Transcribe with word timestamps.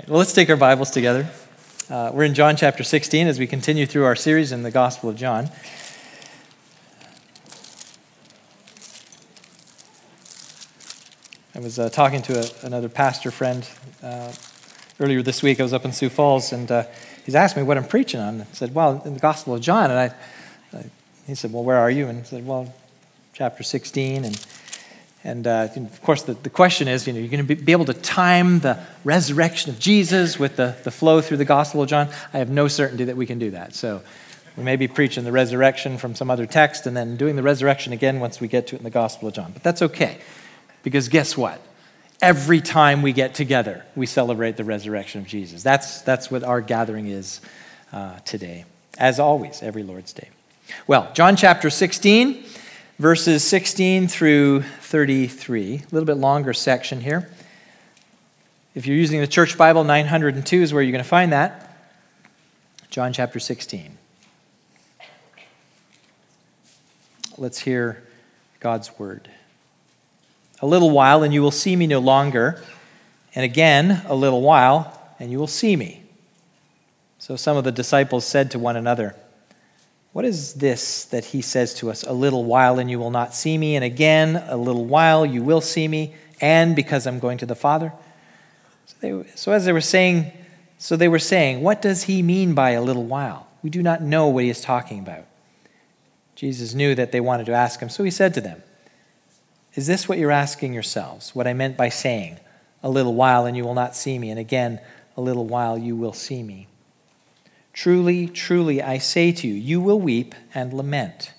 right. 0.00 0.08
Well, 0.08 0.18
let's 0.18 0.32
take 0.32 0.48
our 0.48 0.56
Bibles 0.56 0.90
together. 0.90 1.28
Uh, 1.90 2.10
we're 2.14 2.24
in 2.24 2.32
John 2.32 2.56
chapter 2.56 2.82
16 2.82 3.26
as 3.26 3.38
we 3.38 3.46
continue 3.46 3.84
through 3.84 4.04
our 4.04 4.16
series 4.16 4.50
in 4.50 4.62
the 4.62 4.70
Gospel 4.70 5.10
of 5.10 5.16
John. 5.16 5.50
I 11.54 11.58
was 11.58 11.78
uh, 11.78 11.90
talking 11.90 12.22
to 12.22 12.40
a, 12.40 12.66
another 12.66 12.88
pastor 12.88 13.30
friend 13.30 13.68
uh, 14.02 14.32
earlier 15.00 15.20
this 15.22 15.42
week. 15.42 15.60
I 15.60 15.64
was 15.64 15.74
up 15.74 15.84
in 15.84 15.92
Sioux 15.92 16.08
Falls, 16.08 16.52
and 16.52 16.70
uh, 16.70 16.84
he's 17.26 17.34
asked 17.34 17.56
me 17.56 17.62
what 17.62 17.76
I'm 17.76 17.84
preaching 17.84 18.20
on. 18.20 18.40
I 18.40 18.46
said, 18.52 18.74
Well, 18.74 19.02
in 19.04 19.14
the 19.14 19.20
Gospel 19.20 19.54
of 19.54 19.60
John. 19.60 19.90
And 19.90 19.98
I, 20.00 20.78
I, 20.78 20.84
he 21.26 21.34
said, 21.34 21.52
Well, 21.52 21.64
where 21.64 21.76
are 21.76 21.90
you? 21.90 22.08
And 22.08 22.20
I 22.20 22.22
said, 22.22 22.46
Well, 22.46 22.72
chapter 23.34 23.62
16. 23.62 24.24
And 24.24 24.46
and 25.22 25.46
uh, 25.46 25.68
of 25.76 26.02
course, 26.02 26.22
the, 26.22 26.34
the 26.34 26.50
question 26.50 26.88
is 26.88 27.06
you 27.06 27.12
know, 27.12 27.18
you're 27.18 27.28
going 27.28 27.46
to 27.46 27.54
be, 27.54 27.62
be, 27.62 27.72
able 27.72 27.84
to 27.86 27.94
time 27.94 28.60
the 28.60 28.78
resurrection 29.04 29.70
of 29.70 29.78
Jesus 29.78 30.38
with 30.38 30.56
the, 30.56 30.76
the 30.82 30.90
flow 30.90 31.20
through 31.20 31.36
the 31.36 31.44
Gospel 31.44 31.82
of 31.82 31.88
John. 31.88 32.08
I 32.32 32.38
have 32.38 32.48
no 32.48 32.68
certainty 32.68 33.04
that 33.04 33.16
we 33.16 33.26
can 33.26 33.38
do 33.38 33.50
that. 33.50 33.74
So 33.74 34.00
we 34.56 34.64
may 34.64 34.76
be 34.76 34.88
preaching 34.88 35.24
the 35.24 35.32
resurrection 35.32 35.98
from 35.98 36.14
some 36.14 36.30
other 36.30 36.46
text 36.46 36.86
and 36.86 36.96
then 36.96 37.16
doing 37.16 37.36
the 37.36 37.42
resurrection 37.42 37.92
again 37.92 38.18
once 38.18 38.40
we 38.40 38.48
get 38.48 38.68
to 38.68 38.76
it 38.76 38.78
in 38.78 38.84
the 38.84 38.90
Gospel 38.90 39.28
of 39.28 39.34
John. 39.34 39.52
But 39.52 39.62
that's 39.62 39.82
okay, 39.82 40.18
because 40.82 41.08
guess 41.08 41.36
what? 41.36 41.60
Every 42.22 42.60
time 42.60 43.02
we 43.02 43.12
get 43.12 43.34
together, 43.34 43.84
we 43.94 44.06
celebrate 44.06 44.56
the 44.56 44.64
resurrection 44.64 45.20
of 45.20 45.26
Jesus. 45.26 45.62
That's, 45.62 46.02
that's 46.02 46.30
what 46.30 46.44
our 46.44 46.60
gathering 46.60 47.08
is 47.08 47.40
uh, 47.92 48.18
today, 48.20 48.64
as 48.98 49.20
always, 49.20 49.62
every 49.62 49.82
Lord's 49.82 50.12
Day. 50.12 50.28
Well, 50.86 51.10
John 51.14 51.36
chapter 51.36 51.70
16 51.70 52.44
verses 53.00 53.42
16 53.42 54.08
through 54.08 54.60
33, 54.60 55.76
a 55.76 55.82
little 55.90 56.04
bit 56.04 56.18
longer 56.18 56.52
section 56.52 57.00
here. 57.00 57.30
If 58.74 58.86
you're 58.86 58.94
using 58.94 59.22
the 59.22 59.26
Church 59.26 59.56
Bible, 59.56 59.84
902 59.84 60.60
is 60.60 60.74
where 60.74 60.82
you're 60.82 60.92
going 60.92 61.02
to 61.02 61.08
find 61.08 61.32
that. 61.32 61.78
John 62.90 63.14
chapter 63.14 63.40
16. 63.40 63.96
Let's 67.38 67.60
hear 67.60 68.02
God's 68.60 68.98
word. 68.98 69.30
A 70.60 70.66
little 70.66 70.90
while, 70.90 71.22
and 71.22 71.32
you 71.32 71.40
will 71.40 71.50
see 71.50 71.76
me 71.76 71.86
no 71.86 72.00
longer. 72.00 72.62
And 73.34 73.46
again, 73.46 74.02
a 74.08 74.14
little 74.14 74.42
while, 74.42 75.14
and 75.18 75.30
you 75.30 75.38
will 75.38 75.46
see 75.46 75.74
me. 75.74 76.02
So 77.18 77.34
some 77.34 77.56
of 77.56 77.64
the 77.64 77.72
disciples 77.72 78.26
said 78.26 78.50
to 78.50 78.58
one 78.58 78.76
another, 78.76 79.16
what 80.12 80.24
is 80.24 80.54
this 80.54 81.04
that 81.06 81.26
he 81.26 81.40
says 81.40 81.74
to 81.74 81.90
us? 81.90 82.02
A 82.02 82.12
little 82.12 82.44
while 82.44 82.78
and 82.78 82.90
you 82.90 82.98
will 82.98 83.10
not 83.10 83.34
see 83.34 83.56
me, 83.56 83.76
and 83.76 83.84
again, 83.84 84.42
a 84.48 84.56
little 84.56 84.84
while 84.84 85.24
you 85.24 85.42
will 85.42 85.60
see 85.60 85.86
me, 85.86 86.14
and 86.40 86.74
because 86.74 87.06
I'm 87.06 87.20
going 87.20 87.38
to 87.38 87.46
the 87.46 87.54
Father? 87.54 87.92
So, 88.86 88.96
they, 89.00 89.30
so 89.36 89.52
as 89.52 89.64
they 89.64 89.72
were 89.72 89.80
saying, 89.80 90.32
so 90.78 90.96
they 90.96 91.08
were 91.08 91.18
saying, 91.20 91.62
what 91.62 91.80
does 91.80 92.04
he 92.04 92.22
mean 92.22 92.54
by 92.54 92.70
a 92.70 92.82
little 92.82 93.04
while? 93.04 93.46
We 93.62 93.70
do 93.70 93.82
not 93.82 94.02
know 94.02 94.26
what 94.28 94.44
he 94.44 94.50
is 94.50 94.60
talking 94.60 94.98
about. 94.98 95.26
Jesus 96.34 96.74
knew 96.74 96.94
that 96.94 97.12
they 97.12 97.20
wanted 97.20 97.46
to 97.46 97.52
ask 97.52 97.78
him, 97.80 97.90
so 97.90 98.02
he 98.02 98.10
said 98.10 98.34
to 98.34 98.40
them, 98.40 98.62
Is 99.74 99.86
this 99.86 100.08
what 100.08 100.18
you're 100.18 100.30
asking 100.30 100.72
yourselves? 100.72 101.34
What 101.34 101.46
I 101.46 101.52
meant 101.52 101.76
by 101.76 101.90
saying, 101.90 102.40
A 102.82 102.88
little 102.88 103.14
while 103.14 103.46
and 103.46 103.56
you 103.56 103.62
will 103.62 103.74
not 103.74 103.94
see 103.94 104.18
me, 104.18 104.30
and 104.30 104.40
again, 104.40 104.80
a 105.16 105.20
little 105.20 105.44
while 105.44 105.76
you 105.76 105.94
will 105.94 106.14
see 106.14 106.42
me? 106.42 106.66
Truly, 107.72 108.26
truly, 108.26 108.82
I 108.82 108.98
say 108.98 109.32
to 109.32 109.46
you, 109.46 109.54
you 109.54 109.80
will 109.80 110.00
weep 110.00 110.34
and 110.54 110.72
lament, 110.72 111.32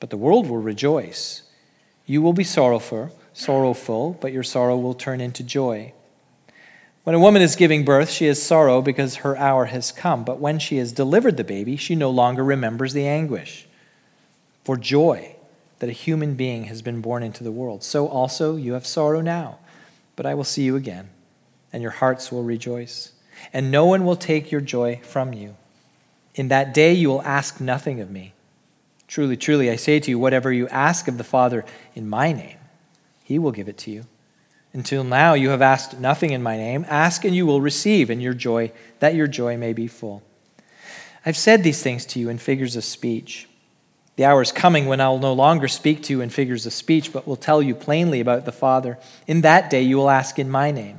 but 0.00 0.10
the 0.10 0.16
world 0.16 0.48
will 0.48 0.58
rejoice. 0.58 1.42
You 2.06 2.20
will 2.20 2.32
be 2.32 2.44
sorrowful, 2.44 3.16
sorrowful, 3.32 4.18
but 4.20 4.32
your 4.32 4.42
sorrow 4.42 4.76
will 4.76 4.94
turn 4.94 5.20
into 5.20 5.42
joy. 5.42 5.92
When 7.04 7.14
a 7.14 7.20
woman 7.20 7.40
is 7.40 7.56
giving 7.56 7.84
birth, 7.84 8.10
she 8.10 8.26
has 8.26 8.42
sorrow 8.42 8.82
because 8.82 9.16
her 9.16 9.36
hour 9.36 9.66
has 9.66 9.92
come, 9.92 10.24
but 10.24 10.40
when 10.40 10.58
she 10.58 10.76
has 10.76 10.92
delivered 10.92 11.36
the 11.36 11.44
baby, 11.44 11.76
she 11.76 11.94
no 11.94 12.10
longer 12.10 12.44
remembers 12.44 12.92
the 12.92 13.06
anguish 13.06 13.66
for 14.64 14.76
joy 14.76 15.34
that 15.78 15.88
a 15.88 15.92
human 15.92 16.34
being 16.34 16.64
has 16.64 16.82
been 16.82 17.00
born 17.00 17.22
into 17.22 17.44
the 17.44 17.52
world. 17.52 17.82
So 17.82 18.08
also 18.08 18.56
you 18.56 18.72
have 18.74 18.86
sorrow 18.86 19.20
now, 19.20 19.58
but 20.16 20.26
I 20.26 20.34
will 20.34 20.44
see 20.44 20.64
you 20.64 20.76
again, 20.76 21.08
and 21.72 21.82
your 21.82 21.92
hearts 21.92 22.30
will 22.30 22.42
rejoice, 22.42 23.12
and 23.52 23.70
no 23.70 23.86
one 23.86 24.04
will 24.04 24.16
take 24.16 24.50
your 24.50 24.60
joy 24.60 25.00
from 25.02 25.32
you. 25.32 25.56
In 26.38 26.48
that 26.48 26.72
day 26.72 26.92
you 26.92 27.08
will 27.08 27.22
ask 27.22 27.60
nothing 27.60 28.00
of 28.00 28.12
me. 28.12 28.32
Truly, 29.08 29.36
truly, 29.36 29.70
I 29.70 29.76
say 29.76 29.98
to 29.98 30.10
you, 30.10 30.20
whatever 30.20 30.52
you 30.52 30.68
ask 30.68 31.08
of 31.08 31.18
the 31.18 31.24
Father 31.24 31.64
in 31.96 32.08
my 32.08 32.32
name, 32.32 32.58
he 33.24 33.40
will 33.40 33.50
give 33.50 33.68
it 33.68 33.76
to 33.78 33.90
you. 33.90 34.04
Until 34.72 35.02
now 35.02 35.34
you 35.34 35.48
have 35.48 35.62
asked 35.62 35.98
nothing 35.98 36.30
in 36.30 36.42
my 36.42 36.56
name. 36.56 36.86
Ask 36.88 37.24
and 37.24 37.34
you 37.34 37.44
will 37.44 37.60
receive, 37.60 38.08
and 38.08 38.22
your 38.22 38.34
joy, 38.34 38.70
that 39.00 39.16
your 39.16 39.26
joy 39.26 39.56
may 39.56 39.72
be 39.72 39.88
full. 39.88 40.22
I've 41.26 41.36
said 41.36 41.64
these 41.64 41.82
things 41.82 42.06
to 42.06 42.20
you 42.20 42.28
in 42.28 42.38
figures 42.38 42.76
of 42.76 42.84
speech. 42.84 43.48
The 44.14 44.24
hour 44.24 44.40
is 44.40 44.52
coming 44.52 44.86
when 44.86 45.00
I 45.00 45.08
will 45.08 45.18
no 45.18 45.32
longer 45.32 45.66
speak 45.66 46.04
to 46.04 46.12
you 46.12 46.20
in 46.20 46.30
figures 46.30 46.66
of 46.66 46.72
speech, 46.72 47.12
but 47.12 47.26
will 47.26 47.34
tell 47.34 47.60
you 47.60 47.74
plainly 47.74 48.20
about 48.20 48.44
the 48.44 48.52
Father. 48.52 48.96
In 49.26 49.40
that 49.40 49.70
day 49.70 49.82
you 49.82 49.96
will 49.96 50.10
ask 50.10 50.38
in 50.38 50.48
my 50.50 50.70
name. 50.70 50.98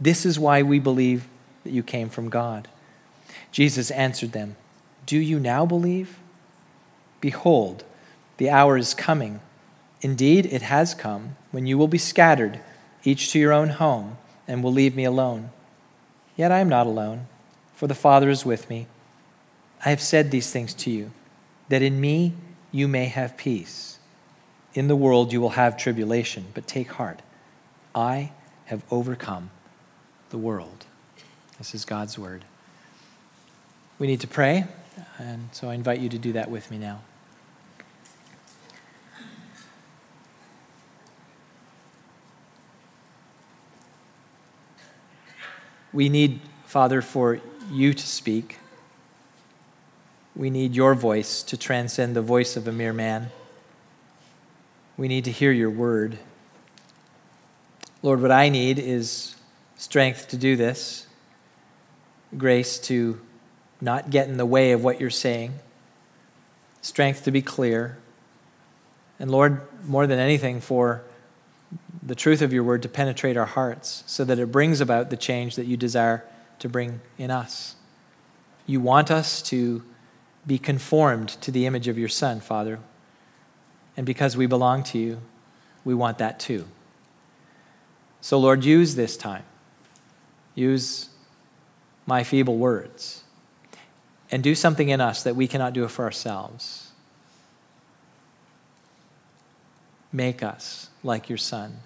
This 0.00 0.26
is 0.26 0.38
why 0.38 0.62
we 0.62 0.78
believe 0.78 1.28
that 1.62 1.70
you 1.70 1.82
came 1.82 2.08
from 2.08 2.28
God. 2.28 2.68
Jesus 3.52 3.90
answered 3.90 4.32
them, 4.32 4.56
Do 5.06 5.18
you 5.18 5.38
now 5.38 5.64
believe? 5.64 6.18
Behold, 7.20 7.84
the 8.36 8.50
hour 8.50 8.76
is 8.76 8.94
coming. 8.94 9.40
Indeed, 10.00 10.46
it 10.46 10.62
has 10.62 10.94
come 10.94 11.36
when 11.52 11.66
you 11.66 11.78
will 11.78 11.88
be 11.88 11.98
scattered, 11.98 12.60
each 13.04 13.30
to 13.32 13.38
your 13.38 13.52
own 13.52 13.70
home, 13.70 14.18
and 14.46 14.62
will 14.62 14.72
leave 14.72 14.96
me 14.96 15.04
alone. 15.04 15.50
Yet 16.36 16.50
I 16.50 16.58
am 16.58 16.68
not 16.68 16.86
alone, 16.86 17.28
for 17.74 17.86
the 17.86 17.94
Father 17.94 18.28
is 18.28 18.44
with 18.44 18.68
me. 18.68 18.88
I 19.84 19.90
have 19.90 20.02
said 20.02 20.30
these 20.30 20.50
things 20.50 20.74
to 20.74 20.90
you, 20.90 21.12
that 21.68 21.82
in 21.82 22.00
me 22.00 22.34
you 22.72 22.88
may 22.88 23.06
have 23.06 23.36
peace. 23.36 23.98
In 24.74 24.88
the 24.88 24.96
world 24.96 25.32
you 25.32 25.40
will 25.40 25.50
have 25.50 25.76
tribulation, 25.76 26.46
but 26.54 26.66
take 26.66 26.92
heart. 26.92 27.22
I 27.94 28.32
have 28.66 28.82
overcome 28.90 29.50
the 30.34 30.38
world. 30.38 30.84
This 31.58 31.76
is 31.76 31.84
God's 31.84 32.18
word. 32.18 32.44
We 34.00 34.08
need 34.08 34.18
to 34.22 34.26
pray, 34.26 34.66
and 35.16 35.48
so 35.52 35.70
I 35.70 35.74
invite 35.74 36.00
you 36.00 36.08
to 36.08 36.18
do 36.18 36.32
that 36.32 36.50
with 36.50 36.72
me 36.72 36.76
now. 36.76 37.02
We 45.92 46.08
need, 46.08 46.40
Father, 46.66 47.00
for 47.00 47.38
you 47.70 47.94
to 47.94 48.04
speak. 48.04 48.58
We 50.34 50.50
need 50.50 50.74
your 50.74 50.96
voice 50.96 51.44
to 51.44 51.56
transcend 51.56 52.16
the 52.16 52.22
voice 52.22 52.56
of 52.56 52.66
a 52.66 52.72
mere 52.72 52.92
man. 52.92 53.30
We 54.96 55.06
need 55.06 55.22
to 55.26 55.30
hear 55.30 55.52
your 55.52 55.70
word. 55.70 56.18
Lord, 58.02 58.20
what 58.20 58.32
I 58.32 58.48
need 58.48 58.80
is 58.80 59.36
strength 59.84 60.28
to 60.28 60.38
do 60.38 60.56
this, 60.56 61.06
grace 62.38 62.78
to 62.78 63.20
not 63.82 64.08
get 64.08 64.28
in 64.28 64.38
the 64.38 64.46
way 64.46 64.72
of 64.72 64.82
what 64.82 64.98
you're 64.98 65.10
saying, 65.10 65.52
strength 66.80 67.22
to 67.24 67.30
be 67.30 67.42
clear, 67.42 67.98
and 69.18 69.30
Lord, 69.30 69.60
more 69.86 70.06
than 70.06 70.18
anything, 70.18 70.62
for 70.62 71.02
the 72.02 72.14
truth 72.14 72.40
of 72.40 72.50
your 72.50 72.64
word 72.64 72.80
to 72.82 72.88
penetrate 72.88 73.36
our 73.36 73.44
hearts 73.44 74.02
so 74.06 74.24
that 74.24 74.38
it 74.38 74.50
brings 74.50 74.80
about 74.80 75.10
the 75.10 75.18
change 75.18 75.54
that 75.56 75.66
you 75.66 75.76
desire 75.76 76.24
to 76.60 76.68
bring 76.68 77.02
in 77.18 77.30
us. 77.30 77.76
You 78.64 78.80
want 78.80 79.10
us 79.10 79.42
to 79.42 79.84
be 80.46 80.56
conformed 80.56 81.28
to 81.42 81.50
the 81.50 81.66
image 81.66 81.88
of 81.88 81.98
your 81.98 82.08
Son, 82.08 82.40
Father. 82.40 82.78
And 83.98 84.06
because 84.06 84.34
we 84.34 84.46
belong 84.46 84.82
to 84.84 84.98
you, 84.98 85.20
we 85.84 85.92
want 85.92 86.16
that 86.18 86.40
too. 86.40 86.64
So, 88.22 88.38
Lord, 88.38 88.64
use 88.64 88.94
this 88.94 89.18
time 89.18 89.44
use 90.54 91.08
my 92.06 92.22
feeble 92.22 92.56
words, 92.56 93.22
and 94.30 94.42
do 94.42 94.54
something 94.54 94.88
in 94.88 95.00
us 95.00 95.22
that 95.22 95.36
we 95.36 95.46
cannot 95.48 95.72
do 95.72 95.86
for 95.88 96.04
ourselves. 96.04 96.90
Make 100.12 100.42
us 100.42 100.90
like 101.02 101.28
your 101.28 101.38
Son. 101.38 101.78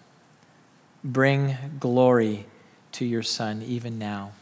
Bring 1.02 1.56
glory 1.78 2.46
to 2.92 3.04
your 3.04 3.22
Son 3.22 3.62
even 3.62 3.98
now. 3.98 4.32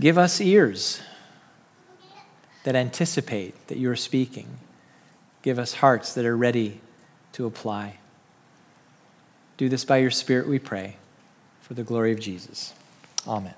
Give 0.00 0.16
us 0.16 0.40
ears 0.40 1.00
that 2.64 2.76
anticipate 2.76 3.66
that 3.68 3.78
you're 3.78 3.96
speaking. 3.96 4.58
Give 5.42 5.58
us 5.58 5.74
hearts 5.74 6.14
that 6.14 6.24
are 6.24 6.36
ready 6.36 6.80
to 7.32 7.46
apply. 7.46 7.98
Do 9.56 9.68
this 9.68 9.84
by 9.84 9.98
your 9.98 10.10
Spirit, 10.10 10.48
we 10.48 10.58
pray, 10.58 10.96
for 11.68 11.74
the 11.74 11.84
glory 11.84 12.12
of 12.12 12.18
Jesus. 12.18 12.72
Amen. 13.26 13.54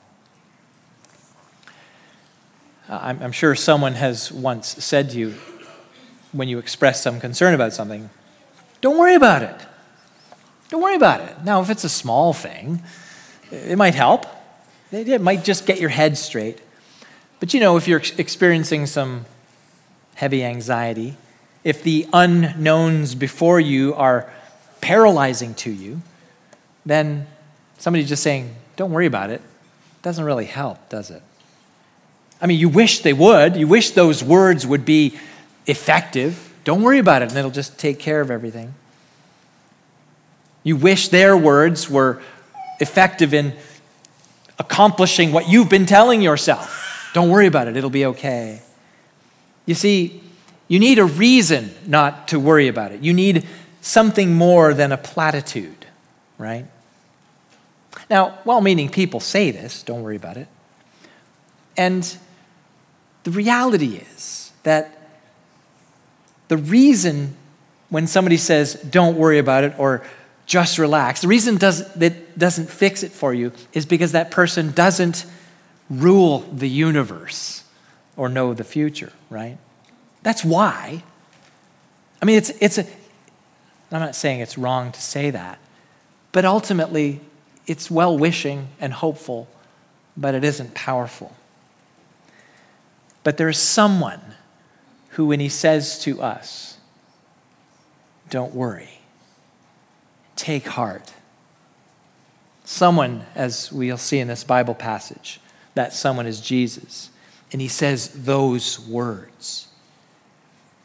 I'm, 2.88 3.22
I'm 3.22 3.32
sure 3.32 3.54
someone 3.54 3.94
has 3.94 4.32
once 4.32 4.66
said 4.84 5.10
to 5.10 5.18
you, 5.18 5.34
when 6.32 6.48
you 6.48 6.58
express 6.58 7.02
some 7.02 7.20
concern 7.20 7.54
about 7.54 7.72
something, 7.72 8.10
don't 8.80 8.98
worry 8.98 9.14
about 9.14 9.42
it. 9.42 9.56
Don't 10.68 10.82
worry 10.82 10.96
about 10.96 11.20
it. 11.20 11.44
Now, 11.44 11.60
if 11.60 11.70
it's 11.70 11.84
a 11.84 11.88
small 11.88 12.32
thing, 12.32 12.82
it 13.52 13.78
might 13.78 13.94
help. 13.94 14.26
It 14.90 15.20
might 15.20 15.44
just 15.44 15.66
get 15.66 15.80
your 15.80 15.90
head 15.90 16.18
straight. 16.18 16.60
But 17.38 17.54
you 17.54 17.60
know, 17.60 17.76
if 17.76 17.86
you're 17.86 18.02
experiencing 18.18 18.86
some 18.86 19.24
heavy 20.14 20.44
anxiety, 20.44 21.16
if 21.62 21.82
the 21.82 22.08
unknowns 22.12 23.14
before 23.14 23.60
you 23.60 23.94
are 23.94 24.30
paralyzing 24.80 25.54
to 25.54 25.70
you, 25.70 26.02
then 26.84 27.26
somebody 27.80 28.04
just 28.04 28.22
saying, 28.22 28.54
don't 28.76 28.92
worry 28.92 29.06
about 29.06 29.30
it, 29.30 29.42
doesn't 30.02 30.24
really 30.24 30.44
help, 30.44 30.88
does 30.88 31.10
it? 31.10 31.22
I 32.40 32.46
mean, 32.46 32.58
you 32.58 32.68
wish 32.68 33.00
they 33.00 33.12
would. 33.12 33.56
You 33.56 33.66
wish 33.66 33.90
those 33.90 34.22
words 34.22 34.66
would 34.66 34.84
be 34.84 35.18
effective. 35.66 36.54
Don't 36.64 36.82
worry 36.82 36.98
about 36.98 37.22
it, 37.22 37.30
and 37.30 37.38
it'll 37.38 37.50
just 37.50 37.78
take 37.78 37.98
care 37.98 38.20
of 38.20 38.30
everything. 38.30 38.74
You 40.62 40.76
wish 40.76 41.08
their 41.08 41.36
words 41.36 41.90
were 41.90 42.22
effective 42.80 43.34
in 43.34 43.54
accomplishing 44.58 45.32
what 45.32 45.48
you've 45.48 45.68
been 45.68 45.86
telling 45.86 46.22
yourself. 46.22 47.10
Don't 47.14 47.30
worry 47.30 47.46
about 47.46 47.66
it, 47.66 47.76
it'll 47.76 47.90
be 47.90 48.06
okay. 48.06 48.62
You 49.66 49.74
see, 49.74 50.22
you 50.68 50.78
need 50.78 50.98
a 50.98 51.04
reason 51.04 51.70
not 51.86 52.28
to 52.28 52.38
worry 52.38 52.68
about 52.68 52.92
it. 52.92 53.00
You 53.00 53.12
need 53.12 53.46
something 53.80 54.34
more 54.34 54.74
than 54.74 54.92
a 54.92 54.98
platitude, 54.98 55.86
right? 56.38 56.66
Now, 58.10 58.38
well 58.44 58.60
meaning 58.60 58.90
people 58.90 59.20
say 59.20 59.50
this, 59.52 59.82
don't 59.82 60.02
worry 60.02 60.16
about 60.16 60.36
it. 60.36 60.48
And 61.76 62.16
the 63.22 63.30
reality 63.30 63.96
is 63.96 64.52
that 64.64 64.98
the 66.48 66.56
reason 66.56 67.36
when 67.88 68.06
somebody 68.06 68.36
says, 68.36 68.74
don't 68.74 69.16
worry 69.16 69.38
about 69.38 69.64
it, 69.64 69.74
or 69.78 70.02
just 70.46 70.78
relax, 70.78 71.20
the 71.20 71.28
reason 71.28 71.56
does, 71.56 71.92
that 71.94 72.38
doesn't 72.38 72.70
fix 72.70 73.02
it 73.02 73.12
for 73.12 73.34
you 73.34 73.52
is 73.72 73.86
because 73.86 74.12
that 74.12 74.30
person 74.30 74.72
doesn't 74.72 75.26
rule 75.88 76.40
the 76.52 76.68
universe 76.68 77.64
or 78.16 78.28
know 78.28 78.54
the 78.54 78.64
future, 78.64 79.12
right? 79.28 79.58
That's 80.22 80.44
why. 80.44 81.02
I 82.22 82.24
mean, 82.24 82.36
it's, 82.36 82.50
it's 82.60 82.78
a, 82.78 82.84
I'm 83.92 84.00
not 84.00 84.14
saying 84.14 84.40
it's 84.40 84.56
wrong 84.56 84.92
to 84.92 85.00
say 85.00 85.30
that, 85.30 85.58
but 86.32 86.44
ultimately, 86.44 87.20
it's 87.70 87.88
well 87.88 88.18
wishing 88.18 88.66
and 88.80 88.92
hopeful, 88.92 89.46
but 90.16 90.34
it 90.34 90.42
isn't 90.42 90.74
powerful. 90.74 91.32
But 93.22 93.36
there's 93.36 93.58
someone 93.58 94.20
who, 95.10 95.26
when 95.26 95.38
he 95.38 95.48
says 95.48 96.00
to 96.00 96.20
us, 96.20 96.78
don't 98.28 98.52
worry, 98.56 98.98
take 100.34 100.66
heart. 100.66 101.12
Someone, 102.64 103.24
as 103.36 103.70
we'll 103.70 103.96
see 103.96 104.18
in 104.18 104.26
this 104.26 104.42
Bible 104.42 104.74
passage, 104.74 105.40
that 105.74 105.92
someone 105.92 106.26
is 106.26 106.40
Jesus. 106.40 107.10
And 107.52 107.60
he 107.60 107.68
says 107.68 108.24
those 108.24 108.80
words 108.80 109.68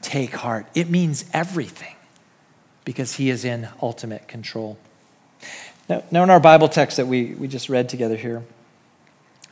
take 0.03 0.35
heart. 0.35 0.67
It 0.75 0.87
means 0.87 1.25
everything 1.33 1.95
because 2.83 3.15
he 3.15 3.31
is 3.31 3.43
in 3.43 3.69
ultimate 3.81 4.27
control. 4.27 4.77
Now, 5.87 6.03
now 6.11 6.23
in 6.23 6.29
our 6.29 6.39
Bible 6.39 6.67
text 6.67 6.97
that 6.97 7.07
we, 7.07 7.35
we 7.35 7.47
just 7.47 7.69
read 7.69 7.89
together 7.89 8.15
here, 8.15 8.43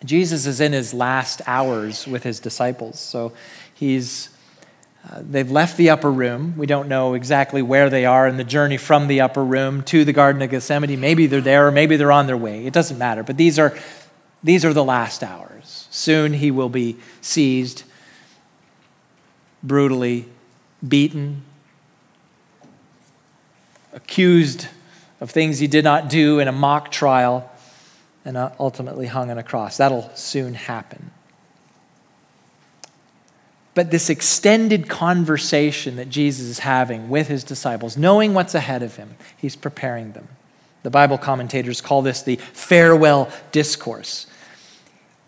Jesus 0.04 0.46
is 0.46 0.60
in 0.60 0.74
his 0.74 0.94
last 0.94 1.42
hours 1.48 2.08
with 2.08 2.24
his 2.24 2.40
disciples. 2.40 3.00
So 3.00 3.34
he's, 3.74 4.30
uh, 5.10 5.22
they've 5.22 5.50
left 5.50 5.78
the 5.78 5.90
upper 5.90 6.12
room. 6.12 6.56
We 6.58 6.66
don't 6.66 6.90
know 6.90 7.14
exactly 7.14 7.62
where 7.62 7.90
they 7.90 8.06
are 8.06 8.28
in 8.28 8.38
the 8.38 8.44
journey 8.44 8.78
from 8.78 9.08
the 9.08 9.22
upper 9.22 9.44
room 9.44 9.82
to 9.84 10.04
the 10.04 10.14
Garden 10.14 10.42
of 10.42 10.50
Gethsemane. 10.50 11.00
Maybe 11.00 11.28
they're 11.28 11.42
there 11.42 11.68
or 11.68 11.72
maybe 11.72 11.96
they're 11.96 12.12
on 12.12 12.28
their 12.28 12.38
way. 12.38 12.66
It 12.66 12.74
doesn't 12.74 12.98
matter. 12.98 13.24
But 13.24 13.38
these 13.38 13.58
are, 13.58 13.78
these 14.44 14.66
are 14.66 14.74
the 14.74 14.84
last 14.84 15.24
hours. 15.24 15.88
Soon 15.90 16.34
he 16.34 16.52
will 16.52 16.70
be 16.70 16.98
seized, 17.22 17.84
brutally 19.62 20.26
beaten, 20.86 21.44
accused 23.94 24.68
of 25.20 25.32
things 25.32 25.60
he 25.60 25.68
did 25.68 25.84
not 25.84 26.10
do 26.10 26.40
in 26.40 26.48
a 26.48 26.52
mock 26.52 26.92
trial 26.92 27.50
and 28.26 28.38
uh, 28.38 28.52
ultimately 28.60 29.08
hung 29.08 29.30
on 29.32 29.38
a 29.38 29.44
cross. 29.44 29.78
That'll 29.78 30.10
soon 30.16 30.54
happen. 30.54 31.12
But 33.76 33.90
this 33.90 34.10
extended 34.10 34.88
conversation 34.88 35.96
that 35.96 36.10
Jesus 36.10 36.46
is 36.46 36.60
having 36.60 37.10
with 37.10 37.28
his 37.28 37.44
disciples, 37.44 37.98
knowing 37.98 38.34
what's 38.34 38.54
ahead 38.54 38.84
of 38.84 38.98
him, 38.98 39.16
he's 39.36 39.56
preparing 39.56 40.12
them. 40.12 40.28
The 40.84 40.92
Bible 40.92 41.18
commentators 41.18 41.82
call 41.82 42.02
this 42.02 42.22
the 42.22 42.36
farewell 42.36 43.30
discourse. 43.52 44.28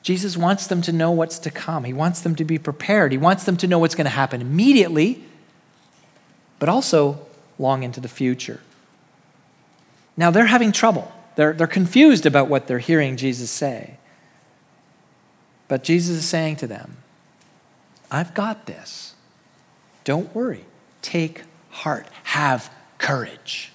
Jesus 0.04 0.38
wants 0.38 0.68
them 0.68 0.84
to 0.84 0.92
know 0.92 1.10
what's 1.10 1.40
to 1.40 1.50
come. 1.50 1.86
He 1.86 1.94
wants 1.94 2.22
them 2.22 2.36
to 2.36 2.46
be 2.46 2.60
prepared. 2.60 3.12
He 3.12 3.18
wants 3.18 3.46
them 3.46 3.58
to 3.58 3.68
know 3.68 3.80
what's 3.80 3.96
going 3.96 4.06
to 4.06 4.12
happen 4.12 4.42
immediately, 4.42 5.24
but 6.60 6.70
also 6.70 7.26
long 7.58 7.82
into 7.82 8.00
the 8.00 8.08
future. 8.08 8.60
Now, 10.17 10.31
they're 10.31 10.45
having 10.45 10.71
trouble. 10.71 11.12
They're, 11.35 11.53
they're 11.53 11.67
confused 11.67 12.25
about 12.25 12.47
what 12.47 12.67
they're 12.67 12.79
hearing 12.79 13.17
Jesus 13.17 13.51
say. 13.51 13.97
But 15.67 15.83
Jesus 15.83 16.17
is 16.17 16.25
saying 16.25 16.57
to 16.57 16.67
them, 16.67 16.97
I've 18.09 18.33
got 18.33 18.65
this. 18.65 19.15
Don't 20.03 20.33
worry. 20.33 20.65
Take 21.01 21.44
heart. 21.69 22.07
Have 22.23 22.71
courage. 22.97 23.71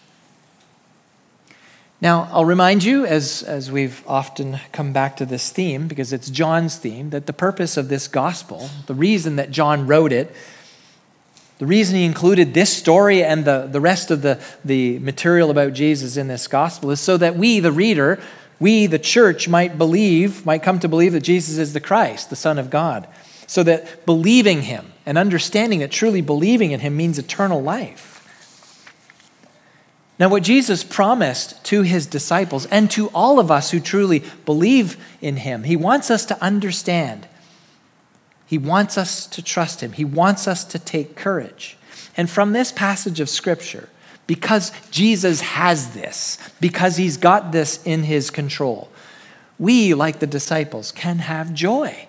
Now, 2.01 2.31
I'll 2.33 2.47
remind 2.47 2.83
you, 2.83 3.05
as, 3.05 3.43
as 3.43 3.71
we've 3.71 4.03
often 4.07 4.59
come 4.73 4.93
back 4.95 5.19
to 5.19 5.27
this 5.27 5.51
theme, 5.51 5.87
because 5.87 6.15
it's 6.15 6.31
John's 6.31 6.77
theme, 6.77 7.11
that 7.11 7.27
the 7.27 7.35
purpose 7.35 7.77
of 7.77 7.89
this 7.91 8.09
gospel, 8.09 8.71
the 8.87 8.95
reason 8.95 9.37
that 9.37 9.51
John 9.51 9.87
wrote 9.87 10.13
it, 10.13 10.35
the 11.61 11.67
reason 11.67 11.95
he 11.95 12.07
included 12.07 12.55
this 12.55 12.75
story 12.75 13.23
and 13.23 13.45
the, 13.45 13.69
the 13.71 13.83
rest 13.83 14.11
of 14.11 14.23
the, 14.23 14.41
the 14.65 14.99
material 15.01 15.51
about 15.51 15.75
Jesus 15.75 16.17
in 16.17 16.27
this 16.27 16.49
gospel 16.49 16.91
is 16.91 17.01
so 17.01 17.19
that 17.19 17.37
we, 17.37 17.61
the 17.61 17.71
reader, 17.71 18.19
we, 18.59 18.87
the 18.87 18.99
church, 18.99 19.47
might 19.47 19.77
believe, 19.77 20.47
might 20.47 20.63
come 20.63 20.79
to 20.79 20.89
believe 20.89 21.13
that 21.13 21.21
Jesus 21.21 21.59
is 21.59 21.75
the 21.75 21.81
Christ, 21.81 22.31
the 22.31 22.35
Son 22.35 22.59
of 22.59 22.71
God. 22.71 23.07
So 23.47 23.63
that 23.65 24.07
believing 24.07 24.63
him 24.63 24.95
and 25.05 25.19
understanding 25.19 25.81
that 25.81 25.91
truly 25.91 26.23
believing 26.23 26.71
in 26.71 26.81
him 26.81 26.97
means 26.97 27.19
eternal 27.19 27.63
life. 27.63 28.17
Now, 30.19 30.31
what 30.31 30.43
Jesus 30.43 30.83
promised 30.83 31.63
to 31.65 31.83
his 31.83 32.07
disciples 32.07 32.65
and 32.67 32.91
to 32.93 33.09
all 33.09 33.39
of 33.39 33.51
us 33.51 33.71
who 33.71 33.81
truly 33.81 34.23
believe 34.47 34.97
in 35.21 35.37
him, 35.37 35.65
he 35.65 35.77
wants 35.77 36.11
us 36.11 36.25
to 36.27 36.43
understand 36.43 37.29
he 38.51 38.59
wants 38.59 38.99
us 38.99 39.29
to 39.29 39.43
trust 39.43 39.81
him. 39.81 39.93
He 39.93 40.05
wants 40.05 40.49
us 40.49 40.65
to 40.65 40.79
take 40.81 41.15
courage. 41.15 41.77
And 42.17 42.29
from 42.29 42.53
this 42.53 42.73
passage 42.73 43.21
of 43.21 43.31
Scripture, 43.31 43.89
because 44.27 44.73
Jesus 44.91 45.41
has 45.41 45.95
this, 45.95 46.37
because 46.61 46.97
he's 46.97 47.17
got 47.17 47.53
this 47.53 47.81
in 47.85 48.03
his 48.03 48.29
control, 48.29 48.91
we, 49.57 49.95
like 49.95 50.19
the 50.19 50.27
disciples, 50.27 50.91
can 50.91 51.21
have 51.21 51.55
joy. 51.55 52.09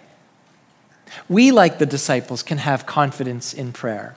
We, 1.29 1.51
like 1.51 1.77
the 1.77 1.86
disciples, 1.86 2.41
can 2.41 2.57
have 2.57 2.88
confidence 2.88 3.53
in 3.53 3.71
prayer. 3.71 4.15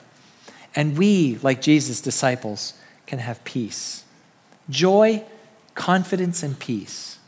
And 0.75 0.97
we, 0.97 1.37
like 1.43 1.61
Jesus' 1.61 2.01
disciples, 2.01 2.73
can 3.05 3.19
have 3.19 3.43
peace. 3.43 4.03
Joy, 4.67 5.23
confidence, 5.75 6.41
and 6.41 6.57
peace. 6.57 7.19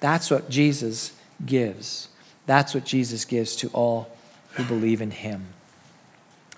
That's 0.00 0.30
what 0.30 0.50
Jesus 0.50 1.14
gives. 1.46 2.10
That's 2.44 2.74
what 2.74 2.84
Jesus 2.84 3.24
gives 3.24 3.56
to 3.56 3.68
all 3.68 4.13
who 4.54 4.64
believe 4.64 5.00
in 5.00 5.10
him. 5.10 5.46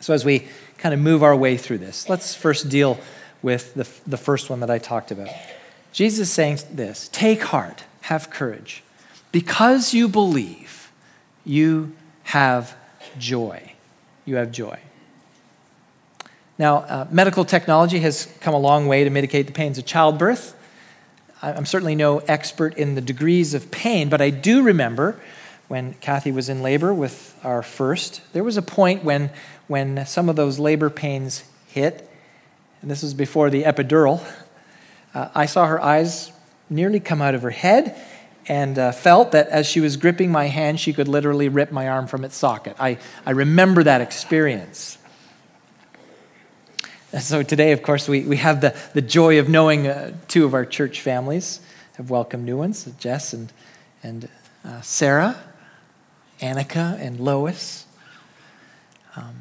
So, 0.01 0.13
as 0.13 0.25
we 0.25 0.49
kind 0.79 0.93
of 0.93 1.01
move 1.01 1.23
our 1.23 1.35
way 1.35 1.57
through 1.57 1.79
this, 1.79 2.09
let's 2.09 2.35
first 2.35 2.69
deal 2.69 2.99
with 3.43 3.75
the, 3.75 3.89
the 4.07 4.17
first 4.17 4.51
one 4.51 4.61
that 4.61 4.71
I 4.71 4.79
talked 4.79 5.11
about. 5.11 5.29
Jesus 5.93 6.29
is 6.29 6.33
saying 6.33 6.59
this 6.73 7.09
Take 7.13 7.43
heart, 7.43 7.85
have 8.03 8.31
courage. 8.31 8.83
Because 9.33 9.93
you 9.93 10.09
believe, 10.09 10.91
you 11.45 11.93
have 12.25 12.77
joy. 13.19 13.73
You 14.25 14.37
have 14.37 14.51
joy. 14.51 14.79
Now, 16.59 16.77
uh, 16.79 17.07
medical 17.11 17.45
technology 17.45 18.01
has 18.01 18.27
come 18.41 18.55
a 18.55 18.59
long 18.59 18.87
way 18.87 19.05
to 19.05 19.11
mitigate 19.11 19.47
the 19.47 19.53
pains 19.53 19.79
of 19.79 19.85
childbirth. 19.85 20.55
I'm 21.43 21.67
certainly 21.67 21.95
no 21.95 22.19
expert 22.21 22.77
in 22.77 22.95
the 22.95 23.03
degrees 23.03 23.53
of 23.53 23.71
pain, 23.71 24.09
but 24.09 24.21
I 24.21 24.31
do 24.31 24.63
remember 24.63 25.21
when 25.69 25.95
Kathy 25.95 26.33
was 26.33 26.49
in 26.49 26.63
labor 26.63 26.95
with 26.95 27.39
our 27.43 27.63
first, 27.63 28.21
there 28.33 28.45
was 28.45 28.57
a 28.57 28.63
point 28.63 29.03
when, 29.03 29.31
when 29.67 30.07
some 30.07 30.29
of 30.29 30.37
those 30.37 30.59
labor 30.59 30.91
pains 30.91 31.45
hit, 31.69 32.09
and 32.83 32.91
this 32.91 33.03
was 33.03 33.15
before 33.15 33.51
the 33.51 33.65
epidural. 33.65 34.25
Uh, 35.13 35.29
I 35.35 35.47
saw 35.47 35.67
her 35.67 35.83
eyes 35.83 36.31
nearly 36.71 37.01
come 37.01 37.21
out 37.21 37.35
of 37.35 37.43
her 37.43 37.51
head 37.51 37.97
and 38.49 38.79
uh, 38.79 38.93
felt 38.93 39.33
that 39.33 39.49
as 39.49 39.67
she 39.67 39.81
was 39.81 39.97
gripping 39.97 40.31
my 40.31 40.47
hand, 40.47 40.79
she 40.79 40.93
could 40.93 41.09
literally 41.09 41.49
rip 41.49 41.73
my 41.73 41.89
arm 41.89 42.07
from 42.07 42.25
its 42.25 42.37
socket. 42.37 42.77
I, 42.79 42.99
I 43.25 43.33
remember 43.33 43.83
that 43.83 44.01
experience. 44.01 44.99
And 47.13 47.23
so 47.23 47.43
today, 47.43 47.73
of 47.73 47.83
course, 47.83 48.09
we, 48.09 48.23
we 48.23 48.37
have 48.37 48.61
the, 48.61 48.77
the 48.95 49.03
joy 49.03 49.39
of 49.39 49.49
knowing 49.49 49.87
uh, 49.87 50.13
two 50.29 50.45
of 50.45 50.55
our 50.55 50.65
church 50.65 51.01
families 51.01 51.61
have 51.97 52.11
welcomed 52.11 52.45
new 52.45 52.59
ones 52.59 52.85
Jess 52.99 53.33
and, 53.33 53.53
and 54.03 54.29
uh, 54.65 54.81
Sarah, 54.83 55.37
Annika, 56.41 56.99
and 57.01 57.19
Lois. 57.21 57.87
Um, 59.17 59.35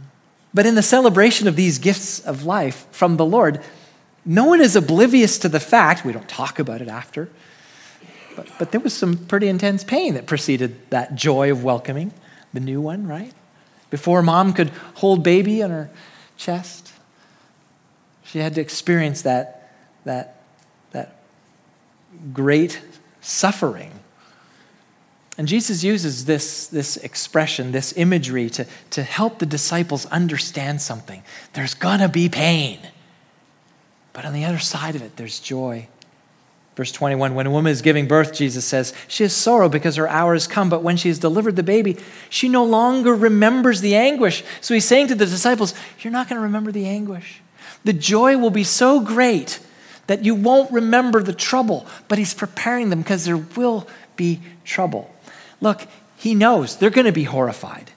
but 0.54 0.66
in 0.66 0.76
the 0.76 0.84
celebration 0.84 1.48
of 1.48 1.56
these 1.56 1.80
gifts 1.80 2.20
of 2.20 2.46
life 2.46 2.88
from 2.92 3.18
the 3.18 3.26
Lord, 3.26 3.62
no 4.26 4.46
one 4.46 4.62
is 4.62 4.76
oblivious 4.76 5.38
to 5.40 5.50
the 5.50 5.60
fact, 5.60 6.06
we 6.06 6.14
don't 6.14 6.30
talk 6.30 6.60
about 6.60 6.82
it 6.82 6.88
after, 6.88 7.30
but, 8.36 8.48
but 8.58 8.72
there 8.72 8.82
was 8.82 8.94
some 8.94 9.18
pretty 9.18 9.48
intense 9.48 9.84
pain 9.84 10.14
that 10.16 10.26
preceded 10.26 10.90
that 10.90 11.16
joy 11.16 11.52
of 11.52 11.64
welcoming 11.64 12.14
the 12.54 12.60
new 12.60 12.82
one, 12.82 13.08
right? 13.08 13.34
Before 13.90 14.22
mom 14.22 14.54
could 14.54 14.70
hold 14.96 15.24
baby 15.24 15.62
on 15.62 15.70
her 15.70 15.90
chest, 16.38 16.92
she 18.24 18.40
had 18.40 18.56
to 18.56 18.62
experience 18.62 19.22
that, 19.22 19.72
that, 20.06 20.42
that 20.92 21.18
great 22.34 22.82
suffering. 23.22 23.92
And 25.38 25.48
Jesus 25.48 25.84
uses 25.84 26.26
this, 26.26 26.68
this 26.68 26.96
expression, 26.98 27.72
this 27.72 27.94
imagery, 27.98 28.50
to, 28.52 28.66
to 28.92 29.04
help 29.04 29.40
the 29.40 29.46
disciples 29.46 30.06
understand 30.08 30.82
something. 30.82 31.24
There's 31.54 31.74
gonna 31.74 32.08
be 32.08 32.30
pain, 32.30 32.80
but 34.14 34.24
on 34.24 34.34
the 34.34 34.46
other 34.46 34.60
side 34.60 34.96
of 34.96 35.02
it, 35.02 35.18
there's 35.18 35.40
joy. 35.40 35.88
Verse 36.76 36.92
21 36.92 37.36
When 37.36 37.48
a 37.48 37.52
woman 37.52 37.72
is 37.72 37.82
giving 37.82 38.08
birth, 38.08 38.34
Jesus 38.34 38.66
says, 38.66 38.94
she 39.08 39.24
has 39.24 39.34
sorrow 39.34 39.70
because 39.70 39.96
her 39.96 40.08
hour 40.08 40.34
has 40.34 40.48
come, 40.48 40.70
but 40.70 40.84
when 40.84 40.98
she 40.98 41.10
has 41.10 41.20
delivered 41.20 41.56
the 41.56 41.64
baby, 41.64 41.98
she 42.30 42.48
no 42.50 42.64
longer 42.64 43.14
remembers 43.14 43.82
the 43.82 43.96
anguish. 43.96 44.44
So 44.62 44.74
he's 44.74 44.86
saying 44.86 45.08
to 45.08 45.16
the 45.16 45.26
disciples, 45.26 45.74
You're 46.00 46.12
not 46.14 46.30
going 46.30 46.38
to 46.38 46.44
remember 46.44 46.72
the 46.72 46.88
anguish. 46.88 47.42
The 47.84 47.94
joy 47.94 48.38
will 48.38 48.50
be 48.50 48.64
so 48.64 49.00
great 49.00 49.60
that 50.08 50.24
you 50.24 50.36
won't 50.36 50.72
remember 50.72 51.22
the 51.24 51.34
trouble, 51.34 51.86
but 52.08 52.18
he's 52.18 52.34
preparing 52.34 52.90
them 52.90 53.02
because 53.02 53.26
there 53.26 53.38
will 53.38 53.88
be 54.16 54.40
trouble. 54.64 55.15
Look, 55.66 55.88
he 56.16 56.36
knows 56.36 56.78
they're 56.78 56.92
going 56.92 57.08
to 57.08 57.12
be 57.12 57.24
horrified, 57.24 57.92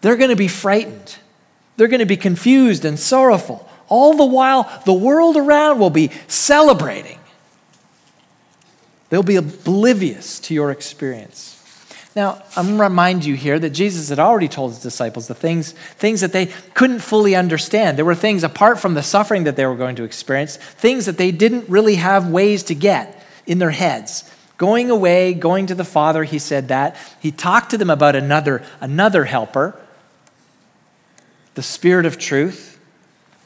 they're 0.00 0.16
going 0.16 0.30
to 0.30 0.36
be 0.36 0.48
frightened, 0.48 1.16
they're 1.76 1.86
going 1.86 2.00
to 2.00 2.06
be 2.06 2.16
confused 2.16 2.84
and 2.84 2.98
sorrowful. 2.98 3.66
All 3.88 4.16
the 4.16 4.24
while, 4.24 4.82
the 4.84 4.92
world 4.92 5.36
around 5.36 5.78
will 5.78 5.90
be 5.90 6.10
celebrating. 6.26 7.20
They'll 9.08 9.22
be 9.22 9.36
oblivious 9.36 10.40
to 10.40 10.54
your 10.54 10.70
experience. 10.70 11.54
Now, 12.14 12.42
I'm 12.56 12.66
going 12.66 12.78
to 12.78 12.82
remind 12.82 13.24
you 13.24 13.34
here 13.34 13.58
that 13.58 13.70
Jesus 13.70 14.08
had 14.08 14.18
already 14.18 14.48
told 14.48 14.72
his 14.72 14.82
disciples 14.82 15.28
the 15.28 15.34
things, 15.34 15.72
things 15.72 16.20
that 16.20 16.32
they 16.32 16.46
couldn't 16.74 16.98
fully 16.98 17.34
understand. 17.34 17.96
There 17.96 18.04
were 18.04 18.14
things 18.14 18.42
apart 18.42 18.80
from 18.80 18.94
the 18.94 19.02
suffering 19.02 19.44
that 19.44 19.56
they 19.56 19.64
were 19.64 19.76
going 19.76 19.96
to 19.96 20.02
experience, 20.02 20.56
things 20.56 21.06
that 21.06 21.16
they 21.16 21.30
didn't 21.30 21.68
really 21.68 21.94
have 21.94 22.28
ways 22.28 22.64
to 22.64 22.74
get 22.74 23.24
in 23.46 23.58
their 23.58 23.70
heads. 23.70 24.30
Going 24.58 24.90
away, 24.90 25.34
going 25.34 25.66
to 25.66 25.74
the 25.74 25.84
Father, 25.84 26.24
he 26.24 26.38
said 26.38 26.68
that. 26.68 26.96
He 27.20 27.30
talked 27.30 27.70
to 27.70 27.78
them 27.78 27.90
about 27.90 28.16
another, 28.16 28.62
another 28.80 29.24
helper, 29.24 29.80
the 31.54 31.62
Spirit 31.62 32.04
of 32.06 32.18
truth. 32.18 32.78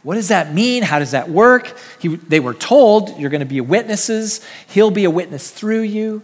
What 0.02 0.14
does 0.14 0.28
that 0.28 0.52
mean? 0.52 0.82
How 0.82 0.98
does 0.98 1.12
that 1.12 1.28
work? 1.28 1.76
He, 2.00 2.16
they 2.16 2.40
were 2.40 2.54
told, 2.54 3.18
You're 3.18 3.30
going 3.30 3.40
to 3.40 3.46
be 3.46 3.60
witnesses. 3.60 4.44
He'll 4.66 4.90
be 4.90 5.04
a 5.04 5.10
witness 5.10 5.50
through 5.50 5.82
you. 5.82 6.22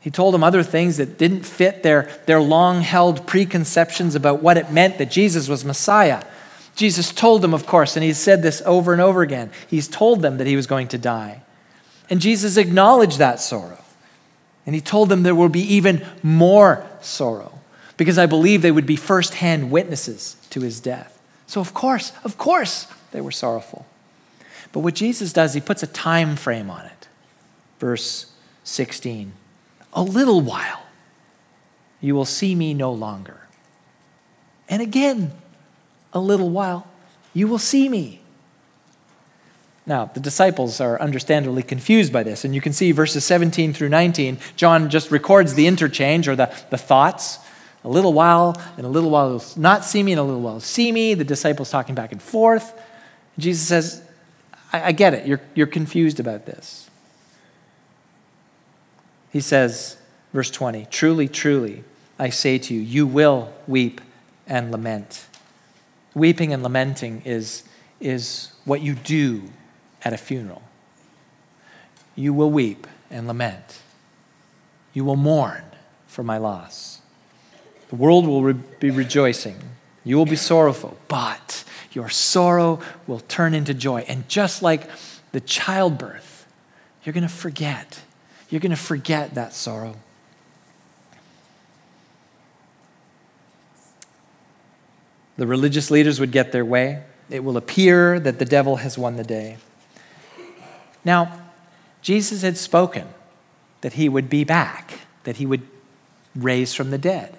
He 0.00 0.10
told 0.10 0.34
them 0.34 0.44
other 0.44 0.62
things 0.62 0.98
that 0.98 1.16
didn't 1.16 1.44
fit 1.44 1.82
their, 1.82 2.10
their 2.26 2.40
long 2.40 2.82
held 2.82 3.26
preconceptions 3.26 4.14
about 4.14 4.42
what 4.42 4.58
it 4.58 4.70
meant 4.70 4.98
that 4.98 5.10
Jesus 5.10 5.48
was 5.48 5.64
Messiah. 5.64 6.22
Jesus 6.76 7.10
told 7.10 7.40
them, 7.40 7.54
of 7.54 7.64
course, 7.64 7.96
and 7.96 8.04
he 8.04 8.12
said 8.12 8.42
this 8.42 8.60
over 8.66 8.92
and 8.92 9.00
over 9.00 9.22
again. 9.22 9.50
He's 9.66 9.88
told 9.88 10.20
them 10.20 10.36
that 10.36 10.46
he 10.46 10.56
was 10.56 10.66
going 10.66 10.88
to 10.88 10.98
die. 10.98 11.40
And 12.10 12.20
Jesus 12.20 12.56
acknowledged 12.56 13.18
that 13.18 13.40
sorrow. 13.40 13.78
And 14.66 14.74
he 14.74 14.80
told 14.80 15.08
them 15.08 15.22
there 15.22 15.34
will 15.34 15.48
be 15.48 15.74
even 15.74 16.04
more 16.22 16.86
sorrow 17.00 17.58
because 17.96 18.18
I 18.18 18.26
believe 18.26 18.62
they 18.62 18.70
would 18.70 18.86
be 18.86 18.96
firsthand 18.96 19.70
witnesses 19.70 20.36
to 20.50 20.60
his 20.60 20.80
death. 20.80 21.20
So, 21.46 21.60
of 21.60 21.74
course, 21.74 22.12
of 22.24 22.38
course, 22.38 22.86
they 23.12 23.20
were 23.20 23.30
sorrowful. 23.30 23.86
But 24.72 24.80
what 24.80 24.94
Jesus 24.94 25.32
does, 25.32 25.54
he 25.54 25.60
puts 25.60 25.82
a 25.82 25.86
time 25.86 26.36
frame 26.36 26.70
on 26.70 26.86
it. 26.86 27.08
Verse 27.78 28.32
16 28.64 29.32
A 29.92 30.02
little 30.02 30.40
while, 30.40 30.82
you 32.00 32.14
will 32.14 32.24
see 32.24 32.54
me 32.54 32.74
no 32.74 32.92
longer. 32.92 33.40
And 34.68 34.80
again, 34.80 35.32
a 36.12 36.20
little 36.20 36.50
while, 36.50 36.88
you 37.34 37.46
will 37.46 37.58
see 37.58 37.88
me. 37.88 38.20
Now, 39.86 40.06
the 40.06 40.20
disciples 40.20 40.80
are 40.80 41.00
understandably 41.00 41.62
confused 41.62 42.12
by 42.12 42.22
this, 42.22 42.44
and 42.44 42.54
you 42.54 42.60
can 42.60 42.72
see 42.72 42.92
verses 42.92 43.24
17 43.24 43.74
through 43.74 43.90
19. 43.90 44.38
John 44.56 44.88
just 44.88 45.10
records 45.10 45.54
the 45.54 45.66
interchange 45.66 46.26
or 46.26 46.34
the, 46.34 46.54
the 46.70 46.78
thoughts 46.78 47.38
a 47.84 47.88
little 47.88 48.14
while, 48.14 48.58
and 48.78 48.86
a 48.86 48.88
little 48.88 49.10
while 49.10 49.44
not 49.56 49.84
see 49.84 50.02
me, 50.02 50.12
and 50.12 50.18
a 50.18 50.22
little 50.22 50.40
while 50.40 50.58
see 50.58 50.90
me. 50.90 51.12
The 51.12 51.24
disciples 51.24 51.70
talking 51.70 51.94
back 51.94 52.12
and 52.12 52.22
forth. 52.22 52.80
Jesus 53.38 53.68
says, 53.68 54.02
I, 54.72 54.84
I 54.84 54.92
get 54.92 55.12
it. 55.12 55.26
You're, 55.26 55.42
you're 55.54 55.66
confused 55.66 56.18
about 56.18 56.46
this. 56.46 56.88
He 59.32 59.40
says, 59.40 59.98
verse 60.32 60.50
20, 60.50 60.86
Truly, 60.90 61.28
truly, 61.28 61.84
I 62.18 62.30
say 62.30 62.56
to 62.56 62.72
you, 62.72 62.80
you 62.80 63.06
will 63.06 63.52
weep 63.66 64.00
and 64.46 64.72
lament. 64.72 65.26
Weeping 66.14 66.54
and 66.54 66.62
lamenting 66.62 67.20
is, 67.26 67.64
is 68.00 68.52
what 68.64 68.80
you 68.80 68.94
do 68.94 69.50
at 70.04 70.12
a 70.12 70.18
funeral. 70.18 70.62
You 72.14 72.32
will 72.32 72.50
weep 72.50 72.86
and 73.10 73.26
lament. 73.26 73.80
You 74.92 75.04
will 75.04 75.16
mourn 75.16 75.64
for 76.06 76.22
my 76.22 76.38
loss. 76.38 77.00
The 77.88 77.96
world 77.96 78.26
will 78.26 78.42
re- 78.42 78.54
be 78.78 78.90
rejoicing. 78.90 79.56
You 80.04 80.16
will 80.16 80.26
be 80.26 80.36
sorrowful, 80.36 80.96
but 81.08 81.64
your 81.92 82.08
sorrow 82.08 82.80
will 83.06 83.20
turn 83.20 83.54
into 83.54 83.72
joy. 83.74 84.04
And 84.06 84.28
just 84.28 84.62
like 84.62 84.88
the 85.32 85.40
childbirth, 85.40 86.46
you're 87.02 87.12
going 87.12 87.22
to 87.22 87.28
forget. 87.28 88.00
You're 88.50 88.60
going 88.60 88.70
to 88.70 88.76
forget 88.76 89.34
that 89.34 89.54
sorrow. 89.54 89.96
The 95.36 95.46
religious 95.46 95.90
leaders 95.90 96.20
would 96.20 96.30
get 96.30 96.52
their 96.52 96.64
way. 96.64 97.02
It 97.28 97.42
will 97.42 97.56
appear 97.56 98.20
that 98.20 98.38
the 98.38 98.44
devil 98.44 98.76
has 98.76 98.96
won 98.96 99.16
the 99.16 99.24
day. 99.24 99.56
Now, 101.04 101.40
Jesus 102.02 102.42
had 102.42 102.56
spoken 102.56 103.06
that 103.80 103.94
he 103.94 104.08
would 104.08 104.28
be 104.28 104.44
back, 104.44 105.00
that 105.24 105.36
he 105.36 105.46
would 105.46 105.62
raise 106.34 106.74
from 106.74 106.90
the 106.90 106.98
dead. 106.98 107.36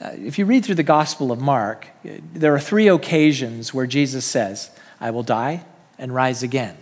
Uh, 0.00 0.10
if 0.16 0.38
you 0.38 0.44
read 0.44 0.64
through 0.64 0.74
the 0.74 0.82
Gospel 0.82 1.30
of 1.30 1.40
Mark, 1.40 1.86
there 2.02 2.54
are 2.54 2.60
three 2.60 2.88
occasions 2.88 3.72
where 3.72 3.86
Jesus 3.86 4.24
says, 4.24 4.70
I 5.00 5.10
will 5.10 5.22
die 5.22 5.64
and 5.98 6.14
rise 6.14 6.42
again. 6.42 6.76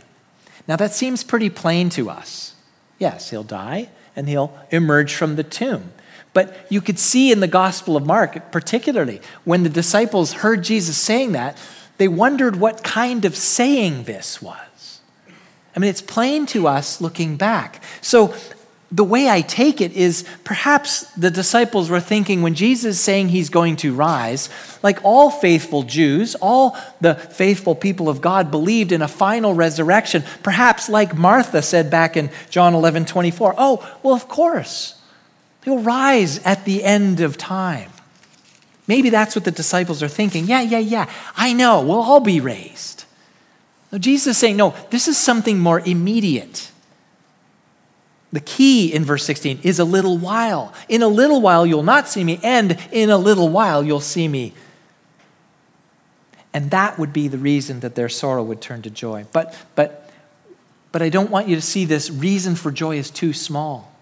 Now, 0.66 0.76
that 0.76 0.92
seems 0.92 1.24
pretty 1.24 1.50
plain 1.50 1.90
to 1.90 2.08
us. 2.08 2.54
Yes, 2.98 3.30
he'll 3.30 3.42
die 3.42 3.90
and 4.14 4.28
he'll 4.28 4.56
emerge 4.70 5.14
from 5.14 5.36
the 5.36 5.44
tomb. 5.44 5.92
But 6.32 6.66
you 6.70 6.80
could 6.80 6.98
see 6.98 7.30
in 7.30 7.40
the 7.40 7.46
Gospel 7.46 7.96
of 7.96 8.06
Mark, 8.06 8.50
particularly 8.50 9.20
when 9.44 9.64
the 9.64 9.68
disciples 9.68 10.34
heard 10.34 10.64
Jesus 10.64 10.96
saying 10.96 11.32
that, 11.32 11.58
they 11.98 12.08
wondered 12.08 12.56
what 12.56 12.82
kind 12.82 13.24
of 13.24 13.36
saying 13.36 14.04
this 14.04 14.40
was. 14.40 14.58
I 15.74 15.78
mean, 15.78 15.90
it's 15.90 16.02
plain 16.02 16.46
to 16.46 16.68
us 16.68 17.00
looking 17.00 17.36
back. 17.36 17.82
So 18.00 18.34
the 18.92 19.04
way 19.04 19.28
I 19.30 19.40
take 19.40 19.80
it 19.80 19.92
is 19.92 20.26
perhaps 20.44 21.10
the 21.12 21.30
disciples 21.30 21.88
were 21.88 21.98
thinking 21.98 22.42
when 22.42 22.54
Jesus 22.54 22.96
is 22.96 23.00
saying 23.00 23.30
he's 23.30 23.48
going 23.48 23.76
to 23.76 23.94
rise, 23.94 24.50
like 24.82 24.98
all 25.02 25.30
faithful 25.30 25.82
Jews, 25.82 26.34
all 26.42 26.76
the 27.00 27.14
faithful 27.14 27.74
people 27.74 28.10
of 28.10 28.20
God 28.20 28.50
believed 28.50 28.92
in 28.92 29.00
a 29.00 29.08
final 29.08 29.54
resurrection. 29.54 30.24
Perhaps, 30.42 30.90
like 30.90 31.16
Martha 31.16 31.62
said 31.62 31.90
back 31.90 32.18
in 32.18 32.30
John 32.50 32.74
11 32.74 33.06
24, 33.06 33.54
oh, 33.56 33.98
well, 34.02 34.14
of 34.14 34.28
course, 34.28 35.00
he'll 35.64 35.78
rise 35.78 36.38
at 36.44 36.66
the 36.66 36.84
end 36.84 37.20
of 37.20 37.38
time. 37.38 37.90
Maybe 38.86 39.08
that's 39.08 39.34
what 39.34 39.46
the 39.46 39.50
disciples 39.50 40.02
are 40.02 40.08
thinking. 40.08 40.46
Yeah, 40.46 40.60
yeah, 40.60 40.78
yeah, 40.78 41.10
I 41.34 41.54
know, 41.54 41.80
we'll 41.80 42.02
all 42.02 42.20
be 42.20 42.40
raised. 42.40 43.01
Jesus 43.98 44.28
is 44.28 44.38
saying, 44.38 44.56
no, 44.56 44.74
this 44.90 45.06
is 45.06 45.18
something 45.18 45.58
more 45.58 45.80
immediate. 45.80 46.70
The 48.32 48.40
key 48.40 48.92
in 48.92 49.04
verse 49.04 49.24
16 49.24 49.60
is 49.62 49.78
a 49.78 49.84
little 49.84 50.16
while. 50.16 50.72
In 50.88 51.02
a 51.02 51.08
little 51.08 51.42
while, 51.42 51.66
you'll 51.66 51.82
not 51.82 52.08
see 52.08 52.24
me, 52.24 52.40
and 52.42 52.78
in 52.90 53.10
a 53.10 53.18
little 53.18 53.50
while, 53.50 53.84
you'll 53.84 54.00
see 54.00 54.26
me. 54.26 54.54
And 56.54 56.70
that 56.70 56.98
would 56.98 57.12
be 57.12 57.28
the 57.28 57.38
reason 57.38 57.80
that 57.80 57.94
their 57.94 58.08
sorrow 58.08 58.42
would 58.42 58.62
turn 58.62 58.80
to 58.82 58.90
joy. 58.90 59.26
But, 59.32 59.54
but, 59.74 60.10
but 60.90 61.02
I 61.02 61.10
don't 61.10 61.30
want 61.30 61.48
you 61.48 61.56
to 61.56 61.62
see 61.62 61.84
this 61.84 62.10
reason 62.10 62.54
for 62.54 62.70
joy 62.70 62.96
is 62.96 63.10
too 63.10 63.34
small. 63.34 63.92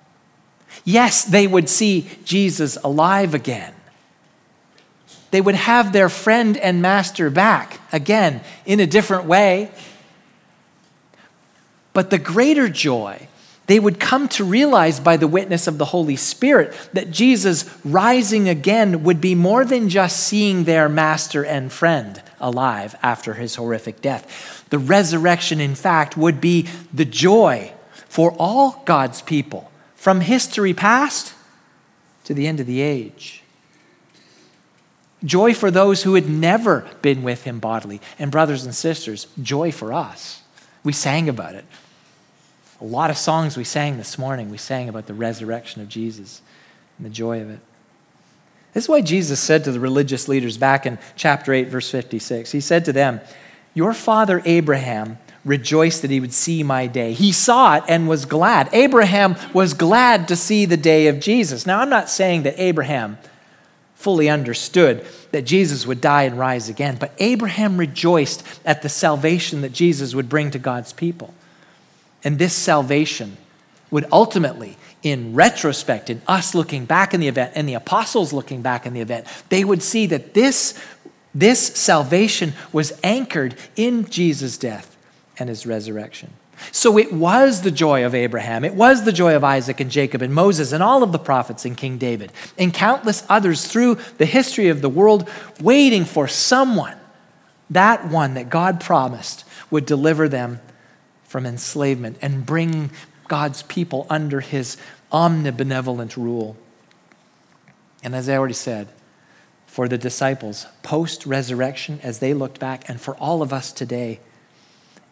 Yes, 0.84 1.24
they 1.24 1.48
would 1.48 1.68
see 1.68 2.08
Jesus 2.24 2.78
alive 2.84 3.34
again. 3.34 3.74
They 5.32 5.40
would 5.40 5.56
have 5.56 5.92
their 5.92 6.08
friend 6.08 6.56
and 6.56 6.80
master 6.80 7.30
back 7.30 7.79
again 7.92 8.42
in 8.66 8.80
a 8.80 8.86
different 8.86 9.24
way. 9.24 9.70
But 11.92 12.10
the 12.10 12.18
greater 12.18 12.68
joy 12.68 13.28
they 13.70 13.78
would 13.78 14.00
come 14.00 14.26
to 14.30 14.42
realize 14.42 14.98
by 14.98 15.16
the 15.16 15.28
witness 15.28 15.68
of 15.68 15.78
the 15.78 15.84
Holy 15.84 16.16
Spirit 16.16 16.74
that 16.92 17.12
Jesus 17.12 17.72
rising 17.84 18.48
again 18.48 19.04
would 19.04 19.20
be 19.20 19.36
more 19.36 19.64
than 19.64 19.88
just 19.88 20.18
seeing 20.18 20.64
their 20.64 20.88
master 20.88 21.44
and 21.44 21.70
friend 21.70 22.20
alive 22.40 22.96
after 23.00 23.34
his 23.34 23.54
horrific 23.54 24.00
death. 24.00 24.64
The 24.70 24.80
resurrection, 24.80 25.60
in 25.60 25.76
fact, 25.76 26.16
would 26.16 26.40
be 26.40 26.66
the 26.92 27.04
joy 27.04 27.72
for 28.08 28.32
all 28.40 28.82
God's 28.86 29.22
people 29.22 29.70
from 29.94 30.20
history 30.20 30.74
past 30.74 31.34
to 32.24 32.34
the 32.34 32.48
end 32.48 32.58
of 32.58 32.66
the 32.66 32.80
age. 32.80 33.39
Joy 35.24 35.54
for 35.54 35.70
those 35.70 36.02
who 36.02 36.14
had 36.14 36.28
never 36.28 36.88
been 37.02 37.22
with 37.22 37.44
him 37.44 37.58
bodily. 37.58 38.00
And, 38.18 38.30
brothers 38.30 38.64
and 38.64 38.74
sisters, 38.74 39.26
joy 39.42 39.70
for 39.70 39.92
us. 39.92 40.42
We 40.82 40.92
sang 40.92 41.28
about 41.28 41.54
it. 41.54 41.64
A 42.80 42.84
lot 42.84 43.10
of 43.10 43.18
songs 43.18 43.56
we 43.56 43.64
sang 43.64 43.98
this 43.98 44.18
morning, 44.18 44.48
we 44.48 44.56
sang 44.56 44.88
about 44.88 45.06
the 45.06 45.14
resurrection 45.14 45.82
of 45.82 45.88
Jesus 45.88 46.40
and 46.96 47.04
the 47.04 47.10
joy 47.10 47.42
of 47.42 47.50
it. 47.50 47.60
This 48.72 48.84
is 48.84 48.88
why 48.88 49.02
Jesus 49.02 49.40
said 49.40 49.64
to 49.64 49.72
the 49.72 49.80
religious 49.80 50.28
leaders 50.28 50.56
back 50.56 50.86
in 50.86 50.98
chapter 51.16 51.52
8, 51.52 51.68
verse 51.68 51.90
56. 51.90 52.52
He 52.52 52.60
said 52.60 52.84
to 52.86 52.92
them, 52.92 53.20
Your 53.74 53.92
father 53.92 54.40
Abraham 54.46 55.18
rejoiced 55.44 56.02
that 56.02 56.10
he 56.10 56.20
would 56.20 56.32
see 56.32 56.62
my 56.62 56.86
day. 56.86 57.12
He 57.12 57.32
saw 57.32 57.76
it 57.76 57.84
and 57.88 58.08
was 58.08 58.24
glad. 58.24 58.68
Abraham 58.72 59.36
was 59.52 59.74
glad 59.74 60.28
to 60.28 60.36
see 60.36 60.64
the 60.64 60.76
day 60.76 61.08
of 61.08 61.18
Jesus. 61.20 61.66
Now, 61.66 61.80
I'm 61.80 61.90
not 61.90 62.08
saying 62.08 62.44
that 62.44 62.54
Abraham 62.58 63.18
fully 64.00 64.30
understood 64.30 65.04
that 65.30 65.42
Jesus 65.42 65.86
would 65.86 66.00
die 66.00 66.22
and 66.22 66.38
rise 66.38 66.70
again, 66.70 66.96
but 66.98 67.12
Abraham 67.18 67.76
rejoiced 67.76 68.42
at 68.64 68.80
the 68.80 68.88
salvation 68.88 69.60
that 69.60 69.72
Jesus 69.72 70.14
would 70.14 70.28
bring 70.28 70.50
to 70.52 70.58
God's 70.58 70.94
people. 70.94 71.34
And 72.24 72.38
this 72.38 72.54
salvation 72.54 73.36
would 73.90 74.06
ultimately, 74.10 74.78
in 75.02 75.34
retrospect, 75.34 76.08
in 76.08 76.22
us 76.26 76.54
looking 76.54 76.86
back 76.86 77.12
in 77.12 77.20
the 77.20 77.28
event 77.28 77.52
and 77.54 77.68
the 77.68 77.74
apostles 77.74 78.32
looking 78.32 78.62
back 78.62 78.86
in 78.86 78.94
the 78.94 79.00
event, 79.00 79.26
they 79.50 79.64
would 79.64 79.82
see 79.82 80.06
that 80.06 80.32
this, 80.32 80.82
this 81.34 81.60
salvation 81.60 82.54
was 82.72 82.98
anchored 83.02 83.54
in 83.76 84.08
Jesus' 84.08 84.56
death 84.56 84.96
and 85.38 85.50
his 85.50 85.66
resurrection. 85.66 86.30
So 86.72 86.98
it 86.98 87.12
was 87.12 87.62
the 87.62 87.70
joy 87.70 88.04
of 88.04 88.14
Abraham, 88.14 88.64
it 88.64 88.74
was 88.74 89.04
the 89.04 89.12
joy 89.12 89.34
of 89.34 89.44
Isaac 89.44 89.80
and 89.80 89.90
Jacob 89.90 90.22
and 90.22 90.34
Moses 90.34 90.72
and 90.72 90.82
all 90.82 91.02
of 91.02 91.12
the 91.12 91.18
prophets 91.18 91.64
and 91.64 91.76
King 91.76 91.98
David 91.98 92.32
and 92.58 92.72
countless 92.72 93.24
others 93.28 93.66
through 93.66 93.96
the 94.18 94.26
history 94.26 94.68
of 94.68 94.82
the 94.82 94.88
world, 94.88 95.28
waiting 95.60 96.04
for 96.04 96.28
someone, 96.28 96.96
that 97.70 98.08
one 98.08 98.34
that 98.34 98.50
God 98.50 98.80
promised 98.80 99.44
would 99.70 99.86
deliver 99.86 100.28
them 100.28 100.60
from 101.24 101.46
enslavement 101.46 102.18
and 102.20 102.44
bring 102.44 102.90
God's 103.28 103.62
people 103.62 104.06
under 104.10 104.40
his 104.40 104.76
omnibenevolent 105.12 106.16
rule. 106.16 106.56
And 108.02 108.14
as 108.14 108.28
I 108.28 108.36
already 108.36 108.54
said, 108.54 108.88
for 109.66 109.86
the 109.86 109.98
disciples 109.98 110.66
post 110.82 111.26
resurrection 111.26 112.00
as 112.02 112.18
they 112.18 112.34
looked 112.34 112.58
back, 112.58 112.88
and 112.88 113.00
for 113.00 113.14
all 113.16 113.40
of 113.40 113.52
us 113.52 113.72
today, 113.72 114.18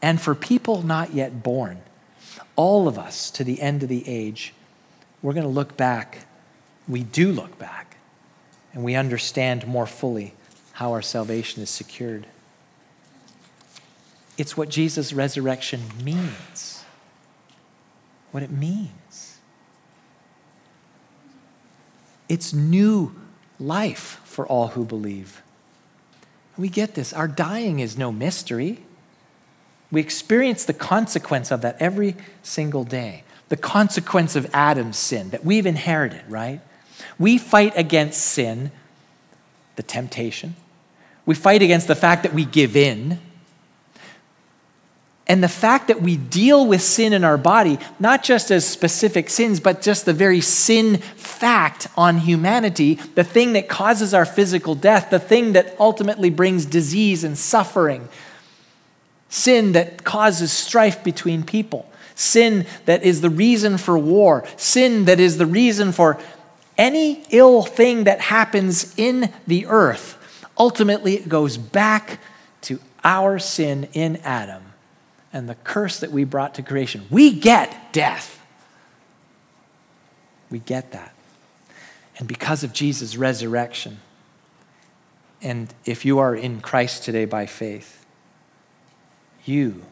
and 0.00 0.20
for 0.20 0.34
people 0.34 0.82
not 0.82 1.12
yet 1.14 1.42
born, 1.42 1.80
all 2.56 2.88
of 2.88 2.98
us 2.98 3.30
to 3.32 3.44
the 3.44 3.60
end 3.60 3.82
of 3.82 3.88
the 3.88 4.08
age, 4.08 4.54
we're 5.22 5.32
going 5.32 5.44
to 5.44 5.48
look 5.48 5.76
back. 5.76 6.26
We 6.86 7.02
do 7.02 7.32
look 7.32 7.58
back, 7.58 7.96
and 8.72 8.84
we 8.84 8.94
understand 8.94 9.66
more 9.66 9.86
fully 9.86 10.34
how 10.72 10.92
our 10.92 11.02
salvation 11.02 11.62
is 11.62 11.70
secured. 11.70 12.26
It's 14.36 14.56
what 14.56 14.68
Jesus' 14.68 15.12
resurrection 15.12 15.80
means. 16.02 16.84
What 18.30 18.42
it 18.42 18.50
means. 18.50 19.38
It's 22.28 22.52
new 22.52 23.14
life 23.58 24.20
for 24.24 24.46
all 24.46 24.68
who 24.68 24.84
believe. 24.84 25.42
We 26.56 26.68
get 26.68 26.94
this. 26.94 27.12
Our 27.12 27.26
dying 27.26 27.80
is 27.80 27.98
no 27.98 28.12
mystery. 28.12 28.82
We 29.90 30.00
experience 30.00 30.64
the 30.64 30.74
consequence 30.74 31.50
of 31.50 31.62
that 31.62 31.76
every 31.80 32.16
single 32.42 32.84
day. 32.84 33.24
The 33.48 33.56
consequence 33.56 34.36
of 34.36 34.50
Adam's 34.52 34.98
sin 34.98 35.30
that 35.30 35.44
we've 35.44 35.66
inherited, 35.66 36.22
right? 36.28 36.60
We 37.18 37.38
fight 37.38 37.72
against 37.76 38.20
sin, 38.20 38.70
the 39.76 39.82
temptation. 39.82 40.56
We 41.24 41.34
fight 41.34 41.62
against 41.62 41.88
the 41.88 41.94
fact 41.94 42.22
that 42.24 42.34
we 42.34 42.44
give 42.44 42.76
in 42.76 43.18
and 45.28 45.44
the 45.44 45.48
fact 45.48 45.88
that 45.88 46.00
we 46.00 46.16
deal 46.16 46.66
with 46.66 46.80
sin 46.80 47.12
in 47.12 47.22
our 47.22 47.36
body, 47.36 47.78
not 48.00 48.22
just 48.22 48.50
as 48.50 48.66
specific 48.66 49.28
sins, 49.28 49.60
but 49.60 49.82
just 49.82 50.06
the 50.06 50.14
very 50.14 50.40
sin 50.40 50.96
fact 50.96 51.86
on 51.98 52.18
humanity, 52.18 52.94
the 53.14 53.24
thing 53.24 53.52
that 53.52 53.68
causes 53.68 54.14
our 54.14 54.24
physical 54.24 54.74
death, 54.74 55.10
the 55.10 55.18
thing 55.18 55.52
that 55.52 55.76
ultimately 55.78 56.30
brings 56.30 56.64
disease 56.64 57.24
and 57.24 57.36
suffering, 57.36 58.08
sin 59.28 59.72
that 59.72 60.04
causes 60.04 60.52
strife 60.52 61.04
between 61.04 61.42
people, 61.42 61.90
sin 62.14 62.66
that 62.86 63.02
is 63.02 63.20
the 63.20 63.30
reason 63.30 63.78
for 63.78 63.98
war, 63.98 64.44
sin 64.56 65.04
that 65.04 65.20
is 65.20 65.38
the 65.38 65.46
reason 65.46 65.92
for 65.92 66.18
any 66.76 67.24
ill 67.30 67.62
thing 67.62 68.04
that 68.04 68.20
happens 68.20 68.94
in 68.96 69.32
the 69.46 69.66
earth. 69.66 70.14
Ultimately, 70.56 71.14
it 71.14 71.28
goes 71.28 71.56
back 71.56 72.20
to 72.62 72.80
our 73.04 73.38
sin 73.38 73.88
in 73.92 74.16
Adam 74.18 74.62
and 75.32 75.48
the 75.48 75.54
curse 75.56 76.00
that 76.00 76.10
we 76.10 76.24
brought 76.24 76.54
to 76.54 76.62
creation. 76.62 77.04
We 77.10 77.32
get 77.32 77.92
death. 77.92 78.40
We 80.50 80.60
get 80.60 80.92
that. 80.92 81.14
And 82.18 82.26
because 82.26 82.64
of 82.64 82.72
Jesus' 82.72 83.16
resurrection, 83.16 84.00
and 85.40 85.72
if 85.84 86.04
you 86.04 86.18
are 86.18 86.34
in 86.34 86.60
Christ 86.60 87.04
today 87.04 87.24
by 87.24 87.46
faith, 87.46 87.97
you 89.44 89.84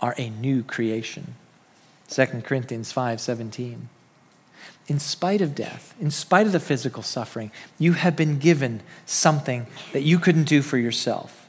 are 0.00 0.14
a 0.16 0.30
new 0.30 0.62
creation. 0.62 1.34
2 2.08 2.26
Corinthians 2.44 2.92
5 2.92 3.20
17. 3.20 3.88
In 4.88 4.98
spite 4.98 5.40
of 5.40 5.54
death, 5.54 5.94
in 6.00 6.10
spite 6.10 6.46
of 6.46 6.52
the 6.52 6.60
physical 6.60 7.02
suffering, 7.02 7.52
you 7.78 7.92
have 7.92 8.16
been 8.16 8.38
given 8.38 8.82
something 9.06 9.66
that 9.92 10.02
you 10.02 10.18
couldn't 10.18 10.44
do 10.44 10.62
for 10.62 10.78
yourself 10.78 11.40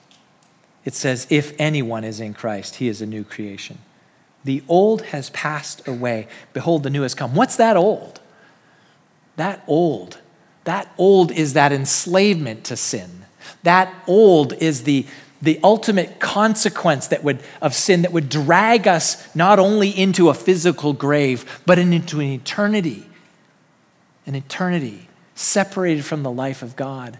it 0.84 0.94
says, 0.94 1.28
If 1.30 1.54
anyone 1.60 2.04
is 2.04 2.20
in 2.20 2.34
Christ, 2.34 2.76
he 2.76 2.88
is 2.88 3.02
a 3.02 3.06
new 3.06 3.24
creation. 3.24 3.80
The 4.44 4.64
old 4.68 5.04
has 5.08 5.30
passed 5.30 5.88
away. 5.88 6.28
Behold, 6.54 6.84
the 6.84 6.90
new 6.90 7.04
has 7.04 7.14
come. 7.14 7.36
What's 7.36 7.58
that 7.58 7.78
old? 7.78 8.20
That 9.36 9.64
old. 9.68 10.20
That 10.64 10.92
old 10.98 11.32
is 11.32 11.54
that 11.54 11.72
enslavement 11.72 12.64
to 12.66 12.76
sin. 12.76 13.26
That 13.64 13.94
old 14.08 14.54
is 14.54 14.84
the, 14.84 15.06
the 15.42 15.60
ultimate 15.64 16.20
consequence 16.20 17.08
that 17.08 17.24
would, 17.24 17.42
of 17.62 17.74
sin 17.74 18.04
that 18.04 18.12
would 18.12 18.30
drag 18.30 18.88
us 18.88 19.34
not 19.36 19.60
only 19.60 19.90
into 19.90 20.30
a 20.30 20.34
physical 20.34 20.94
grave, 20.94 21.62
but 21.66 21.80
into 21.80 22.20
an 22.20 22.28
eternity. 22.28 23.06
An 24.28 24.36
eternity 24.36 25.08
separated 25.34 26.06
from 26.06 26.24
the 26.24 26.32
life 26.32 26.62
of 26.62 26.76
God 26.76 27.18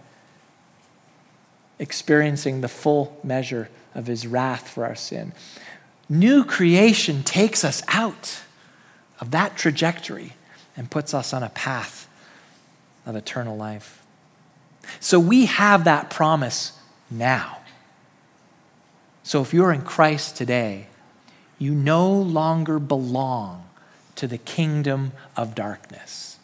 experiencing 1.80 2.62
the 2.62 2.68
full 2.68 3.20
measure 3.24 3.68
of 3.96 4.06
his 4.06 4.28
wrath 4.28 4.70
for 4.70 4.86
our 4.86 4.96
sin. 4.96 5.34
New 6.08 6.44
creation 6.46 7.24
takes 7.24 7.66
us 7.66 7.82
out 7.88 8.42
of 9.20 9.32
that 9.32 9.58
trajectory 9.58 10.34
and 10.78 10.92
puts 10.92 11.14
us 11.14 11.34
on 11.34 11.42
a 11.42 11.50
path 11.50 12.08
of 13.06 13.16
eternal 13.16 13.58
life. 13.58 14.04
So 15.00 15.20
we 15.20 15.46
have 15.46 15.86
that 15.86 16.12
promise 16.12 16.74
now. 17.10 17.61
So 19.24 19.42
if 19.42 19.54
you're 19.54 19.72
in 19.72 19.82
Christ 19.82 20.36
today, 20.36 20.88
you 21.60 21.74
no 21.74 22.12
longer 22.12 22.80
belong 22.80 23.70
to 24.16 24.28
the 24.28 24.38
kingdom 24.38 25.12
of 25.38 25.56
darkness. 25.56 26.38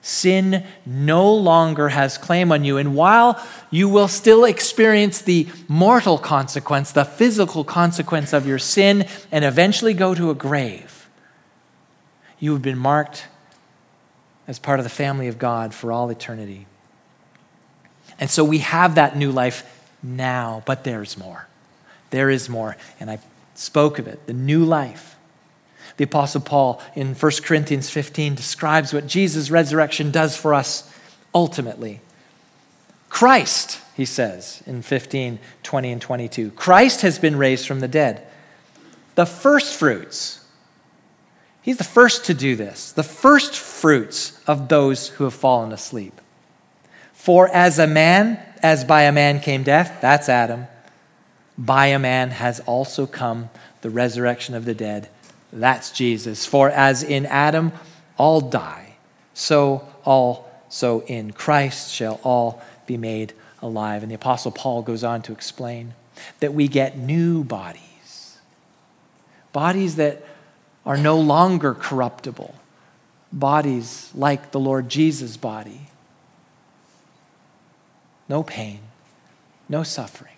Sin 0.00 0.64
no 0.86 1.34
longer 1.34 1.88
has 1.88 2.16
claim 2.16 2.52
on 2.52 2.64
you. 2.64 2.78
And 2.78 2.94
while 2.94 3.44
you 3.70 3.88
will 3.88 4.06
still 4.06 4.44
experience 4.44 5.20
the 5.20 5.48
mortal 5.66 6.16
consequence, 6.16 6.92
the 6.92 7.04
physical 7.04 7.64
consequence 7.64 8.32
of 8.32 8.46
your 8.46 8.58
sin, 8.58 9.06
and 9.32 9.44
eventually 9.44 9.94
go 9.94 10.14
to 10.14 10.30
a 10.30 10.34
grave, 10.34 11.08
You 12.38 12.52
have 12.52 12.62
been 12.62 12.78
marked 12.78 13.26
as 14.46 14.58
part 14.58 14.78
of 14.78 14.84
the 14.84 14.90
family 14.90 15.26
of 15.26 15.38
God 15.38 15.74
for 15.74 15.90
all 15.90 16.08
eternity. 16.10 16.66
And 18.20 18.30
so 18.30 18.44
we 18.44 18.58
have 18.58 18.94
that 18.94 19.16
new 19.16 19.32
life 19.32 19.64
now, 20.02 20.62
but 20.66 20.84
there's 20.84 21.18
more. 21.18 21.48
There 22.10 22.30
is 22.30 22.48
more. 22.48 22.76
And 23.00 23.10
I 23.10 23.18
spoke 23.54 23.98
of 23.98 24.06
it 24.06 24.26
the 24.26 24.32
new 24.32 24.64
life. 24.64 25.16
The 25.96 26.04
Apostle 26.04 26.42
Paul 26.42 26.80
in 26.94 27.14
1 27.14 27.32
Corinthians 27.42 27.88
15 27.88 28.34
describes 28.34 28.92
what 28.92 29.06
Jesus' 29.06 29.50
resurrection 29.50 30.10
does 30.10 30.36
for 30.36 30.52
us 30.52 30.92
ultimately. 31.34 32.00
Christ, 33.08 33.80
he 33.94 34.04
says 34.04 34.62
in 34.66 34.82
15, 34.82 35.38
20, 35.62 35.92
and 35.92 36.02
22, 36.02 36.50
Christ 36.50 37.00
has 37.00 37.18
been 37.18 37.36
raised 37.36 37.66
from 37.66 37.80
the 37.80 37.88
dead. 37.88 38.26
The 39.14 39.26
first 39.26 39.74
fruits. 39.74 40.44
He's 41.62 41.78
the 41.78 41.84
first 41.84 42.26
to 42.26 42.34
do 42.34 42.56
this, 42.56 42.92
the 42.92 43.02
first 43.02 43.54
fruits 43.54 44.38
of 44.46 44.68
those 44.68 45.08
who 45.08 45.24
have 45.24 45.34
fallen 45.34 45.72
asleep. 45.72 46.20
For 47.12 47.48
as 47.48 47.78
a 47.78 47.86
man, 47.86 48.38
as 48.62 48.84
by 48.84 49.02
a 49.02 49.12
man 49.12 49.40
came 49.40 49.62
death, 49.62 49.98
that's 50.00 50.28
Adam, 50.28 50.68
by 51.58 51.86
a 51.86 51.98
man 51.98 52.30
has 52.30 52.60
also 52.60 53.06
come 53.06 53.50
the 53.80 53.90
resurrection 53.90 54.54
of 54.54 54.64
the 54.64 54.74
dead, 54.74 55.08
that's 55.52 55.90
Jesus. 55.90 56.44
For 56.44 56.70
as 56.70 57.02
in 57.02 57.26
Adam 57.26 57.72
all 58.18 58.40
die, 58.40 58.96
so 59.32 59.86
also 60.04 61.00
in 61.02 61.32
Christ 61.32 61.92
shall 61.92 62.20
all 62.22 62.62
be 62.86 62.96
made 62.96 63.32
alive. 63.62 64.02
And 64.02 64.10
the 64.10 64.16
Apostle 64.16 64.50
Paul 64.50 64.82
goes 64.82 65.04
on 65.04 65.22
to 65.22 65.32
explain 65.32 65.94
that 66.40 66.54
we 66.54 66.68
get 66.68 66.98
new 66.98 67.44
bodies, 67.44 68.38
bodies 69.52 69.96
that 69.96 70.24
are 70.84 70.96
no 70.96 71.18
longer 71.18 71.74
corruptible, 71.74 72.54
bodies 73.32 74.10
like 74.14 74.52
the 74.52 74.60
Lord 74.60 74.88
Jesus' 74.88 75.36
body. 75.36 75.88
No 78.28 78.42
pain, 78.42 78.80
no 79.68 79.82
suffering, 79.82 80.35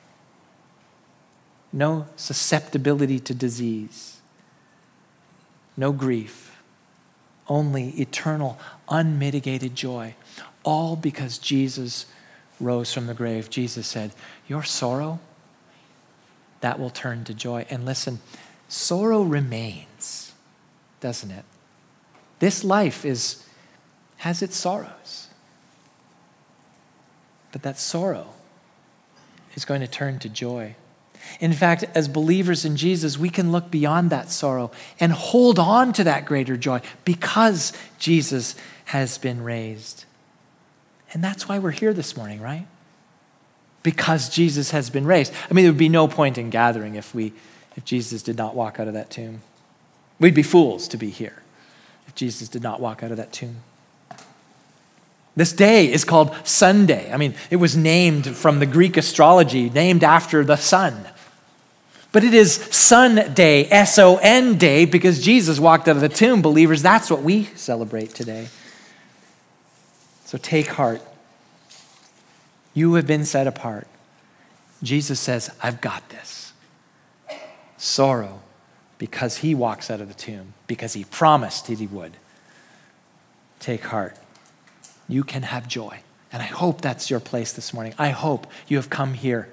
no 1.72 2.06
susceptibility 2.16 3.18
to 3.20 3.34
disease, 3.34 4.20
no 5.76 5.92
grief, 5.92 6.60
only 7.48 7.90
eternal, 8.00 8.58
unmitigated 8.88 9.74
joy, 9.74 10.14
all 10.64 10.96
because 10.96 11.38
Jesus 11.38 12.06
rose 12.60 12.92
from 12.92 13.06
the 13.06 13.14
grave, 13.14 13.50
Jesus 13.50 13.86
said, 13.86 14.12
Your 14.48 14.62
sorrow, 14.62 15.20
that 16.60 16.78
will 16.78 16.90
turn 16.90 17.24
to 17.24 17.34
joy. 17.34 17.66
And 17.70 17.84
listen, 17.84 18.20
sorrow 18.68 19.22
remains, 19.22 20.32
doesn't 21.00 21.30
it? 21.30 21.44
This 22.38 22.64
life 22.64 23.04
is, 23.04 23.44
has 24.18 24.42
its 24.42 24.56
sorrows. 24.56 25.28
But 27.52 27.62
that 27.62 27.78
sorrow 27.78 28.28
is 29.54 29.64
going 29.64 29.80
to 29.80 29.86
turn 29.86 30.18
to 30.20 30.28
joy. 30.28 30.74
In 31.40 31.52
fact, 31.52 31.84
as 31.94 32.08
believers 32.08 32.64
in 32.64 32.76
Jesus, 32.76 33.18
we 33.18 33.30
can 33.30 33.52
look 33.52 33.70
beyond 33.70 34.10
that 34.10 34.30
sorrow 34.30 34.70
and 34.98 35.12
hold 35.12 35.58
on 35.58 35.92
to 35.94 36.04
that 36.04 36.24
greater 36.24 36.56
joy 36.56 36.80
because 37.04 37.72
Jesus 37.98 38.54
has 38.86 39.18
been 39.18 39.42
raised. 39.42 40.04
And 41.12 41.22
that's 41.22 41.48
why 41.48 41.58
we're 41.58 41.70
here 41.70 41.92
this 41.92 42.16
morning, 42.16 42.40
right? 42.40 42.66
Because 43.82 44.28
Jesus 44.28 44.72
has 44.72 44.90
been 44.90 45.06
raised. 45.06 45.32
I 45.50 45.54
mean, 45.54 45.64
there 45.64 45.72
would 45.72 45.78
be 45.78 45.88
no 45.88 46.08
point 46.08 46.38
in 46.38 46.50
gathering 46.50 46.94
if, 46.94 47.14
we, 47.14 47.32
if 47.76 47.84
Jesus 47.84 48.22
did 48.22 48.36
not 48.36 48.54
walk 48.54 48.78
out 48.80 48.88
of 48.88 48.94
that 48.94 49.10
tomb. 49.10 49.40
We'd 50.18 50.34
be 50.34 50.42
fools 50.42 50.88
to 50.88 50.96
be 50.96 51.10
here 51.10 51.42
if 52.06 52.14
Jesus 52.14 52.48
did 52.48 52.62
not 52.62 52.80
walk 52.80 53.02
out 53.02 53.10
of 53.10 53.16
that 53.18 53.32
tomb. 53.32 53.56
This 55.36 55.52
day 55.52 55.92
is 55.92 56.04
called 56.04 56.34
Sunday. 56.42 57.12
I 57.12 57.16
mean, 57.16 57.34
it 57.48 57.56
was 57.56 57.76
named 57.76 58.36
from 58.36 58.58
the 58.58 58.66
Greek 58.66 58.96
astrology, 58.96 59.70
named 59.70 60.02
after 60.02 60.44
the 60.44 60.56
sun. 60.56 61.08
But 62.18 62.24
it 62.24 62.34
is 62.34 62.54
Sun 62.54 63.34
Day, 63.34 63.66
S 63.66 63.96
O 63.96 64.16
N 64.16 64.58
Day, 64.58 64.86
because 64.86 65.22
Jesus 65.22 65.60
walked 65.60 65.86
out 65.86 65.94
of 65.94 66.02
the 66.02 66.08
tomb. 66.08 66.42
Believers, 66.42 66.82
that's 66.82 67.12
what 67.12 67.22
we 67.22 67.44
celebrate 67.54 68.12
today. 68.12 68.48
So 70.24 70.36
take 70.36 70.66
heart. 70.66 71.00
You 72.74 72.94
have 72.94 73.06
been 73.06 73.24
set 73.24 73.46
apart. 73.46 73.86
Jesus 74.82 75.20
says, 75.20 75.52
I've 75.62 75.80
got 75.80 76.08
this. 76.08 76.52
Sorrow 77.76 78.40
because 78.98 79.36
he 79.36 79.54
walks 79.54 79.88
out 79.88 80.00
of 80.00 80.08
the 80.08 80.14
tomb, 80.14 80.54
because 80.66 80.94
he 80.94 81.04
promised 81.04 81.68
that 81.68 81.78
he 81.78 81.86
would. 81.86 82.16
Take 83.60 83.84
heart. 83.84 84.16
You 85.08 85.22
can 85.22 85.44
have 85.44 85.68
joy. 85.68 86.00
And 86.32 86.42
I 86.42 86.46
hope 86.46 86.80
that's 86.80 87.10
your 87.10 87.20
place 87.20 87.52
this 87.52 87.72
morning. 87.72 87.94
I 87.96 88.10
hope 88.10 88.48
you 88.66 88.76
have 88.76 88.90
come 88.90 89.14
here. 89.14 89.48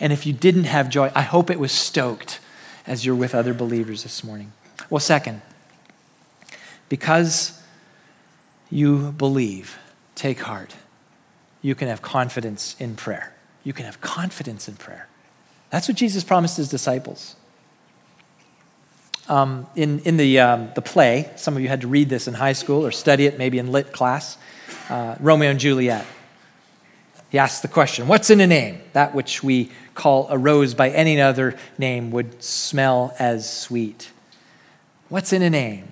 And 0.00 0.12
if 0.12 0.26
you 0.26 0.32
didn't 0.32 0.64
have 0.64 0.88
joy, 0.88 1.10
I 1.14 1.22
hope 1.22 1.50
it 1.50 1.58
was 1.58 1.72
stoked 1.72 2.40
as 2.86 3.04
you're 3.04 3.14
with 3.14 3.34
other 3.34 3.52
believers 3.52 4.02
this 4.02 4.22
morning. 4.22 4.52
Well, 4.88 5.00
second, 5.00 5.42
because 6.88 7.60
you 8.70 9.12
believe, 9.12 9.78
take 10.14 10.40
heart. 10.40 10.74
You 11.62 11.74
can 11.74 11.88
have 11.88 12.00
confidence 12.00 12.76
in 12.78 12.94
prayer. 12.94 13.34
You 13.64 13.72
can 13.72 13.84
have 13.84 14.00
confidence 14.00 14.68
in 14.68 14.76
prayer. 14.76 15.08
That's 15.70 15.88
what 15.88 15.96
Jesus 15.96 16.24
promised 16.24 16.56
his 16.56 16.68
disciples. 16.68 17.36
Um, 19.28 19.66
in 19.76 19.98
in 20.00 20.16
the, 20.16 20.40
um, 20.40 20.70
the 20.74 20.80
play, 20.80 21.30
some 21.36 21.54
of 21.54 21.62
you 21.62 21.68
had 21.68 21.82
to 21.82 21.88
read 21.88 22.08
this 22.08 22.28
in 22.28 22.34
high 22.34 22.54
school 22.54 22.86
or 22.86 22.90
study 22.90 23.26
it 23.26 23.36
maybe 23.36 23.58
in 23.58 23.70
lit 23.70 23.92
class 23.92 24.38
uh, 24.88 25.16
Romeo 25.20 25.50
and 25.50 25.60
Juliet. 25.60 26.06
He 27.30 27.38
asks 27.38 27.60
the 27.60 27.68
question 27.68 28.08
What's 28.08 28.30
in 28.30 28.40
a 28.40 28.46
name? 28.46 28.80
That 28.92 29.14
which 29.14 29.42
we 29.42 29.70
call 29.94 30.28
a 30.30 30.38
rose 30.38 30.74
by 30.74 30.90
any 30.90 31.20
other 31.20 31.58
name 31.78 32.10
would 32.10 32.42
smell 32.42 33.14
as 33.18 33.50
sweet. 33.50 34.10
What's 35.08 35.32
in 35.32 35.42
a 35.42 35.50
name? 35.50 35.88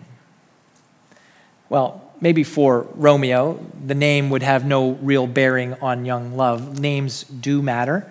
Well, 1.68 2.02
maybe 2.20 2.44
for 2.44 2.86
Romeo, 2.94 3.64
the 3.84 3.94
name 3.94 4.30
would 4.30 4.42
have 4.42 4.64
no 4.64 4.92
real 4.92 5.26
bearing 5.26 5.74
on 5.74 6.04
young 6.04 6.36
love. 6.36 6.78
Names 6.78 7.24
do 7.24 7.62
matter 7.62 8.10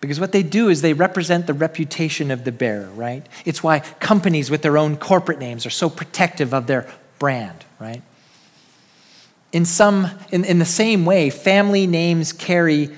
because 0.00 0.20
what 0.20 0.32
they 0.32 0.42
do 0.42 0.68
is 0.68 0.82
they 0.82 0.92
represent 0.92 1.46
the 1.46 1.54
reputation 1.54 2.30
of 2.30 2.44
the 2.44 2.52
bearer, 2.52 2.90
right? 2.90 3.26
It's 3.44 3.62
why 3.62 3.80
companies 3.80 4.50
with 4.50 4.62
their 4.62 4.78
own 4.78 4.96
corporate 4.96 5.38
names 5.38 5.66
are 5.66 5.70
so 5.70 5.88
protective 5.88 6.52
of 6.52 6.66
their 6.66 6.88
brand, 7.18 7.64
right? 7.78 8.02
In, 9.56 9.64
some, 9.64 10.10
in, 10.30 10.44
in 10.44 10.58
the 10.58 10.66
same 10.66 11.06
way, 11.06 11.30
family 11.30 11.86
names 11.86 12.30
carry 12.30 12.90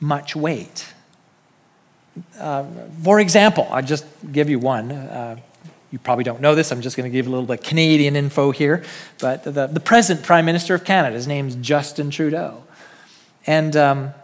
much 0.00 0.34
weight. 0.34 0.86
Uh, 2.40 2.64
for 3.04 3.20
example, 3.20 3.68
I'll 3.70 3.82
just 3.82 4.06
give 4.32 4.48
you 4.48 4.58
one. 4.58 4.90
Uh, 4.90 5.36
you 5.90 5.98
probably 5.98 6.24
don't 6.24 6.40
know 6.40 6.54
this. 6.54 6.72
I'm 6.72 6.80
just 6.80 6.96
going 6.96 7.04
to 7.04 7.12
give 7.14 7.26
a 7.26 7.28
little 7.28 7.44
bit 7.44 7.62
Canadian 7.62 8.16
info 8.16 8.50
here. 8.50 8.82
But 9.20 9.44
the, 9.44 9.66
the 9.66 9.78
present 9.78 10.22
Prime 10.22 10.46
Minister 10.46 10.74
of 10.74 10.84
Canada, 10.84 11.14
his 11.14 11.26
name's 11.26 11.54
Justin 11.56 12.08
Trudeau. 12.08 12.64
And 13.46 13.76
um, 13.76 14.14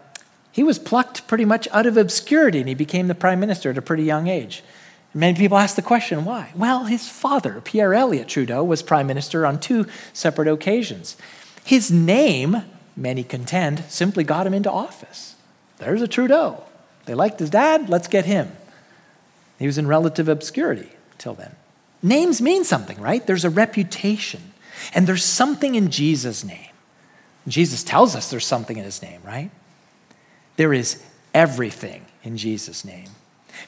he 0.51 0.63
was 0.63 0.79
plucked 0.79 1.27
pretty 1.27 1.45
much 1.45 1.69
out 1.73 1.85
of 1.85 1.99
obscurity 1.99 2.61
and 2.61 2.69
he 2.71 2.75
became 2.75 3.07
the 3.09 3.15
Prime 3.15 3.39
Minister 3.39 3.69
at 3.69 3.77
a 3.77 3.83
pretty 3.83 4.05
young 4.05 4.29
age. 4.29 4.65
Many 5.15 5.39
people 5.39 5.57
ask 5.57 5.77
the 5.77 5.83
question, 5.83 6.25
why? 6.25 6.51
Well, 6.57 6.85
his 6.85 7.09
father, 7.09 7.61
Pierre 7.61 7.95
Elliott 7.95 8.27
Trudeau, 8.27 8.65
was 8.65 8.83
Prime 8.83 9.07
Minister 9.07 9.47
on 9.47 9.61
two 9.61 9.87
separate 10.13 10.49
occasions. 10.49 11.17
His 11.65 11.91
name, 11.91 12.63
many 12.97 13.23
contend, 13.23 13.85
simply 13.89 14.25
got 14.25 14.47
him 14.47 14.55
into 14.55 14.71
office. 14.71 15.37
There's 15.79 16.03
a 16.03 16.09
Trudeau. 16.09 16.65
They 17.07 17.15
liked 17.15 17.39
his 17.39 17.51
dad, 17.51 17.89
let's 17.89 18.09
get 18.09 18.25
him. 18.25 18.51
He 19.59 19.67
was 19.67 19.79
in 19.79 19.87
relative 19.87 20.29
obscurity 20.29 20.91
till 21.17 21.35
then. 21.35 21.55
Names 22.03 22.43
mean 22.43 22.65
something, 22.65 23.01
right? 23.01 23.25
There's 23.25 23.45
a 23.45 23.51
reputation. 23.51 24.53
And 24.95 25.07
there's 25.07 25.25
something 25.25 25.77
in 25.77 25.91
Jesus' 25.91 26.45
name. 26.45 26.71
Jesus 27.47 27.85
tells 27.85 28.17
us 28.17 28.31
there's 28.31 28.47
something 28.47 28.77
in 28.77 28.85
his 28.85 29.01
name, 29.01 29.21
right? 29.25 29.51
There 30.57 30.75
is 30.75 31.03
everything 31.33 32.05
in 32.23 32.37
Jesus' 32.37 32.85
name. 32.85 33.09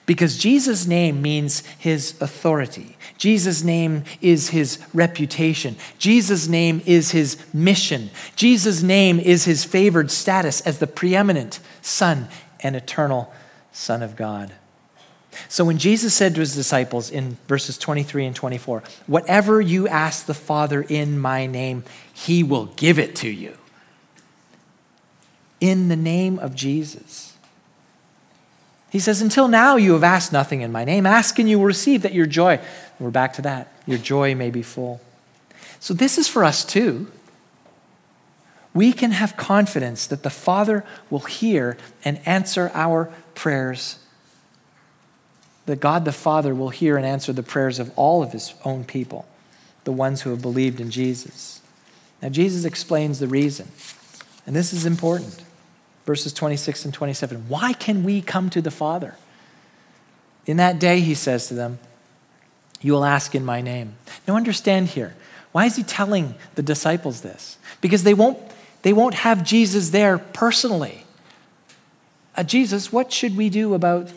Because 0.04 0.38
Jesus' 0.38 0.86
name 0.86 1.20
means 1.20 1.60
his 1.78 2.20
authority. 2.20 2.96
Jesus' 3.18 3.62
name 3.62 4.04
is 4.20 4.50
his 4.50 4.78
reputation. 4.94 5.76
Jesus' 5.98 6.48
name 6.48 6.82
is 6.86 7.10
his 7.10 7.38
mission. 7.52 8.10
Jesus' 8.36 8.82
name 8.82 9.18
is 9.18 9.44
his 9.44 9.64
favored 9.64 10.10
status 10.10 10.60
as 10.62 10.78
the 10.78 10.86
preeminent 10.86 11.60
Son 11.82 12.28
and 12.60 12.76
eternal 12.76 13.32
Son 13.72 14.02
of 14.02 14.16
God. 14.16 14.52
So 15.48 15.64
when 15.64 15.78
Jesus 15.78 16.14
said 16.14 16.34
to 16.34 16.40
his 16.40 16.54
disciples 16.54 17.10
in 17.10 17.36
verses 17.46 17.78
23 17.78 18.26
and 18.26 18.36
24, 18.36 18.82
Whatever 19.06 19.60
you 19.60 19.86
ask 19.88 20.26
the 20.26 20.34
Father 20.34 20.82
in 20.82 21.18
my 21.18 21.46
name, 21.46 21.84
he 22.12 22.42
will 22.42 22.66
give 22.66 22.98
it 22.98 23.14
to 23.16 23.28
you. 23.28 23.56
In 25.60 25.88
the 25.88 25.96
name 25.96 26.38
of 26.38 26.54
Jesus. 26.54 27.25
He 28.90 28.98
says, 28.98 29.20
Until 29.20 29.48
now 29.48 29.76
you 29.76 29.92
have 29.92 30.04
asked 30.04 30.32
nothing 30.32 30.60
in 30.60 30.72
my 30.72 30.84
name. 30.84 31.06
Ask 31.06 31.38
and 31.38 31.48
you 31.48 31.58
will 31.58 31.66
receive 31.66 32.02
that 32.02 32.14
your 32.14 32.26
joy, 32.26 32.60
we're 32.98 33.10
back 33.10 33.32
to 33.34 33.42
that, 33.42 33.72
your 33.86 33.98
joy 33.98 34.34
may 34.34 34.50
be 34.50 34.62
full. 34.62 35.00
So, 35.80 35.94
this 35.94 36.18
is 36.18 36.28
for 36.28 36.44
us 36.44 36.64
too. 36.64 37.10
We 38.76 38.92
can 38.92 39.12
have 39.12 39.38
confidence 39.38 40.06
that 40.06 40.22
the 40.22 40.28
Father 40.30 40.84
will 41.08 41.20
hear 41.20 41.78
and 42.04 42.20
answer 42.26 42.70
our 42.74 43.10
prayers. 43.34 43.98
That 45.64 45.80
God 45.80 46.04
the 46.04 46.12
Father 46.12 46.54
will 46.54 46.68
hear 46.68 46.98
and 46.98 47.06
answer 47.06 47.32
the 47.32 47.42
prayers 47.42 47.78
of 47.78 47.90
all 47.96 48.22
of 48.22 48.32
his 48.32 48.52
own 48.66 48.84
people, 48.84 49.26
the 49.84 49.92
ones 49.92 50.22
who 50.22 50.30
have 50.30 50.42
believed 50.42 50.78
in 50.78 50.90
Jesus. 50.90 51.62
Now, 52.20 52.28
Jesus 52.28 52.66
explains 52.66 53.18
the 53.18 53.26
reason, 53.26 53.68
and 54.46 54.54
this 54.54 54.74
is 54.74 54.84
important. 54.84 55.42
Verses 56.06 56.32
26 56.32 56.86
and 56.86 56.94
27. 56.94 57.48
Why 57.48 57.72
can 57.72 58.04
we 58.04 58.22
come 58.22 58.48
to 58.50 58.62
the 58.62 58.70
Father? 58.70 59.16
In 60.46 60.56
that 60.58 60.78
day, 60.78 61.00
he 61.00 61.14
says 61.14 61.48
to 61.48 61.54
them, 61.54 61.80
You 62.80 62.92
will 62.92 63.04
ask 63.04 63.34
in 63.34 63.44
my 63.44 63.60
name. 63.60 63.96
Now, 64.26 64.36
understand 64.36 64.88
here. 64.88 65.14
Why 65.52 65.66
is 65.66 65.76
he 65.76 65.82
telling 65.82 66.34
the 66.54 66.62
disciples 66.62 67.22
this? 67.22 67.58
Because 67.80 68.04
they 68.04 68.14
won't, 68.14 68.38
they 68.82 68.92
won't 68.92 69.14
have 69.14 69.42
Jesus 69.42 69.90
there 69.90 70.18
personally. 70.18 71.04
Uh, 72.36 72.42
Jesus, 72.42 72.92
what 72.92 73.12
should 73.12 73.36
we 73.36 73.48
do 73.48 73.74
about 73.74 74.12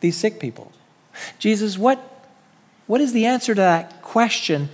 these 0.00 0.16
sick 0.16 0.40
people? 0.40 0.72
Jesus, 1.38 1.76
what, 1.76 2.00
what 2.86 3.00
is 3.00 3.12
the 3.12 3.26
answer 3.26 3.54
to 3.54 3.60
that 3.60 4.02
question 4.02 4.70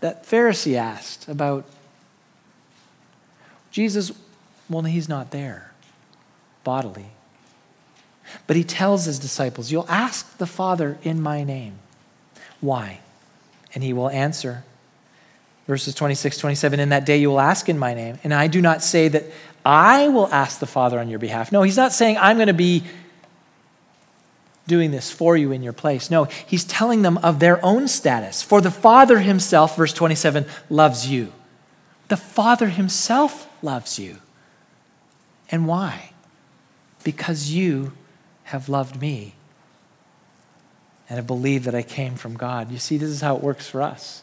that 0.00 0.26
Pharisee 0.26 0.74
asked 0.74 1.28
about 1.28 1.64
Jesus? 3.70 4.12
Well, 4.72 4.82
he's 4.82 5.08
not 5.08 5.30
there 5.30 5.72
bodily. 6.64 7.06
But 8.46 8.56
he 8.56 8.64
tells 8.64 9.04
his 9.04 9.18
disciples, 9.18 9.70
You'll 9.70 9.88
ask 9.88 10.38
the 10.38 10.46
Father 10.46 10.98
in 11.02 11.20
my 11.20 11.44
name. 11.44 11.74
Why? 12.60 13.00
And 13.74 13.84
he 13.84 13.92
will 13.92 14.10
answer. 14.10 14.64
Verses 15.66 15.94
26, 15.94 16.38
27 16.38 16.80
In 16.80 16.88
that 16.88 17.06
day 17.06 17.18
you 17.18 17.30
will 17.30 17.40
ask 17.40 17.68
in 17.68 17.78
my 17.78 17.94
name. 17.94 18.18
And 18.24 18.32
I 18.32 18.46
do 18.46 18.60
not 18.60 18.82
say 18.82 19.08
that 19.08 19.24
I 19.64 20.08
will 20.08 20.28
ask 20.28 20.58
the 20.58 20.66
Father 20.66 20.98
on 20.98 21.08
your 21.08 21.18
behalf. 21.18 21.52
No, 21.52 21.62
he's 21.62 21.76
not 21.76 21.92
saying 21.92 22.16
I'm 22.18 22.36
going 22.36 22.48
to 22.48 22.54
be 22.54 22.82
doing 24.66 24.90
this 24.90 25.10
for 25.10 25.36
you 25.36 25.52
in 25.52 25.62
your 25.62 25.72
place. 25.72 26.10
No, 26.10 26.24
he's 26.24 26.64
telling 26.64 27.02
them 27.02 27.18
of 27.18 27.40
their 27.40 27.64
own 27.64 27.88
status. 27.88 28.42
For 28.42 28.60
the 28.60 28.70
Father 28.70 29.18
himself, 29.18 29.76
verse 29.76 29.92
27, 29.92 30.46
loves 30.70 31.08
you. 31.08 31.32
The 32.08 32.16
Father 32.16 32.68
himself 32.68 33.48
loves 33.62 33.98
you. 33.98 34.18
And 35.52 35.68
why? 35.68 36.12
Because 37.04 37.50
you 37.50 37.92
have 38.44 38.70
loved 38.70 39.00
me 39.00 39.34
and 41.08 41.16
have 41.16 41.26
believed 41.26 41.66
that 41.66 41.74
I 41.74 41.82
came 41.82 42.14
from 42.14 42.34
God. 42.34 42.72
You 42.72 42.78
see, 42.78 42.96
this 42.96 43.10
is 43.10 43.20
how 43.20 43.36
it 43.36 43.42
works 43.42 43.68
for 43.68 43.82
us. 43.82 44.22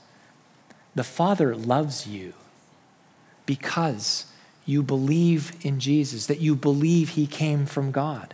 The 0.95 1.03
Father 1.03 1.55
loves 1.55 2.07
you 2.07 2.33
because 3.45 4.25
you 4.65 4.81
believe 4.81 5.53
in 5.61 5.79
Jesus, 5.79 6.25
that 6.25 6.41
you 6.41 6.55
believe 6.55 7.09
he 7.09 7.27
came 7.27 7.65
from 7.65 7.91
God. 7.91 8.33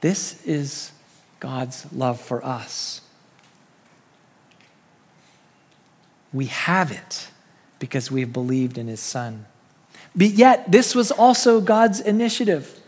This 0.00 0.44
is 0.44 0.92
God's 1.40 1.92
love 1.92 2.20
for 2.20 2.44
us. 2.44 3.00
We 6.32 6.46
have 6.46 6.90
it 6.92 7.28
because 7.78 8.10
we've 8.10 8.32
believed 8.32 8.78
in 8.78 8.88
his 8.88 9.00
Son. 9.00 9.46
But 10.16 10.30
yet, 10.30 10.72
this 10.72 10.94
was 10.94 11.10
also 11.10 11.60
God's 11.60 12.00
initiative. 12.00 12.80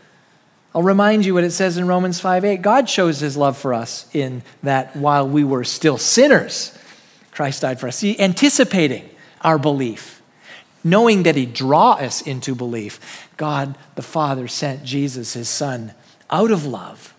I'll 0.73 0.81
remind 0.83 1.25
you 1.25 1.33
what 1.33 1.43
it 1.43 1.51
says 1.51 1.77
in 1.77 1.87
Romans 1.87 2.19
5 2.19 2.43
8. 2.43 2.61
God 2.61 2.89
shows 2.89 3.19
his 3.19 3.37
love 3.37 3.57
for 3.57 3.73
us 3.73 4.07
in 4.13 4.43
that 4.63 4.95
while 4.95 5.27
we 5.27 5.43
were 5.43 5.63
still 5.63 5.97
sinners, 5.97 6.77
Christ 7.31 7.61
died 7.61 7.79
for 7.79 7.87
us. 7.87 7.97
See, 7.97 8.19
anticipating 8.19 9.09
our 9.41 9.59
belief, 9.59 10.21
knowing 10.83 11.23
that 11.23 11.35
he'd 11.35 11.53
draw 11.53 11.93
us 11.93 12.21
into 12.21 12.55
belief, 12.55 13.29
God 13.37 13.77
the 13.95 14.01
Father 14.01 14.47
sent 14.47 14.83
Jesus, 14.83 15.33
his 15.33 15.49
Son, 15.49 15.93
out 16.29 16.51
of 16.51 16.65
love 16.65 17.13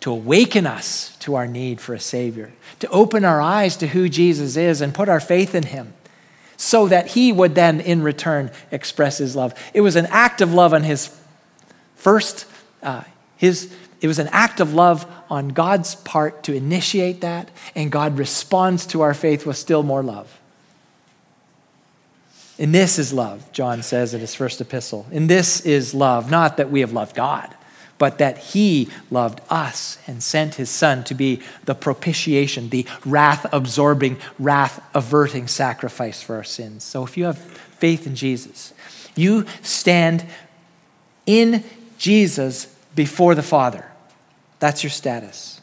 to 0.00 0.10
awaken 0.10 0.66
us 0.66 1.16
to 1.18 1.34
our 1.34 1.46
need 1.46 1.80
for 1.80 1.92
a 1.92 2.00
Savior, 2.00 2.52
to 2.78 2.88
open 2.88 3.24
our 3.24 3.40
eyes 3.40 3.76
to 3.76 3.88
who 3.88 4.08
Jesus 4.08 4.56
is 4.56 4.80
and 4.80 4.94
put 4.94 5.08
our 5.08 5.20
faith 5.20 5.54
in 5.54 5.64
him 5.64 5.92
so 6.60 6.88
that 6.88 7.06
he 7.06 7.32
would 7.32 7.54
then, 7.54 7.80
in 7.80 8.02
return, 8.02 8.50
express 8.70 9.16
his 9.16 9.34
love. 9.34 9.54
It 9.72 9.80
was 9.80 9.96
an 9.96 10.04
act 10.10 10.42
of 10.42 10.52
love 10.52 10.74
on 10.74 10.82
his 10.82 11.18
first, 11.96 12.44
uh, 12.82 13.02
his, 13.38 13.72
it 14.02 14.06
was 14.06 14.18
an 14.18 14.28
act 14.30 14.60
of 14.60 14.74
love 14.74 15.06
on 15.30 15.48
God's 15.48 15.94
part 15.94 16.42
to 16.42 16.54
initiate 16.54 17.22
that, 17.22 17.50
and 17.74 17.90
God 17.90 18.18
responds 18.18 18.84
to 18.88 19.00
our 19.00 19.14
faith 19.14 19.46
with 19.46 19.56
still 19.56 19.82
more 19.82 20.02
love. 20.02 20.38
And 22.58 22.74
this 22.74 22.98
is 22.98 23.10
love, 23.10 23.50
John 23.52 23.82
says 23.82 24.12
in 24.12 24.20
his 24.20 24.34
first 24.34 24.60
epistle. 24.60 25.06
And 25.10 25.30
this 25.30 25.62
is 25.62 25.94
love, 25.94 26.30
not 26.30 26.58
that 26.58 26.70
we 26.70 26.80
have 26.80 26.92
loved 26.92 27.16
God, 27.16 27.56
but 28.00 28.16
that 28.16 28.38
he 28.38 28.88
loved 29.10 29.42
us 29.50 29.98
and 30.06 30.22
sent 30.22 30.54
his 30.54 30.70
son 30.70 31.04
to 31.04 31.14
be 31.14 31.38
the 31.66 31.74
propitiation, 31.74 32.70
the 32.70 32.86
wrath 33.04 33.44
absorbing, 33.52 34.16
wrath 34.38 34.82
averting 34.94 35.46
sacrifice 35.46 36.22
for 36.22 36.34
our 36.36 36.42
sins. 36.42 36.82
So 36.82 37.04
if 37.04 37.18
you 37.18 37.26
have 37.26 37.36
faith 37.36 38.06
in 38.06 38.14
Jesus, 38.14 38.72
you 39.14 39.44
stand 39.60 40.24
in 41.26 41.62
Jesus 41.98 42.74
before 42.94 43.34
the 43.34 43.42
Father. 43.42 43.84
That's 44.60 44.82
your 44.82 44.90
status. 44.90 45.60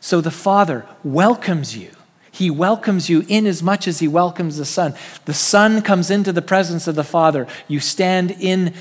So 0.00 0.22
the 0.22 0.30
Father 0.30 0.86
welcomes 1.04 1.76
you. 1.76 1.90
He 2.30 2.50
welcomes 2.50 3.10
you 3.10 3.26
in 3.28 3.46
as 3.46 3.62
much 3.62 3.86
as 3.86 3.98
he 3.98 4.08
welcomes 4.08 4.56
the 4.56 4.64
Son. 4.64 4.94
The 5.26 5.34
Son 5.34 5.82
comes 5.82 6.10
into 6.10 6.32
the 6.32 6.40
presence 6.40 6.88
of 6.88 6.94
the 6.94 7.04
Father. 7.04 7.46
You 7.68 7.78
stand 7.78 8.30
in 8.30 8.72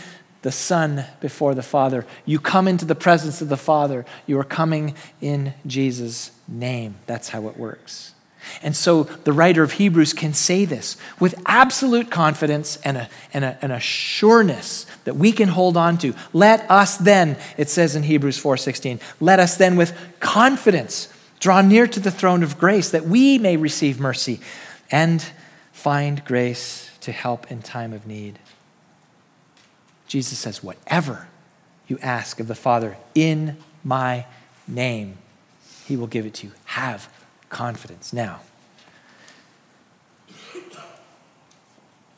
the 0.41 0.51
Son 0.51 1.05
before 1.19 1.53
the 1.53 1.61
Father. 1.61 2.05
You 2.25 2.39
come 2.39 2.67
into 2.67 2.85
the 2.85 2.95
presence 2.95 3.41
of 3.41 3.49
the 3.49 3.57
Father. 3.57 4.05
You 4.25 4.39
are 4.39 4.43
coming 4.43 4.95
in 5.21 5.53
Jesus' 5.65 6.31
name. 6.47 6.95
That's 7.05 7.29
how 7.29 7.47
it 7.47 7.57
works. 7.57 8.13
And 8.63 8.75
so 8.75 9.03
the 9.03 9.33
writer 9.33 9.63
of 9.63 9.73
Hebrews 9.73 10.13
can 10.13 10.33
say 10.33 10.65
this 10.65 10.97
with 11.19 11.39
absolute 11.45 12.09
confidence 12.09 12.77
and 12.77 12.97
a, 12.97 13.09
and, 13.33 13.45
a, 13.45 13.57
and 13.61 13.71
a 13.71 13.79
sureness 13.79 14.85
that 15.03 15.15
we 15.15 15.31
can 15.31 15.49
hold 15.49 15.77
on 15.77 15.97
to. 15.99 16.13
Let 16.33 16.69
us 16.69 16.97
then, 16.97 17.37
it 17.57 17.69
says 17.69 17.95
in 17.95 18.03
Hebrews 18.03 18.41
4:16, 18.41 18.99
let 19.19 19.39
us 19.39 19.57
then 19.57 19.75
with 19.75 19.95
confidence 20.19 21.07
draw 21.39 21.61
near 21.61 21.87
to 21.87 21.99
the 21.99 22.11
throne 22.11 22.43
of 22.43 22.57
grace 22.57 22.89
that 22.91 23.05
we 23.05 23.37
may 23.37 23.57
receive 23.57 23.99
mercy 23.99 24.39
and 24.89 25.23
find 25.71 26.23
grace 26.25 26.91
to 27.01 27.11
help 27.11 27.51
in 27.51 27.61
time 27.61 27.93
of 27.93 28.05
need. 28.05 28.39
Jesus 30.11 30.37
says, 30.37 30.61
Whatever 30.61 31.29
you 31.87 31.97
ask 32.01 32.41
of 32.41 32.49
the 32.49 32.55
Father 32.55 32.97
in 33.15 33.55
my 33.81 34.25
name, 34.67 35.17
he 35.85 35.95
will 35.95 36.07
give 36.07 36.25
it 36.25 36.33
to 36.33 36.47
you. 36.47 36.53
Have 36.65 37.07
confidence. 37.47 38.11
Now, 38.11 38.41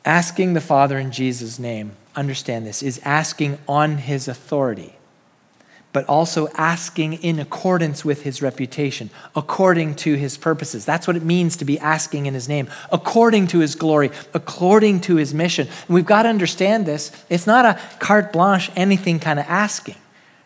asking 0.04 0.54
the 0.54 0.60
Father 0.60 0.98
in 0.98 1.12
Jesus' 1.12 1.60
name, 1.60 1.92
understand 2.16 2.66
this, 2.66 2.82
is 2.82 2.98
asking 3.04 3.58
on 3.68 3.98
his 3.98 4.26
authority 4.26 4.93
but 5.94 6.04
also 6.06 6.48
asking 6.56 7.14
in 7.14 7.38
accordance 7.38 8.04
with 8.04 8.22
his 8.22 8.42
reputation, 8.42 9.08
according 9.36 9.94
to 9.94 10.14
his 10.14 10.36
purposes. 10.36 10.84
That's 10.84 11.06
what 11.06 11.14
it 11.16 11.22
means 11.22 11.56
to 11.58 11.64
be 11.64 11.78
asking 11.78 12.26
in 12.26 12.34
his 12.34 12.48
name, 12.48 12.68
according 12.90 13.46
to 13.48 13.60
his 13.60 13.76
glory, 13.76 14.10
according 14.34 15.02
to 15.02 15.14
his 15.14 15.32
mission. 15.32 15.68
And 15.86 15.94
we've 15.94 16.04
got 16.04 16.24
to 16.24 16.28
understand 16.28 16.84
this. 16.84 17.12
It's 17.30 17.46
not 17.46 17.64
a 17.64 17.80
carte 18.00 18.32
blanche, 18.32 18.72
anything 18.74 19.20
kind 19.20 19.38
of 19.38 19.46
asking, 19.48 19.94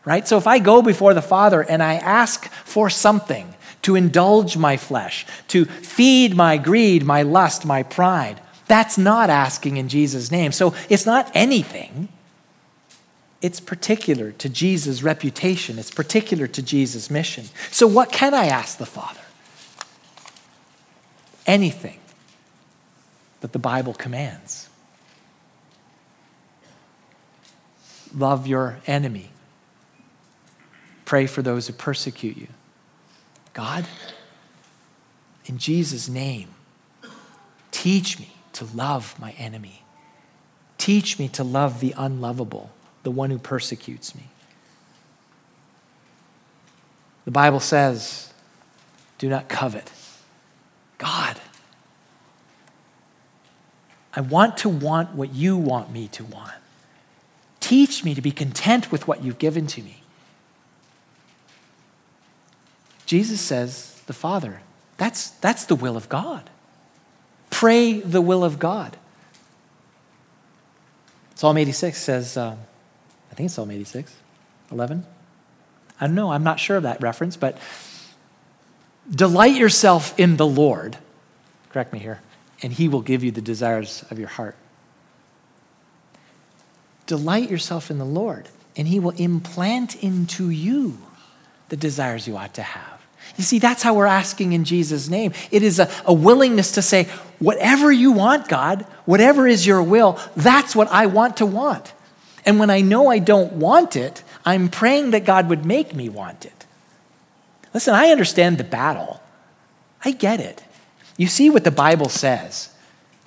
right? 0.04 0.28
So 0.28 0.36
if 0.36 0.46
I 0.46 0.58
go 0.58 0.82
before 0.82 1.14
the 1.14 1.22
Father 1.22 1.62
and 1.62 1.82
I 1.82 1.94
ask 1.94 2.48
for 2.66 2.90
something 2.90 3.54
to 3.82 3.96
indulge 3.96 4.58
my 4.58 4.76
flesh, 4.76 5.24
to 5.48 5.64
feed 5.64 6.36
my 6.36 6.58
greed, 6.58 7.04
my 7.04 7.22
lust, 7.22 7.64
my 7.64 7.82
pride, 7.82 8.38
that's 8.66 8.98
not 8.98 9.30
asking 9.30 9.78
in 9.78 9.88
Jesus' 9.88 10.30
name. 10.30 10.52
So 10.52 10.74
it's 10.90 11.06
not 11.06 11.30
anything 11.32 12.10
it's 13.40 13.60
particular 13.60 14.32
to 14.32 14.48
Jesus' 14.48 15.02
reputation, 15.02 15.78
it's 15.78 15.90
particular 15.90 16.46
to 16.48 16.62
Jesus' 16.62 17.10
mission. 17.10 17.44
So, 17.70 17.86
what 17.86 18.10
can 18.10 18.34
I 18.34 18.46
ask 18.46 18.78
the 18.78 18.86
Father? 18.86 19.20
Anything 21.46 21.98
that 23.40 23.52
the 23.52 23.58
Bible 23.58 23.94
commands. 23.94 24.68
Love 28.14 28.46
your 28.46 28.78
enemy. 28.86 29.30
Pray 31.04 31.26
for 31.26 31.42
those 31.42 31.66
who 31.66 31.72
persecute 31.72 32.36
you. 32.36 32.48
God, 33.54 33.86
in 35.46 35.58
Jesus' 35.58 36.08
name, 36.08 36.48
teach 37.70 38.18
me 38.18 38.32
to 38.54 38.64
love 38.64 39.18
my 39.20 39.32
enemy. 39.32 39.84
Teach 40.76 41.18
me 41.18 41.28
to 41.28 41.44
love 41.44 41.80
the 41.80 41.94
unlovable 41.96 42.70
the 43.02 43.10
one 43.10 43.30
who 43.30 43.38
persecutes 43.38 44.14
me. 44.14 44.24
The 47.24 47.30
Bible 47.30 47.60
says 47.60 48.32
Do 49.18 49.28
not 49.28 49.48
covet. 49.48 49.92
God, 50.98 51.40
I 54.14 54.20
want 54.20 54.56
to 54.58 54.68
want 54.68 55.14
what 55.14 55.32
you 55.32 55.56
want 55.56 55.92
me 55.92 56.08
to 56.08 56.24
want. 56.24 56.52
Teach 57.60 58.02
me 58.02 58.14
to 58.14 58.20
be 58.20 58.30
content 58.30 58.90
with 58.90 59.06
what 59.06 59.22
you've 59.22 59.38
given 59.38 59.66
to 59.68 59.82
me. 59.82 60.02
Jesus 63.06 63.40
says, 63.40 64.00
the 64.06 64.12
Father, 64.12 64.60
that's, 64.96 65.30
that's 65.30 65.64
the 65.64 65.74
will 65.74 65.96
of 65.96 66.08
God. 66.08 66.50
Pray 67.50 68.00
the 68.00 68.20
will 68.20 68.44
of 68.44 68.58
God. 68.58 68.96
Psalm 71.34 71.56
86 71.56 71.98
says, 71.98 72.36
um, 72.36 72.58
I 73.30 73.34
think 73.34 73.46
it's 73.46 73.54
Psalm 73.54 73.70
86, 73.70 74.14
11. 74.72 75.06
I 76.00 76.06
don't 76.06 76.14
know, 76.14 76.32
I'm 76.32 76.44
not 76.44 76.60
sure 76.60 76.76
of 76.76 76.84
that 76.84 77.02
reference, 77.02 77.36
but 77.36 77.58
delight 79.10 79.56
yourself 79.56 80.18
in 80.18 80.36
the 80.36 80.46
Lord. 80.46 80.96
Correct 81.70 81.92
me 81.92 81.98
here 81.98 82.20
and 82.62 82.72
he 82.72 82.88
will 82.88 83.02
give 83.02 83.22
you 83.22 83.30
the 83.30 83.40
desires 83.40 84.04
of 84.10 84.18
your 84.18 84.28
heart. 84.28 84.56
Delight 87.06 87.50
yourself 87.50 87.90
in 87.90 87.98
the 87.98 88.04
Lord, 88.04 88.48
and 88.76 88.88
he 88.88 89.00
will 89.00 89.12
implant 89.12 90.02
into 90.02 90.50
you 90.50 90.98
the 91.68 91.76
desires 91.76 92.26
you 92.26 92.36
ought 92.36 92.54
to 92.54 92.62
have. 92.62 93.06
You 93.36 93.44
see, 93.44 93.58
that's 93.58 93.82
how 93.82 93.94
we're 93.94 94.06
asking 94.06 94.52
in 94.52 94.64
Jesus' 94.64 95.08
name. 95.08 95.32
It 95.50 95.62
is 95.62 95.78
a, 95.78 95.90
a, 96.06 96.12
willingness 96.12 96.72
to 96.72 96.82
say, 96.82 97.04
whatever 97.38 97.92
you 97.92 98.12
want, 98.12 98.48
God, 98.48 98.82
whatever 99.04 99.46
is 99.46 99.66
your 99.66 99.82
will, 99.82 100.18
that's 100.34 100.74
what 100.74 100.88
I 100.88 101.06
want 101.06 101.36
to 101.38 101.46
want. 101.46 101.92
And 102.48 102.58
when 102.58 102.70
I 102.70 102.80
know 102.80 103.10
I 103.10 103.18
don't 103.18 103.52
want 103.52 103.94
it, 103.94 104.22
I'm 104.42 104.70
praying 104.70 105.10
that 105.10 105.26
God 105.26 105.50
would 105.50 105.66
make 105.66 105.94
me 105.94 106.08
want 106.08 106.46
it. 106.46 106.64
Listen, 107.74 107.92
I 107.92 108.08
understand 108.08 108.56
the 108.56 108.64
battle. 108.64 109.20
I 110.02 110.12
get 110.12 110.40
it. 110.40 110.64
You 111.18 111.26
see 111.26 111.50
what 111.50 111.64
the 111.64 111.70
Bible 111.70 112.08
says. 112.08 112.70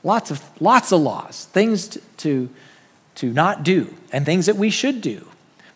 Lots 0.04 0.32
of, 0.32 0.42
lots 0.60 0.92
of 0.92 1.02
laws, 1.02 1.46
things 1.54 1.90
to, 1.90 2.02
to, 2.18 2.50
to 3.14 3.32
not 3.32 3.62
do, 3.62 3.94
and 4.12 4.26
things 4.26 4.48
that 4.48 4.56
we 4.56 4.72
should 4.72 5.02
do. 5.02 5.28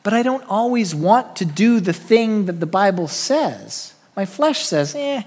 But 0.01 0.13
I 0.13 0.23
don't 0.23 0.49
always 0.49 0.95
want 0.95 1.35
to 1.35 1.45
do 1.45 1.79
the 1.79 1.93
thing 1.93 2.47
that 2.47 2.59
the 2.59 2.65
Bible 2.65 3.07
says. 3.07 3.93
My 4.15 4.25
flesh 4.25 4.65
says, 4.65 4.95
eh, 4.95 5.21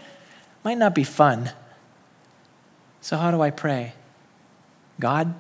might 0.65 0.79
not 0.79 0.93
be 0.93 1.05
fun. 1.05 1.53
So, 3.01 3.17
how 3.17 3.31
do 3.31 3.41
I 3.41 3.51
pray? 3.51 3.93
God, 4.99 5.37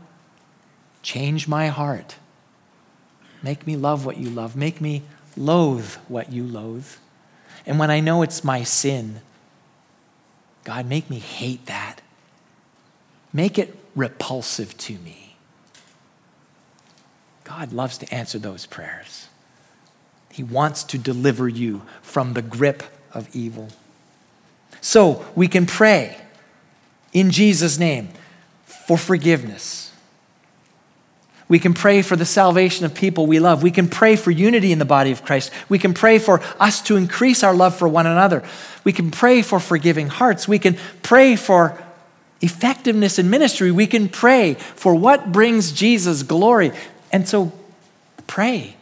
change 1.02 1.48
my 1.48 1.66
heart. 1.66 2.14
Make 3.42 3.66
me 3.66 3.76
love 3.76 4.04
what 4.04 4.16
you 4.16 4.30
love. 4.30 4.56
Make 4.56 4.80
me 4.80 5.02
loathe 5.36 5.94
what 6.08 6.32
you 6.32 6.44
loathe. 6.44 6.88
And 7.66 7.78
when 7.78 7.90
I 7.90 8.00
know 8.00 8.22
it's 8.22 8.42
my 8.42 8.62
sin, 8.64 9.20
God, 10.64 10.86
make 10.86 11.08
me 11.08 11.18
hate 11.18 11.66
that. 11.66 12.00
Make 13.32 13.58
it 13.58 13.76
repulsive 13.94 14.76
to 14.78 14.94
me. 14.98 15.36
God 17.44 17.72
loves 17.72 17.98
to 17.98 18.14
answer 18.14 18.38
those 18.38 18.66
prayers. 18.66 19.28
He 20.30 20.42
wants 20.42 20.84
to 20.84 20.98
deliver 20.98 21.48
you 21.48 21.82
from 22.02 22.34
the 22.34 22.42
grip 22.42 22.82
of 23.12 23.34
evil. 23.34 23.68
So 24.80 25.24
we 25.34 25.48
can 25.48 25.66
pray 25.66 26.18
in 27.12 27.30
Jesus' 27.30 27.78
name 27.78 28.10
for 28.64 28.98
forgiveness 28.98 29.87
we 31.48 31.58
can 31.58 31.72
pray 31.72 32.02
for 32.02 32.14
the 32.14 32.26
salvation 32.26 32.84
of 32.84 32.94
people 32.94 33.26
we 33.26 33.40
love. 33.40 33.62
We 33.62 33.70
can 33.70 33.88
pray 33.88 34.16
for 34.16 34.30
unity 34.30 34.70
in 34.70 34.78
the 34.78 34.84
body 34.84 35.10
of 35.10 35.24
Christ. 35.24 35.50
We 35.68 35.78
can 35.78 35.94
pray 35.94 36.18
for 36.18 36.42
us 36.60 36.82
to 36.82 36.96
increase 36.96 37.42
our 37.42 37.54
love 37.54 37.74
for 37.74 37.88
one 37.88 38.06
another. 38.06 38.44
We 38.84 38.92
can 38.92 39.10
pray 39.10 39.40
for 39.40 39.58
forgiving 39.58 40.08
hearts. 40.08 40.46
We 40.46 40.58
can 40.58 40.76
pray 41.02 41.36
for 41.36 41.82
effectiveness 42.42 43.18
in 43.18 43.30
ministry. 43.30 43.70
We 43.70 43.86
can 43.86 44.10
pray 44.10 44.54
for 44.54 44.94
what 44.94 45.32
brings 45.32 45.72
Jesus 45.72 46.22
glory. 46.22 46.72
And 47.10 47.26
so 47.26 47.52
pray 48.26 48.76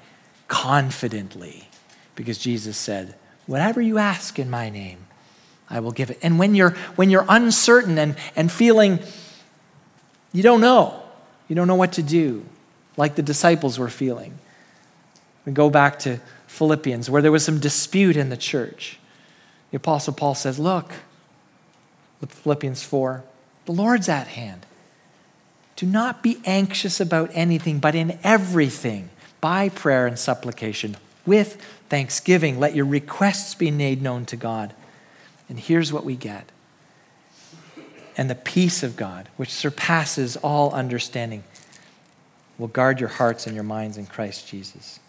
confidently 0.48 1.68
because 2.16 2.38
Jesus 2.38 2.76
said, 2.76 3.14
Whatever 3.46 3.80
you 3.80 3.98
ask 3.98 4.40
in 4.40 4.50
my 4.50 4.70
name, 4.70 5.06
I 5.70 5.78
will 5.78 5.92
give 5.92 6.10
it. 6.10 6.18
And 6.20 6.36
when 6.36 6.56
you're, 6.56 6.70
when 6.96 7.10
you're 7.10 7.24
uncertain 7.28 7.96
and, 7.96 8.16
and 8.34 8.50
feeling 8.50 8.98
you 10.32 10.42
don't 10.42 10.60
know, 10.60 11.00
you 11.46 11.54
don't 11.54 11.68
know 11.68 11.76
what 11.76 11.92
to 11.92 12.02
do, 12.02 12.44
like 12.96 13.14
the 13.14 13.22
disciples 13.22 13.78
were 13.78 13.88
feeling. 13.88 14.38
We 15.44 15.52
go 15.52 15.70
back 15.70 15.98
to 16.00 16.20
Philippians, 16.46 17.10
where 17.10 17.22
there 17.22 17.32
was 17.32 17.44
some 17.44 17.60
dispute 17.60 18.16
in 18.16 18.30
the 18.30 18.36
church. 18.36 18.98
The 19.70 19.76
Apostle 19.76 20.12
Paul 20.12 20.34
says, 20.34 20.58
Look, 20.58 20.92
with 22.20 22.32
Philippians 22.32 22.82
4, 22.82 23.22
the 23.66 23.72
Lord's 23.72 24.08
at 24.08 24.28
hand. 24.28 24.64
Do 25.76 25.86
not 25.86 26.22
be 26.22 26.38
anxious 26.44 27.00
about 27.00 27.30
anything, 27.34 27.78
but 27.78 27.94
in 27.94 28.18
everything, 28.24 29.10
by 29.40 29.68
prayer 29.68 30.06
and 30.06 30.18
supplication, 30.18 30.96
with 31.26 31.62
thanksgiving, 31.88 32.58
let 32.58 32.74
your 32.74 32.86
requests 32.86 33.54
be 33.54 33.70
made 33.70 34.00
known 34.00 34.24
to 34.26 34.36
God. 34.36 34.72
And 35.48 35.60
here's 35.60 35.92
what 35.92 36.04
we 36.04 36.16
get. 36.16 36.50
And 38.16 38.30
the 38.30 38.34
peace 38.34 38.82
of 38.82 38.96
God, 38.96 39.28
which 39.36 39.52
surpasses 39.52 40.36
all 40.38 40.72
understanding, 40.72 41.44
will 42.58 42.68
guard 42.68 43.00
your 43.00 43.08
hearts 43.08 43.46
and 43.46 43.54
your 43.54 43.64
minds 43.64 43.96
in 43.96 44.06
Christ 44.06 44.48
Jesus. 44.48 45.00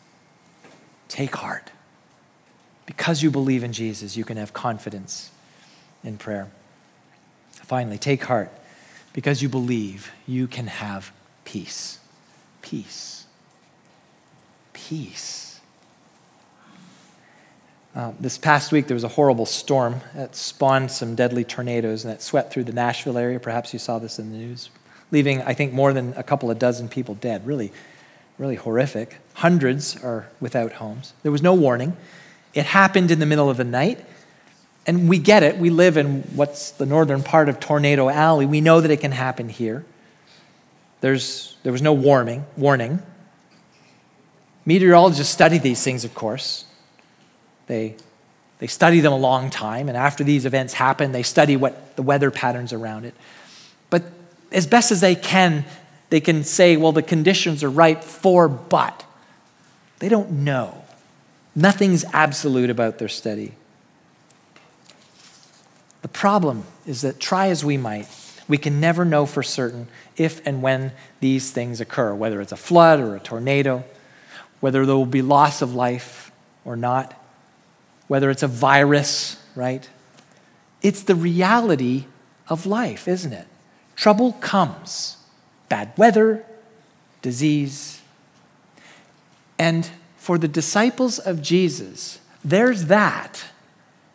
Take 1.07 1.35
heart. 1.35 1.71
Because 2.85 3.21
you 3.21 3.31
believe 3.31 3.63
in 3.63 3.73
Jesus, 3.73 4.15
you 4.15 4.23
can 4.23 4.37
have 4.37 4.53
confidence 4.53 5.31
in 6.03 6.17
prayer. 6.17 6.49
Finally, 7.51 7.97
take 7.97 8.23
heart. 8.23 8.51
Because 9.13 9.41
you 9.41 9.49
believe, 9.49 10.11
you 10.25 10.47
can 10.47 10.67
have 10.67 11.11
peace. 11.43 11.99
Peace. 12.61 13.25
Peace. 14.73 15.59
Uh, 17.95 18.11
this 18.19 18.37
past 18.37 18.71
week, 18.71 18.87
there 18.87 18.95
was 18.95 19.03
a 19.03 19.09
horrible 19.09 19.45
storm 19.45 20.01
that 20.13 20.35
spawned 20.35 20.91
some 20.91 21.15
deadly 21.15 21.43
tornadoes 21.43 22.05
and 22.05 22.13
that 22.13 22.21
swept 22.21 22.53
through 22.53 22.63
the 22.63 22.71
Nashville 22.71 23.17
area. 23.17 23.39
Perhaps 23.39 23.73
you 23.73 23.79
saw 23.79 23.97
this 23.97 24.19
in 24.19 24.31
the 24.31 24.37
news 24.37 24.69
leaving, 25.11 25.41
I 25.41 25.53
think, 25.53 25.73
more 25.73 25.93
than 25.93 26.13
a 26.17 26.23
couple 26.23 26.51
of 26.51 26.59
dozen 26.59 26.89
people 26.89 27.15
dead. 27.15 27.45
Really, 27.45 27.71
really 28.37 28.55
horrific. 28.55 29.17
Hundreds 29.35 30.01
are 30.03 30.27
without 30.39 30.73
homes. 30.73 31.13
There 31.23 31.31
was 31.31 31.41
no 31.41 31.53
warning. 31.53 31.95
It 32.53 32.65
happened 32.65 33.11
in 33.11 33.19
the 33.19 33.25
middle 33.25 33.49
of 33.49 33.57
the 33.57 33.63
night. 33.63 34.03
And 34.85 35.09
we 35.09 35.19
get 35.19 35.43
it. 35.43 35.57
We 35.57 35.69
live 35.69 35.97
in 35.97 36.21
what's 36.35 36.71
the 36.71 36.85
northern 36.85 37.21
part 37.21 37.49
of 37.49 37.59
Tornado 37.59 38.09
Alley. 38.09 38.45
We 38.45 38.61
know 38.61 38.79
that 38.79 38.89
it 38.89 39.01
can 39.01 39.11
happen 39.11 39.49
here. 39.49 39.85
There's, 41.01 41.57
there 41.63 41.71
was 41.71 41.81
no 41.81 41.93
warning, 41.93 42.45
warning. 42.55 43.01
Meteorologists 44.65 45.31
study 45.31 45.57
these 45.57 45.83
things, 45.83 46.05
of 46.05 46.15
course. 46.15 46.65
They, 47.67 47.95
they 48.59 48.67
study 48.67 49.01
them 49.01 49.13
a 49.13 49.17
long 49.17 49.49
time, 49.49 49.89
and 49.89 49.97
after 49.97 50.23
these 50.23 50.45
events 50.45 50.73
happen, 50.73 51.11
they 51.11 51.23
study 51.23 51.55
what 51.55 51.95
the 51.95 52.01
weather 52.01 52.31
patterns 52.31 52.73
around 52.73 53.05
it. 53.05 53.13
As 54.51 54.67
best 54.67 54.91
as 54.91 55.01
they 55.01 55.15
can, 55.15 55.65
they 56.09 56.21
can 56.21 56.43
say, 56.43 56.77
well, 56.77 56.91
the 56.91 57.01
conditions 57.01 57.63
are 57.63 57.69
right 57.69 58.03
for, 58.03 58.47
but. 58.47 59.03
They 59.99 60.09
don't 60.09 60.31
know. 60.31 60.83
Nothing's 61.55 62.05
absolute 62.13 62.69
about 62.69 62.99
their 62.99 63.07
study. 63.07 63.53
The 66.01 66.07
problem 66.07 66.63
is 66.85 67.01
that, 67.01 67.19
try 67.19 67.47
as 67.47 67.65
we 67.65 67.77
might, 67.77 68.07
we 68.47 68.57
can 68.57 68.79
never 68.79 69.03
know 69.03 69.25
for 69.25 69.43
certain 69.43 69.87
if 70.15 70.45
and 70.45 70.61
when 70.61 70.93
these 71.19 71.51
things 71.51 71.81
occur, 71.81 72.13
whether 72.13 72.39
it's 72.39 72.51
a 72.51 72.57
flood 72.57 72.99
or 72.99 73.15
a 73.15 73.19
tornado, 73.19 73.83
whether 74.59 74.85
there 74.85 74.95
will 74.95 75.05
be 75.05 75.21
loss 75.21 75.61
of 75.61 75.75
life 75.75 76.31
or 76.63 76.75
not, 76.75 77.13
whether 78.07 78.29
it's 78.29 78.43
a 78.43 78.47
virus, 78.47 79.43
right? 79.55 79.89
It's 80.81 81.03
the 81.03 81.15
reality 81.15 82.05
of 82.47 82.65
life, 82.65 83.07
isn't 83.07 83.33
it? 83.33 83.47
Trouble 83.97 84.33
comes 84.33 85.17
bad 85.69 85.91
weather, 85.97 86.45
disease. 87.21 88.01
And 89.59 89.89
for 90.17 90.37
the 90.37 90.47
disciples 90.47 91.19
of 91.19 91.41
Jesus, 91.41 92.19
there's 92.45 92.85
that. 92.85 93.45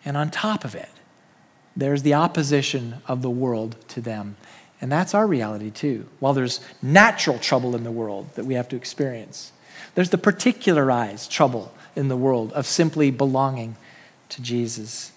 And 0.04 0.16
on 0.16 0.30
top 0.30 0.64
of 0.64 0.74
it, 0.74 0.88
there's 1.76 2.02
the 2.02 2.14
opposition 2.14 3.02
of 3.06 3.22
the 3.22 3.30
world 3.30 3.76
to 3.88 4.00
them. 4.00 4.36
And 4.80 4.90
that's 4.90 5.14
our 5.14 5.26
reality 5.26 5.70
too. 5.70 6.06
While 6.20 6.32
there's 6.32 6.60
natural 6.80 7.38
trouble 7.38 7.74
in 7.74 7.82
the 7.84 7.90
world 7.90 8.34
that 8.36 8.46
we 8.46 8.54
have 8.54 8.68
to 8.68 8.76
experience, 8.76 9.52
there's 9.94 10.10
the 10.10 10.18
particularized 10.18 11.30
trouble 11.30 11.74
in 11.96 12.08
the 12.08 12.16
world 12.16 12.52
of 12.52 12.66
simply 12.66 13.10
belonging 13.10 13.76
to 14.28 14.40
Jesus. 14.40 15.12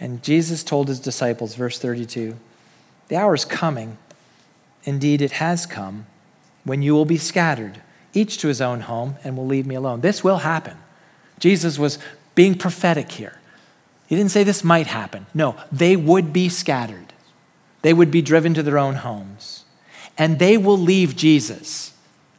And 0.00 0.22
Jesus 0.22 0.64
told 0.64 0.88
his 0.88 1.00
disciples, 1.00 1.54
verse 1.54 1.78
32, 1.78 2.36
the 3.08 3.16
hour 3.16 3.34
is 3.34 3.44
coming, 3.44 3.98
indeed 4.84 5.20
it 5.20 5.32
has 5.32 5.66
come, 5.66 6.06
when 6.64 6.82
you 6.82 6.94
will 6.94 7.04
be 7.04 7.18
scattered, 7.18 7.82
each 8.12 8.38
to 8.38 8.48
his 8.48 8.60
own 8.60 8.80
home, 8.80 9.16
and 9.22 9.36
will 9.36 9.46
leave 9.46 9.66
me 9.66 9.74
alone. 9.74 10.00
This 10.00 10.24
will 10.24 10.38
happen. 10.38 10.76
Jesus 11.38 11.78
was 11.78 11.98
being 12.34 12.56
prophetic 12.56 13.12
here. 13.12 13.38
He 14.06 14.16
didn't 14.16 14.30
say 14.30 14.44
this 14.44 14.64
might 14.64 14.86
happen. 14.86 15.26
No, 15.34 15.56
they 15.72 15.96
would 15.96 16.32
be 16.32 16.48
scattered. 16.48 17.12
They 17.82 17.92
would 17.92 18.10
be 18.10 18.22
driven 18.22 18.54
to 18.54 18.62
their 18.62 18.78
own 18.78 18.96
homes. 18.96 19.64
And 20.16 20.38
they 20.38 20.56
will 20.56 20.78
leave 20.78 21.16
Jesus 21.16 21.92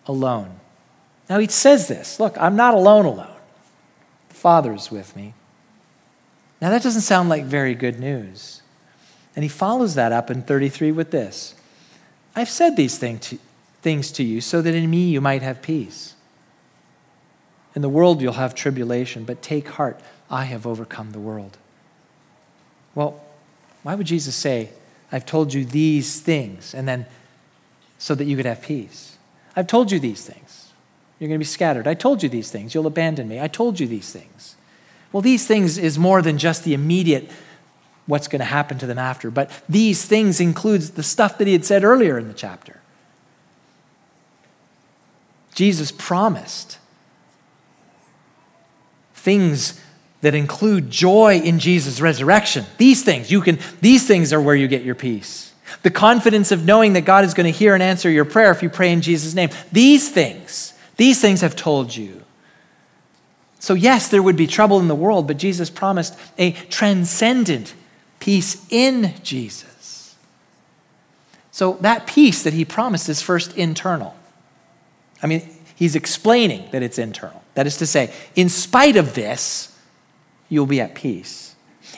alone. 0.08 0.60
Now 1.30 1.40
he 1.40 1.48
says 1.48 1.88
this 1.88 2.20
Look, 2.20 2.38
I'm 2.40 2.56
not 2.56 2.74
alone 2.74 3.06
alone. 3.06 3.36
The 4.30 4.36
Father 4.36 4.74
is 4.74 4.92
with 4.92 5.16
me. 5.16 5.34
Now 6.62 6.70
that 6.70 6.84
doesn't 6.84 7.02
sound 7.02 7.30
like 7.30 7.44
very 7.44 7.76
good 7.76 8.00
news. 8.00 8.62
And 9.36 9.44
he 9.44 9.50
follows 9.50 9.96
that 9.96 10.12
up 10.12 10.32
in 10.32 10.42
33 10.42 10.92
with 10.92 11.12
this 11.12 11.56
I've 12.36 12.50
said 12.50 12.76
these 12.76 12.98
thing 12.98 13.20
to, 13.20 13.38
things 13.82 14.12
to 14.14 14.24
you 14.24 14.42
so 14.42 14.62
that 14.62 14.76
in 14.76 14.90
me 14.90 15.10
you 15.10 15.22
might 15.22 15.42
have 15.42 15.62
peace. 15.62 16.16
In 17.76 17.82
the 17.82 17.90
world 17.90 18.22
you'll 18.22 18.34
have 18.34 18.56
tribulation, 18.56 19.26
but 19.26 19.42
take 19.42 19.68
heart, 19.70 20.00
I 20.30 20.46
have 20.46 20.66
overcome 20.66 21.12
the 21.12 21.20
world. 21.20 21.58
Well, 22.94 23.22
why 23.84 23.96
would 23.96 24.08
Jesus 24.08 24.36
say, 24.36 24.70
I've 25.12 25.26
told 25.26 25.54
you 25.54 25.66
these 25.66 26.20
things, 26.22 26.74
and 26.74 26.88
then 26.88 27.06
so 27.98 28.16
that 28.16 28.26
you 28.26 28.36
could 28.36 28.46
have 28.46 28.62
peace? 28.62 29.18
I've 29.56 29.68
told 29.68 29.92
you 29.92 30.00
these 30.00 30.26
things. 30.26 30.72
You're 31.20 31.28
going 31.28 31.40
to 31.40 31.44
be 31.44 31.46
scattered. 31.46 31.88
I 31.88 31.94
told 31.94 32.24
you 32.24 32.30
these 32.30 32.52
things. 32.52 32.74
You'll 32.74 32.88
abandon 32.88 33.28
me. 33.28 33.40
I 33.40 33.48
told 33.48 33.80
you 33.80 33.88
these 33.88 34.12
things. 34.12 34.56
Well, 35.12 35.22
these 35.22 35.48
things 35.48 35.78
is 35.78 35.98
more 35.98 36.22
than 36.22 36.38
just 36.38 36.64
the 36.64 36.74
immediate 36.74 37.30
what's 38.08 38.28
going 38.28 38.40
to 38.40 38.46
happen 38.46 38.78
to 38.80 38.86
them 38.86 39.00
after, 39.00 39.32
but 39.32 39.50
these 39.68 40.06
things 40.06 40.40
includes 40.40 40.92
the 40.92 41.04
stuff 41.04 41.38
that 41.38 41.48
he 41.48 41.54
had 41.54 41.66
said 41.66 41.84
earlier 41.84 42.18
in 42.20 42.28
the 42.28 42.34
chapter. 42.34 42.80
Jesus 45.56 45.92
promised 45.92 46.78
things 49.14 49.82
that 50.22 50.36
include 50.36 50.92
joy 50.92 51.40
in 51.40 51.60
Jesus' 51.60 52.02
resurrection. 52.02 52.66
These 52.78 53.04
things, 53.04 53.32
you 53.32 53.42
can 53.42 53.60
these 53.82 54.06
things 54.06 54.34
are 54.34 54.42
where 54.42 54.56
you 54.56 54.68
get 54.68 54.84
your 54.84 54.96
peace. 54.96 55.54
The 55.82 55.92
confidence 55.92 56.52
of 56.52 56.66
knowing 56.66 56.94
that 56.94 57.06
God 57.06 57.24
is 57.24 57.34
going 57.34 57.52
to 57.52 57.58
hear 57.58 57.74
and 57.74 57.82
answer 57.82 58.10
your 58.10 58.26
prayer 58.26 58.52
if 58.52 58.62
you 58.62 58.70
pray 58.70 58.92
in 58.92 59.02
Jesus' 59.02 59.34
name. 59.34 59.50
These 59.72 60.12
things, 60.12 60.74
these 60.98 61.22
things 61.22 61.42
have 61.42 61.56
told 61.56 61.96
you. 61.96 62.24
So 63.60 63.74
yes, 63.74 64.10
there 64.10 64.22
would 64.22 64.36
be 64.36 64.46
trouble 64.46 64.80
in 64.80 64.88
the 64.88 64.96
world, 64.96 65.26
but 65.28 65.38
Jesus 65.38 65.70
promised 65.70 66.20
a 66.38 66.52
transcendent 66.52 67.74
peace 68.26 68.66
in 68.72 69.14
Jesus. 69.22 70.16
So 71.52 71.74
that 71.82 72.08
peace 72.08 72.42
that 72.42 72.54
he 72.54 72.66
promised 72.66 73.08
is 73.08 73.22
first 73.22 73.56
internal. 73.56 74.16
I 75.22 75.28
mean, 75.28 75.48
he's 75.76 75.96
explaining 75.96 76.68
that 76.72 76.82
it's 76.82 76.98
internal. 76.98 77.44
That 77.54 77.68
is 77.68 77.78
to 77.78 77.86
say, 77.86 78.12
in 78.36 78.50
spite 78.50 78.96
of 78.96 79.14
this, 79.14 79.78
you'll 80.50 80.66
be 80.66 80.82
at 80.82 80.96
peace. 80.96 81.54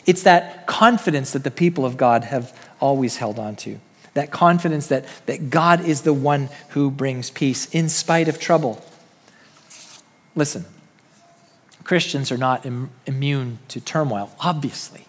It's 0.05 0.21
that 0.23 0.67
confidence 0.67 1.31
that 1.31 1.45
the 1.45 1.51
people 1.51 1.85
of 1.85 1.95
God 1.95 2.25
have 2.25 2.53
always 2.81 3.15
held 3.15 3.39
on 3.39 3.55
to. 3.57 3.79
That 4.13 4.29
confidence 4.29 4.87
that, 4.87 5.05
that 5.27 5.49
God 5.49 5.79
is 5.79 6.01
the 6.01 6.13
one 6.13 6.49
who 6.71 6.91
brings 6.91 7.31
peace 7.31 7.73
in 7.73 7.87
spite 7.87 8.27
of 8.27 8.37
trouble. 8.37 8.83
Listen, 10.35 10.65
Christians 11.85 12.33
are 12.33 12.37
not 12.37 12.65
Im- 12.65 12.89
immune 13.05 13.59
to 13.69 13.79
turmoil, 13.79 14.35
obviously. 14.41 15.06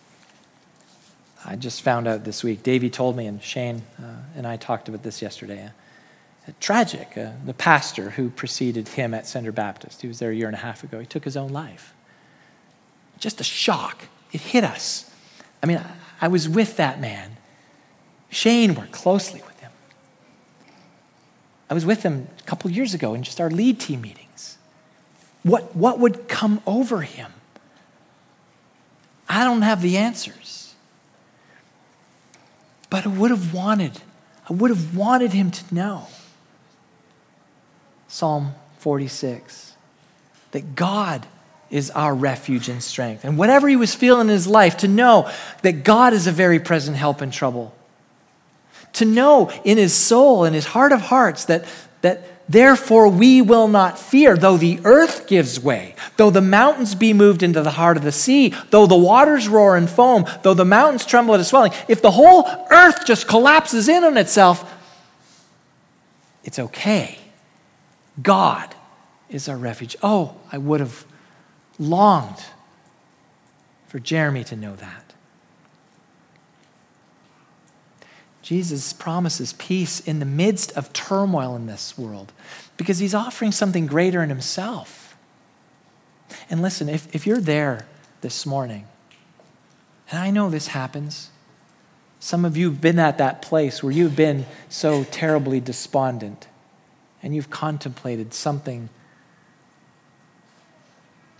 I 1.48 1.56
just 1.56 1.82
found 1.82 2.06
out 2.06 2.24
this 2.24 2.44
week. 2.44 2.62
Davey 2.62 2.90
told 2.90 3.16
me, 3.16 3.26
and 3.26 3.42
Shane 3.42 3.82
uh, 3.98 4.16
and 4.36 4.46
I 4.46 4.56
talked 4.56 4.88
about 4.88 5.02
this 5.02 5.22
yesterday 5.22 5.70
tragic. 6.60 7.16
Uh, 7.16 7.30
the 7.44 7.54
pastor 7.54 8.10
who 8.10 8.30
preceded 8.30 8.88
him 8.88 9.14
at 9.14 9.26
Center 9.26 9.52
Baptist, 9.52 10.02
he 10.02 10.08
was 10.08 10.18
there 10.18 10.30
a 10.30 10.34
year 10.34 10.46
and 10.46 10.54
a 10.54 10.60
half 10.60 10.82
ago, 10.84 11.00
he 11.00 11.06
took 11.06 11.24
his 11.24 11.36
own 11.36 11.52
life. 11.52 11.94
Just 13.18 13.40
a 13.40 13.44
shock. 13.44 14.06
It 14.32 14.40
hit 14.40 14.64
us. 14.64 15.10
I 15.62 15.66
mean, 15.66 15.78
I, 15.78 16.26
I 16.26 16.28
was 16.28 16.48
with 16.48 16.76
that 16.76 17.00
man. 17.00 17.36
Shane 18.30 18.74
worked 18.74 18.92
closely 18.92 19.42
with 19.46 19.58
him. 19.60 19.72
I 21.70 21.74
was 21.74 21.84
with 21.84 22.02
him 22.02 22.28
a 22.38 22.42
couple 22.44 22.70
years 22.70 22.94
ago 22.94 23.14
in 23.14 23.22
just 23.22 23.40
our 23.40 23.50
lead 23.50 23.80
team 23.80 24.00
meetings. 24.00 24.58
What, 25.42 25.74
what 25.74 25.98
would 25.98 26.28
come 26.28 26.60
over 26.66 27.02
him? 27.02 27.32
I 29.28 29.44
don't 29.44 29.62
have 29.62 29.82
the 29.82 29.96
answers. 29.96 30.57
But 32.90 33.06
I 33.06 33.08
would 33.08 33.30
have 33.30 33.52
wanted, 33.52 34.00
I 34.48 34.52
would 34.52 34.70
have 34.70 34.96
wanted 34.96 35.32
him 35.32 35.50
to 35.50 35.74
know 35.74 36.06
Psalm 38.08 38.54
46 38.78 39.74
that 40.52 40.74
God 40.74 41.26
is 41.70 41.90
our 41.90 42.14
refuge 42.14 42.68
and 42.68 42.82
strength. 42.82 43.24
And 43.24 43.36
whatever 43.36 43.68
he 43.68 43.76
was 43.76 43.94
feeling 43.94 44.28
in 44.28 44.32
his 44.32 44.46
life, 44.46 44.78
to 44.78 44.88
know 44.88 45.30
that 45.62 45.84
God 45.84 46.14
is 46.14 46.26
a 46.26 46.32
very 46.32 46.58
present 46.58 46.96
help 46.96 47.20
in 47.20 47.30
trouble. 47.30 47.74
To 48.98 49.04
know 49.04 49.50
in 49.64 49.78
his 49.78 49.94
soul, 49.94 50.44
in 50.44 50.54
his 50.54 50.66
heart 50.66 50.92
of 50.92 51.00
hearts, 51.00 51.44
that, 51.44 51.64
that 52.02 52.24
therefore 52.48 53.08
we 53.08 53.40
will 53.40 53.68
not 53.68 53.98
fear, 53.98 54.36
though 54.36 54.56
the 54.56 54.80
earth 54.84 55.26
gives 55.26 55.60
way, 55.60 55.94
though 56.16 56.30
the 56.30 56.40
mountains 56.40 56.94
be 56.94 57.12
moved 57.12 57.42
into 57.42 57.62
the 57.62 57.70
heart 57.70 57.96
of 57.96 58.02
the 58.02 58.12
sea, 58.12 58.54
though 58.70 58.86
the 58.86 58.96
waters 58.96 59.46
roar 59.48 59.76
and 59.76 59.88
foam, 59.88 60.24
though 60.42 60.54
the 60.54 60.64
mountains 60.64 61.06
tremble 61.06 61.34
at 61.34 61.40
a 61.40 61.44
swelling. 61.44 61.72
If 61.86 62.02
the 62.02 62.10
whole 62.10 62.48
earth 62.70 63.06
just 63.06 63.28
collapses 63.28 63.88
in 63.88 64.02
on 64.02 64.16
itself, 64.16 64.74
it's 66.42 66.58
okay 66.58 67.18
God 68.20 68.74
is 69.28 69.48
our 69.48 69.56
refuge. 69.56 69.96
Oh, 70.02 70.34
I 70.50 70.58
would 70.58 70.80
have 70.80 71.04
longed 71.78 72.42
for 73.86 73.98
Jeremy 73.98 74.44
to 74.44 74.56
know 74.56 74.74
that. 74.76 75.07
Jesus 78.48 78.94
promises 78.94 79.52
peace 79.52 80.00
in 80.00 80.20
the 80.20 80.24
midst 80.24 80.72
of 80.72 80.90
turmoil 80.94 81.54
in 81.54 81.66
this 81.66 81.98
world 81.98 82.32
because 82.78 82.98
he's 82.98 83.14
offering 83.14 83.52
something 83.52 83.86
greater 83.86 84.22
in 84.22 84.30
himself. 84.30 85.18
And 86.48 86.62
listen, 86.62 86.88
if, 86.88 87.14
if 87.14 87.26
you're 87.26 87.42
there 87.42 87.84
this 88.22 88.46
morning, 88.46 88.86
and 90.10 90.18
I 90.18 90.30
know 90.30 90.48
this 90.48 90.68
happens, 90.68 91.28
some 92.20 92.46
of 92.46 92.56
you 92.56 92.70
have 92.70 92.80
been 92.80 92.98
at 92.98 93.18
that 93.18 93.42
place 93.42 93.82
where 93.82 93.92
you've 93.92 94.16
been 94.16 94.46
so 94.70 95.04
terribly 95.04 95.60
despondent 95.60 96.48
and 97.22 97.34
you've 97.34 97.50
contemplated 97.50 98.32
something 98.32 98.88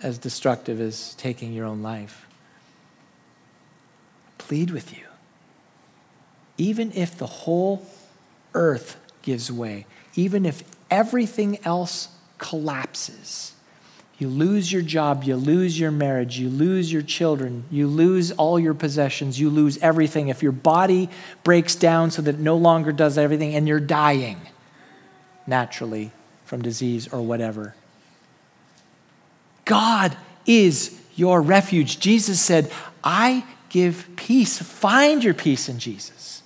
as 0.03 0.19
destructive 0.19 0.79
as 0.79 1.15
taking 1.15 1.55
your 1.55 1.65
own 1.65 1.83
life, 1.83 2.27
I 4.27 4.31
plead 4.37 4.73
with 4.73 4.95
you. 4.95 5.08
Even 6.59 6.93
if 6.93 7.17
the 7.17 7.27
whole 7.27 7.87
earth 8.53 8.97
gives 9.23 9.51
way, 9.51 9.87
even 10.15 10.45
if 10.45 10.63
everything 10.91 11.59
else 11.65 12.09
collapses, 12.39 13.55
you 14.19 14.29
lose 14.29 14.73
your 14.73 14.83
job, 14.83 15.23
you 15.23 15.37
lose 15.37 15.79
your 15.79 15.93
marriage, 15.93 16.39
you 16.39 16.49
lose 16.49 16.93
your 16.93 17.03
children, 17.03 17.65
you 17.71 17.87
lose 17.87 18.33
all 18.33 18.59
your 18.59 18.75
possessions, 18.75 19.39
you 19.39 19.49
lose 19.49 19.79
everything. 19.79 20.27
If 20.27 20.43
your 20.43 20.51
body 20.53 21.09
breaks 21.45 21.77
down 21.77 22.11
so 22.11 22.21
that 22.23 22.35
it 22.35 22.41
no 22.41 22.57
longer 22.57 22.91
does 22.91 23.17
everything 23.17 23.55
and 23.55 23.69
you're 23.69 23.79
dying 23.79 24.41
naturally 25.47 26.11
from 26.45 26.63
disease 26.63 27.07
or 27.09 27.21
whatever. 27.21 27.75
God 29.65 30.17
is 30.47 31.01
your 31.15 31.41
refuge. 31.41 32.01
Jesus 32.01 32.41
said, 32.41 32.73
I 33.05 33.45
give 33.69 34.09
peace. 34.17 34.61
Find 34.61 35.23
your 35.23 35.35
peace 35.35 35.69
in 35.69 35.79
Jesus. 35.79 36.43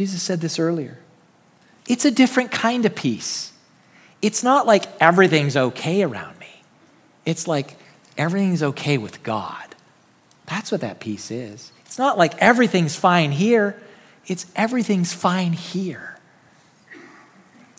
Jesus 0.00 0.22
said 0.22 0.40
this 0.40 0.58
earlier. 0.58 0.96
It's 1.86 2.06
a 2.06 2.10
different 2.10 2.50
kind 2.50 2.86
of 2.86 2.94
peace. 2.94 3.52
It's 4.22 4.42
not 4.42 4.66
like 4.66 4.86
everything's 4.98 5.58
okay 5.58 6.02
around 6.02 6.40
me, 6.40 6.62
it's 7.26 7.46
like 7.46 7.76
everything's 8.16 8.62
okay 8.62 8.96
with 8.96 9.22
God. 9.22 9.74
That's 10.46 10.72
what 10.72 10.80
that 10.80 11.00
peace 11.00 11.30
is. 11.30 11.70
It's 11.84 11.98
not 11.98 12.16
like 12.16 12.34
everything's 12.38 12.96
fine 12.96 13.30
here. 13.30 13.78
It's 14.26 14.46
everything's 14.56 15.12
fine 15.12 15.52
here. 15.52 16.18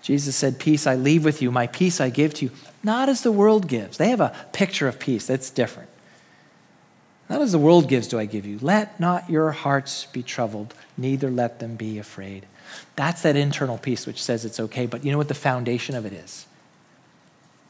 Jesus 0.04 0.36
said, 0.36 0.60
Peace 0.60 0.86
I 0.86 0.94
leave 0.94 1.26
with 1.26 1.42
you, 1.42 1.50
my 1.50 1.66
peace 1.66 2.00
I 2.00 2.12
give 2.12 2.36
to 2.36 2.46
you, 2.46 2.52
not 2.84 3.10
as 3.10 3.24
the 3.24 3.32
world 3.32 3.68
gives. 3.68 3.98
They 3.98 4.10
have 4.10 4.22
a 4.22 4.36
picture 4.54 4.88
of 4.88 5.00
peace 5.00 5.26
that's 5.26 5.50
different. 5.50 5.90
Not 7.32 7.42
as 7.42 7.54
the 7.54 7.60
world 7.60 7.88
gives 7.88 8.10
do 8.10 8.20
I 8.20 8.26
give 8.26 8.46
you. 8.46 8.60
Let 8.62 9.00
not 9.00 9.30
your 9.30 9.52
hearts 9.52 10.06
be 10.08 10.22
troubled, 10.22 10.74
neither 10.98 11.32
let 11.32 11.60
them 11.60 11.78
be 11.78 11.98
afraid. 11.98 12.46
That's 12.98 13.22
that 13.22 13.38
internal 13.38 13.78
peace 13.78 14.06
which 14.06 14.22
says 14.22 14.44
it's 14.44 14.60
okay, 14.60 14.86
but 14.86 15.06
you 15.06 15.14
know 15.14 15.18
what 15.18 15.30
the 15.30 15.34
foundation 15.34 15.96
of 15.96 16.06
it 16.06 16.12
is? 16.12 16.46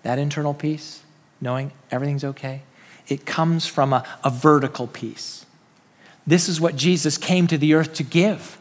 That 0.02 0.18
internal 0.18 0.56
peace, 0.56 1.04
knowing 1.40 1.74
everything's 1.92 2.24
okay, 2.24 2.64
it 3.08 3.28
comes 3.28 3.68
from 3.68 3.94
a, 3.94 4.04
a 4.24 4.32
vertical 4.32 4.88
peace. 4.88 5.46
This 6.26 6.50
is 6.50 6.60
what 6.60 6.76
Jesus 6.76 7.20
came 7.20 7.46
to 7.46 7.58
the 7.60 7.76
earth 7.76 7.94
to 7.94 8.04
give 8.04 8.58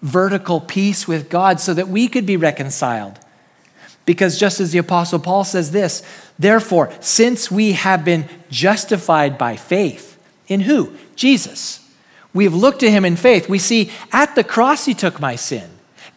vertical 0.00 0.60
peace 0.60 1.08
with 1.08 1.28
God 1.28 1.58
so 1.58 1.74
that 1.74 1.88
we 1.88 2.06
could 2.06 2.24
be 2.24 2.36
reconciled. 2.36 3.18
Because 4.06 4.38
just 4.38 4.60
as 4.60 4.72
the 4.72 4.78
Apostle 4.78 5.18
Paul 5.18 5.44
says 5.44 5.70
this, 5.70 6.02
therefore, 6.38 6.92
since 7.00 7.50
we 7.50 7.72
have 7.72 8.04
been 8.04 8.28
justified 8.50 9.38
by 9.38 9.56
faith, 9.56 10.18
in 10.46 10.60
who? 10.60 10.92
Jesus. 11.16 11.80
We 12.34 12.44
have 12.44 12.54
looked 12.54 12.80
to 12.80 12.90
him 12.90 13.04
in 13.04 13.16
faith. 13.16 13.48
We 13.48 13.58
see 13.58 13.90
at 14.12 14.34
the 14.34 14.44
cross 14.44 14.84
he 14.84 14.94
took 14.94 15.20
my 15.20 15.36
sin. 15.36 15.70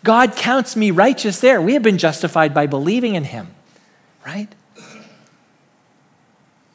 God 0.03 0.35
counts 0.35 0.75
me 0.75 0.91
righteous 0.91 1.39
there. 1.39 1.61
We 1.61 1.73
have 1.73 1.83
been 1.83 1.97
justified 1.97 2.53
by 2.53 2.67
believing 2.67 3.15
in 3.15 3.25
him, 3.25 3.53
right? 4.25 4.49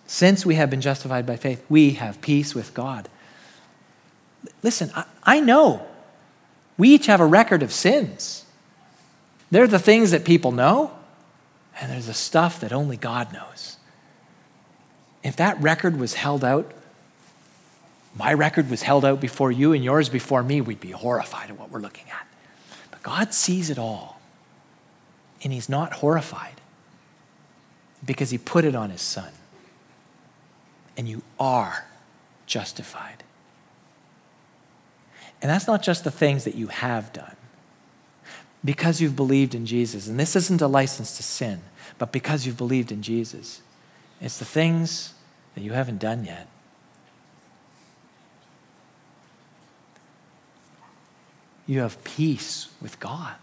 Since 0.07 0.45
we 0.45 0.55
have 0.57 0.71
been 0.71 0.81
justified 0.81 1.27
by 1.27 1.37
faith, 1.37 1.65
we 1.69 1.93
have 1.93 2.21
peace 2.21 2.55
with 2.55 2.75
God. 2.75 3.09
Listen, 4.63 4.91
I, 4.95 5.05
I 5.25 5.41
know 5.41 5.87
we 6.77 6.91
each 6.91 7.07
have 7.07 7.21
a 7.21 7.27
record 7.27 7.63
of 7.63 7.73
sins. 7.73 8.45
They're 9.51 9.67
the 9.67 9.79
things 9.79 10.11
that 10.11 10.25
people 10.25 10.53
know, 10.53 10.93
and 11.81 11.91
there's 11.91 12.07
the 12.07 12.15
stuff 12.15 12.61
that 12.61 12.73
only 12.73 12.97
God 12.97 13.33
knows. 13.33 13.77
If 15.23 15.37
that 15.37 15.61
record 15.61 15.99
was 15.99 16.15
held 16.15 16.45
out, 16.45 16.73
my 18.15 18.33
record 18.33 18.69
was 18.69 18.83
held 18.83 19.05
out 19.05 19.21
before 19.21 19.51
you 19.51 19.73
and 19.73 19.83
yours 19.83 20.09
before 20.09 20.43
me, 20.43 20.61
we'd 20.61 20.81
be 20.81 20.91
horrified 20.91 21.51
at 21.51 21.59
what 21.59 21.71
we're 21.71 21.81
looking 21.81 22.11
at. 22.11 22.27
But 22.91 23.03
God 23.03 23.33
sees 23.33 23.71
it 23.71 23.79
all, 23.79 24.21
and 25.43 25.53
He's 25.53 25.69
not 25.69 25.95
horrified 25.95 26.61
because 28.05 28.31
He 28.31 28.39
put 28.39 28.65
it 28.65 28.75
on 28.75 28.91
His 28.91 29.01
Son. 29.01 29.31
And 30.97 31.09
you 31.09 31.23
are 31.41 31.87
justified. 32.47 33.25
And 35.41 35.51
that's 35.51 35.67
not 35.67 35.83
just 35.83 36.05
the 36.05 36.11
things 36.11 36.45
that 36.45 36.55
you 36.55 36.67
have 36.67 37.13
done 37.13 37.37
because 38.65 39.01
you've 39.01 39.17
believed 39.17 39.55
in 39.55 39.67
Jesus, 39.67 40.07
and 40.07 40.19
this 40.19 40.37
isn't 40.37 40.63
a 40.63 40.69
license 40.69 41.17
to 41.17 41.23
sin, 41.23 41.61
but 41.99 42.13
because 42.13 42.47
you've 42.47 42.57
believed 42.57 42.93
in 42.93 43.03
Jesus, 43.03 43.61
it's 44.21 44.39
the 44.39 44.45
things 44.45 45.15
that 45.55 45.63
you 45.63 45.73
haven't 45.73 45.99
done 45.99 46.25
yet. 46.25 46.49
You 51.67 51.81
have 51.81 52.03
peace 52.05 52.69
with 52.81 52.99
God. 53.01 53.35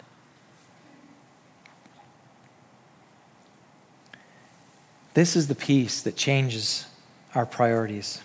This 5.13 5.35
is 5.35 5.47
the 5.47 5.55
peace 5.55 6.01
that 6.03 6.15
changes 6.15 6.85
our 7.35 7.45
priorities. 7.45 8.21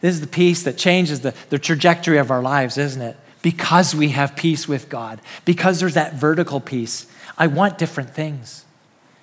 This 0.00 0.14
is 0.14 0.20
the 0.20 0.26
peace 0.26 0.62
that 0.62 0.76
changes 0.78 1.20
the, 1.20 1.34
the 1.50 1.58
trajectory 1.58 2.18
of 2.18 2.30
our 2.30 2.42
lives, 2.42 2.78
isn't 2.78 3.02
it? 3.02 3.16
Because 3.42 3.94
we 3.94 4.10
have 4.10 4.36
peace 4.36 4.66
with 4.66 4.88
God, 4.88 5.20
because 5.44 5.80
there's 5.80 5.94
that 5.94 6.14
vertical 6.14 6.60
peace. 6.60 7.06
I 7.36 7.48
want 7.48 7.78
different 7.78 8.14
things. 8.14 8.64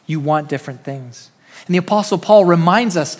You 0.05 0.19
want 0.19 0.49
different 0.49 0.83
things. 0.83 1.31
And 1.65 1.73
the 1.73 1.79
Apostle 1.79 2.17
Paul 2.17 2.45
reminds 2.45 2.97
us 2.97 3.15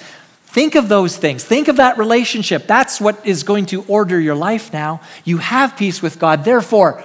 think 0.45 0.76
of 0.76 0.89
those 0.89 1.16
things, 1.16 1.43
think 1.43 1.68
of 1.68 1.78
that 1.78 1.97
relationship. 1.97 2.68
That's 2.68 3.00
what 3.00 3.26
is 3.26 3.43
going 3.43 3.68
to 3.68 3.84
order 3.84 4.20
your 4.20 4.36
life 4.36 4.74
now. 4.74 5.02
You 5.24 5.38
have 5.38 5.78
peace 5.78 6.02
with 6.02 6.20
God. 6.20 6.43
Therefore, 6.43 7.04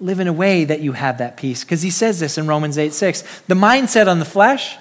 live 0.00 0.20
in 0.20 0.28
a 0.28 0.32
way 0.32 0.64
that 0.64 0.80
you 0.80 0.92
have 0.92 1.18
that 1.18 1.36
peace. 1.36 1.64
Because 1.64 1.82
he 1.82 1.90
says 1.90 2.20
this 2.20 2.38
in 2.38 2.46
Romans 2.46 2.78
8 2.78 2.92
6. 2.92 3.42
The 3.48 3.54
mindset 3.54 4.06
on 4.06 4.18
the 4.18 4.24
flesh, 4.24 4.76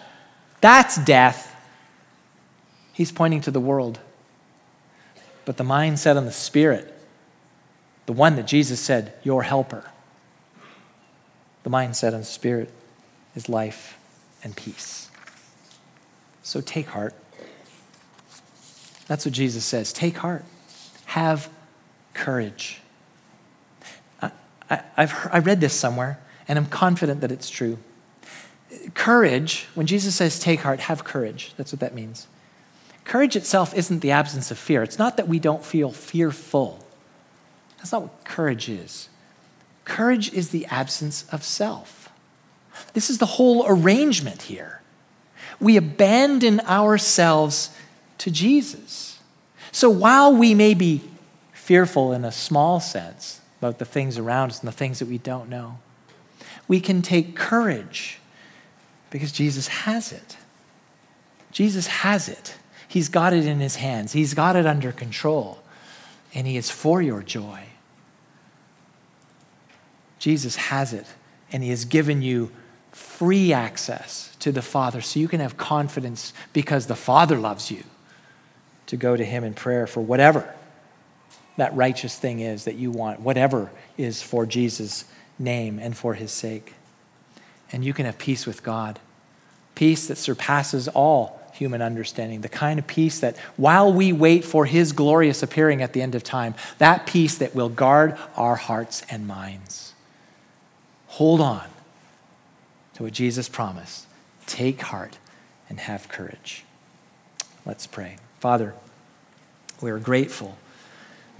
that's 0.62 0.97
death. 0.97 1.55
He's 2.93 3.12
pointing 3.12 3.41
to 3.41 3.51
the 3.51 3.60
world. 3.60 3.99
But 5.45 5.58
the 5.58 5.64
mindset 5.64 6.18
on 6.18 6.26
the 6.26 6.32
spirit, 6.32 6.93
the 8.08 8.14
one 8.14 8.36
that 8.38 8.47
Jesus 8.47 8.80
said, 8.80 9.14
Your 9.22 9.43
helper. 9.43 9.91
The 11.64 11.70
mindset 11.70 12.14
and 12.14 12.26
spirit 12.26 12.72
is 13.36 13.47
life 13.49 13.99
and 14.43 14.55
peace. 14.55 15.12
So 16.41 16.62
take 16.62 16.88
heart. 16.88 17.14
That's 19.08 19.26
what 19.26 19.34
Jesus 19.34 19.66
says. 19.66 19.91
Take 19.91 20.18
heart. 20.18 20.45
Have 21.08 21.49
courage. 22.14 22.82
I, 24.22 24.32
have 24.95 25.30
I 25.32 25.39
read 25.39 25.60
this 25.62 25.74
somewhere, 25.74 26.20
and 26.47 26.58
I'm 26.58 26.66
confident 26.66 27.22
that 27.22 27.32
it's 27.32 27.49
true. 27.49 27.78
Courage, 28.93 29.68
when 29.76 29.88
Jesus 29.88 30.16
says 30.16 30.39
take 30.39 30.62
heart, 30.62 30.80
have 30.82 31.03
courage. 31.03 31.53
That's 31.58 31.74
what 31.74 31.82
that 31.82 31.93
means. 31.93 32.28
Courage 33.03 33.36
itself 33.36 33.74
isn't 33.74 33.99
the 33.99 34.12
absence 34.12 34.51
of 34.51 34.58
fear. 34.58 34.84
It's 34.84 34.99
not 34.99 35.18
that 35.18 35.28
we 35.28 35.39
don't 35.39 35.66
feel 35.66 35.91
fearful. 35.91 36.87
That's 37.78 37.92
not 37.92 38.04
what 38.04 38.24
courage 38.24 38.70
is. 38.70 39.10
Courage 39.86 40.34
is 40.34 40.50
the 40.50 40.66
absence 40.68 41.26
of 41.32 41.44
self. 41.44 42.12
This 42.94 43.10
is 43.10 43.18
the 43.18 43.26
whole 43.26 43.66
arrangement 43.68 44.44
here. 44.44 44.82
We 45.60 45.78
abandon 45.78 46.60
ourselves 46.62 47.76
to 48.20 48.32
Jesus. 48.32 49.20
So 49.72 49.90
while 49.90 50.36
we 50.36 50.54
may 50.54 50.74
be 50.74 51.02
fearful 51.54 52.14
in 52.14 52.26
a 52.26 52.32
small 52.32 52.80
sense 52.80 53.42
about 53.60 53.80
the 53.80 53.86
things 53.86 54.18
around 54.18 54.52
us 54.52 54.60
and 54.60 54.68
the 54.68 54.74
things 54.74 55.00
that 55.00 55.08
we 55.08 55.18
don't 55.18 55.50
know, 55.50 55.80
we 56.68 56.80
can 56.80 57.02
take 57.02 57.36
courage 57.36 58.20
because 59.10 59.32
Jesus 59.32 59.68
has 59.68 60.12
it. 60.12 60.38
Jesus 61.52 61.88
has 61.88 62.30
it. 62.30 62.56
He's 62.88 63.10
got 63.10 63.34
it 63.34 63.46
in 63.46 63.60
his 63.60 63.78
hands, 63.78 64.14
he's 64.14 64.34
got 64.34 64.56
it 64.56 64.66
under 64.66 64.92
control, 64.92 65.60
and 66.34 66.48
he 66.48 66.58
is 66.58 66.70
for 66.70 67.02
your 67.02 67.22
joy. 67.22 67.66
Jesus 70.28 70.58
has 70.58 70.92
it, 70.92 71.06
and 71.54 71.64
He 71.64 71.70
has 71.70 71.86
given 71.86 72.22
you 72.22 72.52
free 72.92 73.54
access 73.54 74.36
to 74.40 74.52
the 74.52 74.62
Father 74.62 75.00
so 75.00 75.22
you 75.22 75.30
can 75.30 75.40
have 75.40 75.56
confidence 75.56 76.34
because 76.52 76.88
the 76.88 76.98
Father 76.98 77.38
loves 77.38 77.72
you 77.72 77.86
to 78.88 78.98
go 78.98 79.16
to 79.16 79.24
Him 79.24 79.46
in 79.46 79.54
prayer 79.54 79.88
for 79.88 80.02
whatever 80.02 80.54
that 81.56 81.74
righteous 81.74 82.20
thing 82.20 82.42
is 82.42 82.66
that 82.66 82.76
you 82.76 82.92
want, 82.92 83.22
whatever 83.22 83.72
is 83.98 84.22
for 84.22 84.46
Jesus' 84.46 85.06
name 85.40 85.80
and 85.80 85.96
for 85.96 86.14
His 86.14 86.30
sake. 86.30 86.74
And 87.72 87.86
you 87.86 87.94
can 87.94 88.06
have 88.06 88.18
peace 88.18 88.46
with 88.46 88.64
God, 88.64 89.00
peace 89.76 90.08
that 90.08 90.18
surpasses 90.18 90.90
all 90.90 91.40
human 91.54 91.82
understanding, 91.82 92.42
the 92.42 92.50
kind 92.50 92.80
of 92.80 92.86
peace 92.86 93.22
that 93.22 93.38
while 93.56 93.94
we 93.94 94.12
wait 94.12 94.44
for 94.44 94.66
His 94.66 94.92
glorious 94.92 95.42
appearing 95.42 95.82
at 95.82 95.94
the 95.94 96.02
end 96.02 96.16
of 96.16 96.24
time, 96.26 96.54
that 96.80 97.06
peace 97.08 97.38
that 97.38 97.56
will 97.56 97.70
guard 97.70 98.18
our 98.36 98.58
hearts 98.58 99.06
and 99.10 99.26
minds. 99.26 99.94
Hold 101.18 101.41
on 101.41 101.68
to 102.93 103.01
what 103.01 103.13
Jesus 103.13 103.49
promised. 103.49 104.05
Take 104.45 104.82
heart 104.82 105.18
and 105.68 105.80
have 105.80 106.09
courage. 106.09 106.63
Let's 107.65 107.88
pray. 107.88 108.18
Father, 108.39 108.76
we 109.82 109.89
are 109.89 109.97
grateful. 109.97 110.59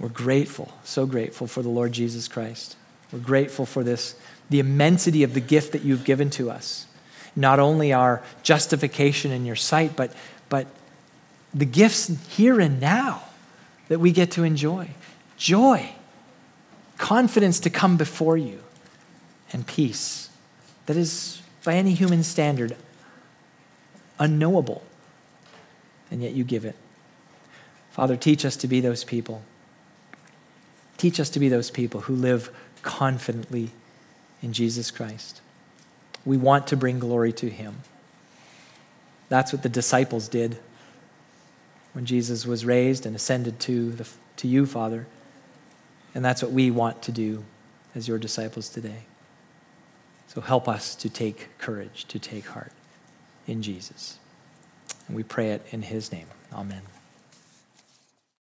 We're 0.00 0.08
grateful, 0.08 0.72
so 0.82 1.06
grateful 1.06 1.46
for 1.46 1.62
the 1.62 1.68
Lord 1.68 1.92
Jesus 1.92 2.26
Christ. 2.26 2.74
We're 3.12 3.20
grateful 3.20 3.66
for 3.66 3.84
this, 3.84 4.16
the 4.50 4.58
immensity 4.58 5.22
of 5.22 5.34
the 5.34 5.40
gift 5.40 5.70
that 5.70 5.82
you've 5.82 6.02
given 6.02 6.28
to 6.30 6.50
us. 6.50 6.86
Not 7.36 7.60
only 7.60 7.92
our 7.92 8.20
justification 8.42 9.30
in 9.30 9.46
your 9.46 9.54
sight, 9.54 9.94
but, 9.94 10.12
but 10.48 10.66
the 11.54 11.64
gifts 11.64 12.10
here 12.30 12.58
and 12.58 12.80
now 12.80 13.22
that 13.86 14.00
we 14.00 14.10
get 14.10 14.32
to 14.32 14.42
enjoy. 14.42 14.88
Joy, 15.36 15.92
confidence 16.96 17.60
to 17.60 17.70
come 17.70 17.96
before 17.96 18.36
you 18.36 18.58
and 19.52 19.66
peace 19.66 20.28
that 20.86 20.96
is, 20.96 21.42
by 21.64 21.74
any 21.74 21.92
human 21.92 22.22
standard, 22.22 22.74
unknowable, 24.18 24.82
and 26.10 26.22
yet 26.22 26.32
you 26.32 26.44
give 26.44 26.64
it. 26.64 26.76
Father, 27.90 28.16
teach 28.16 28.44
us 28.44 28.56
to 28.56 28.66
be 28.66 28.80
those 28.80 29.04
people. 29.04 29.42
Teach 30.96 31.20
us 31.20 31.28
to 31.30 31.38
be 31.38 31.48
those 31.48 31.70
people 31.70 32.02
who 32.02 32.14
live 32.14 32.50
confidently 32.82 33.70
in 34.42 34.52
Jesus 34.52 34.90
Christ. 34.90 35.40
We 36.24 36.36
want 36.36 36.66
to 36.68 36.76
bring 36.76 36.98
glory 36.98 37.32
to 37.34 37.50
Him. 37.50 37.82
That's 39.28 39.52
what 39.52 39.62
the 39.62 39.68
disciples 39.68 40.28
did 40.28 40.58
when 41.92 42.06
Jesus 42.06 42.46
was 42.46 42.64
raised 42.64 43.04
and 43.04 43.14
ascended 43.14 43.60
to, 43.60 43.92
the, 43.92 44.08
to 44.36 44.48
you, 44.48 44.64
Father. 44.64 45.06
And 46.14 46.24
that's 46.24 46.42
what 46.42 46.52
we 46.52 46.70
want 46.70 47.02
to 47.02 47.12
do 47.12 47.44
as 47.94 48.08
your 48.08 48.18
disciples 48.18 48.68
today. 48.68 49.04
So 50.28 50.40
help 50.42 50.68
us 50.68 50.94
to 50.96 51.08
take 51.08 51.48
courage, 51.58 52.04
to 52.06 52.18
take 52.18 52.46
heart 52.48 52.72
in 53.46 53.62
Jesus. 53.62 54.18
And 55.06 55.16
we 55.16 55.22
pray 55.22 55.50
it 55.50 55.66
in 55.70 55.82
his 55.82 56.12
name. 56.12 56.26
Amen. 56.52 56.82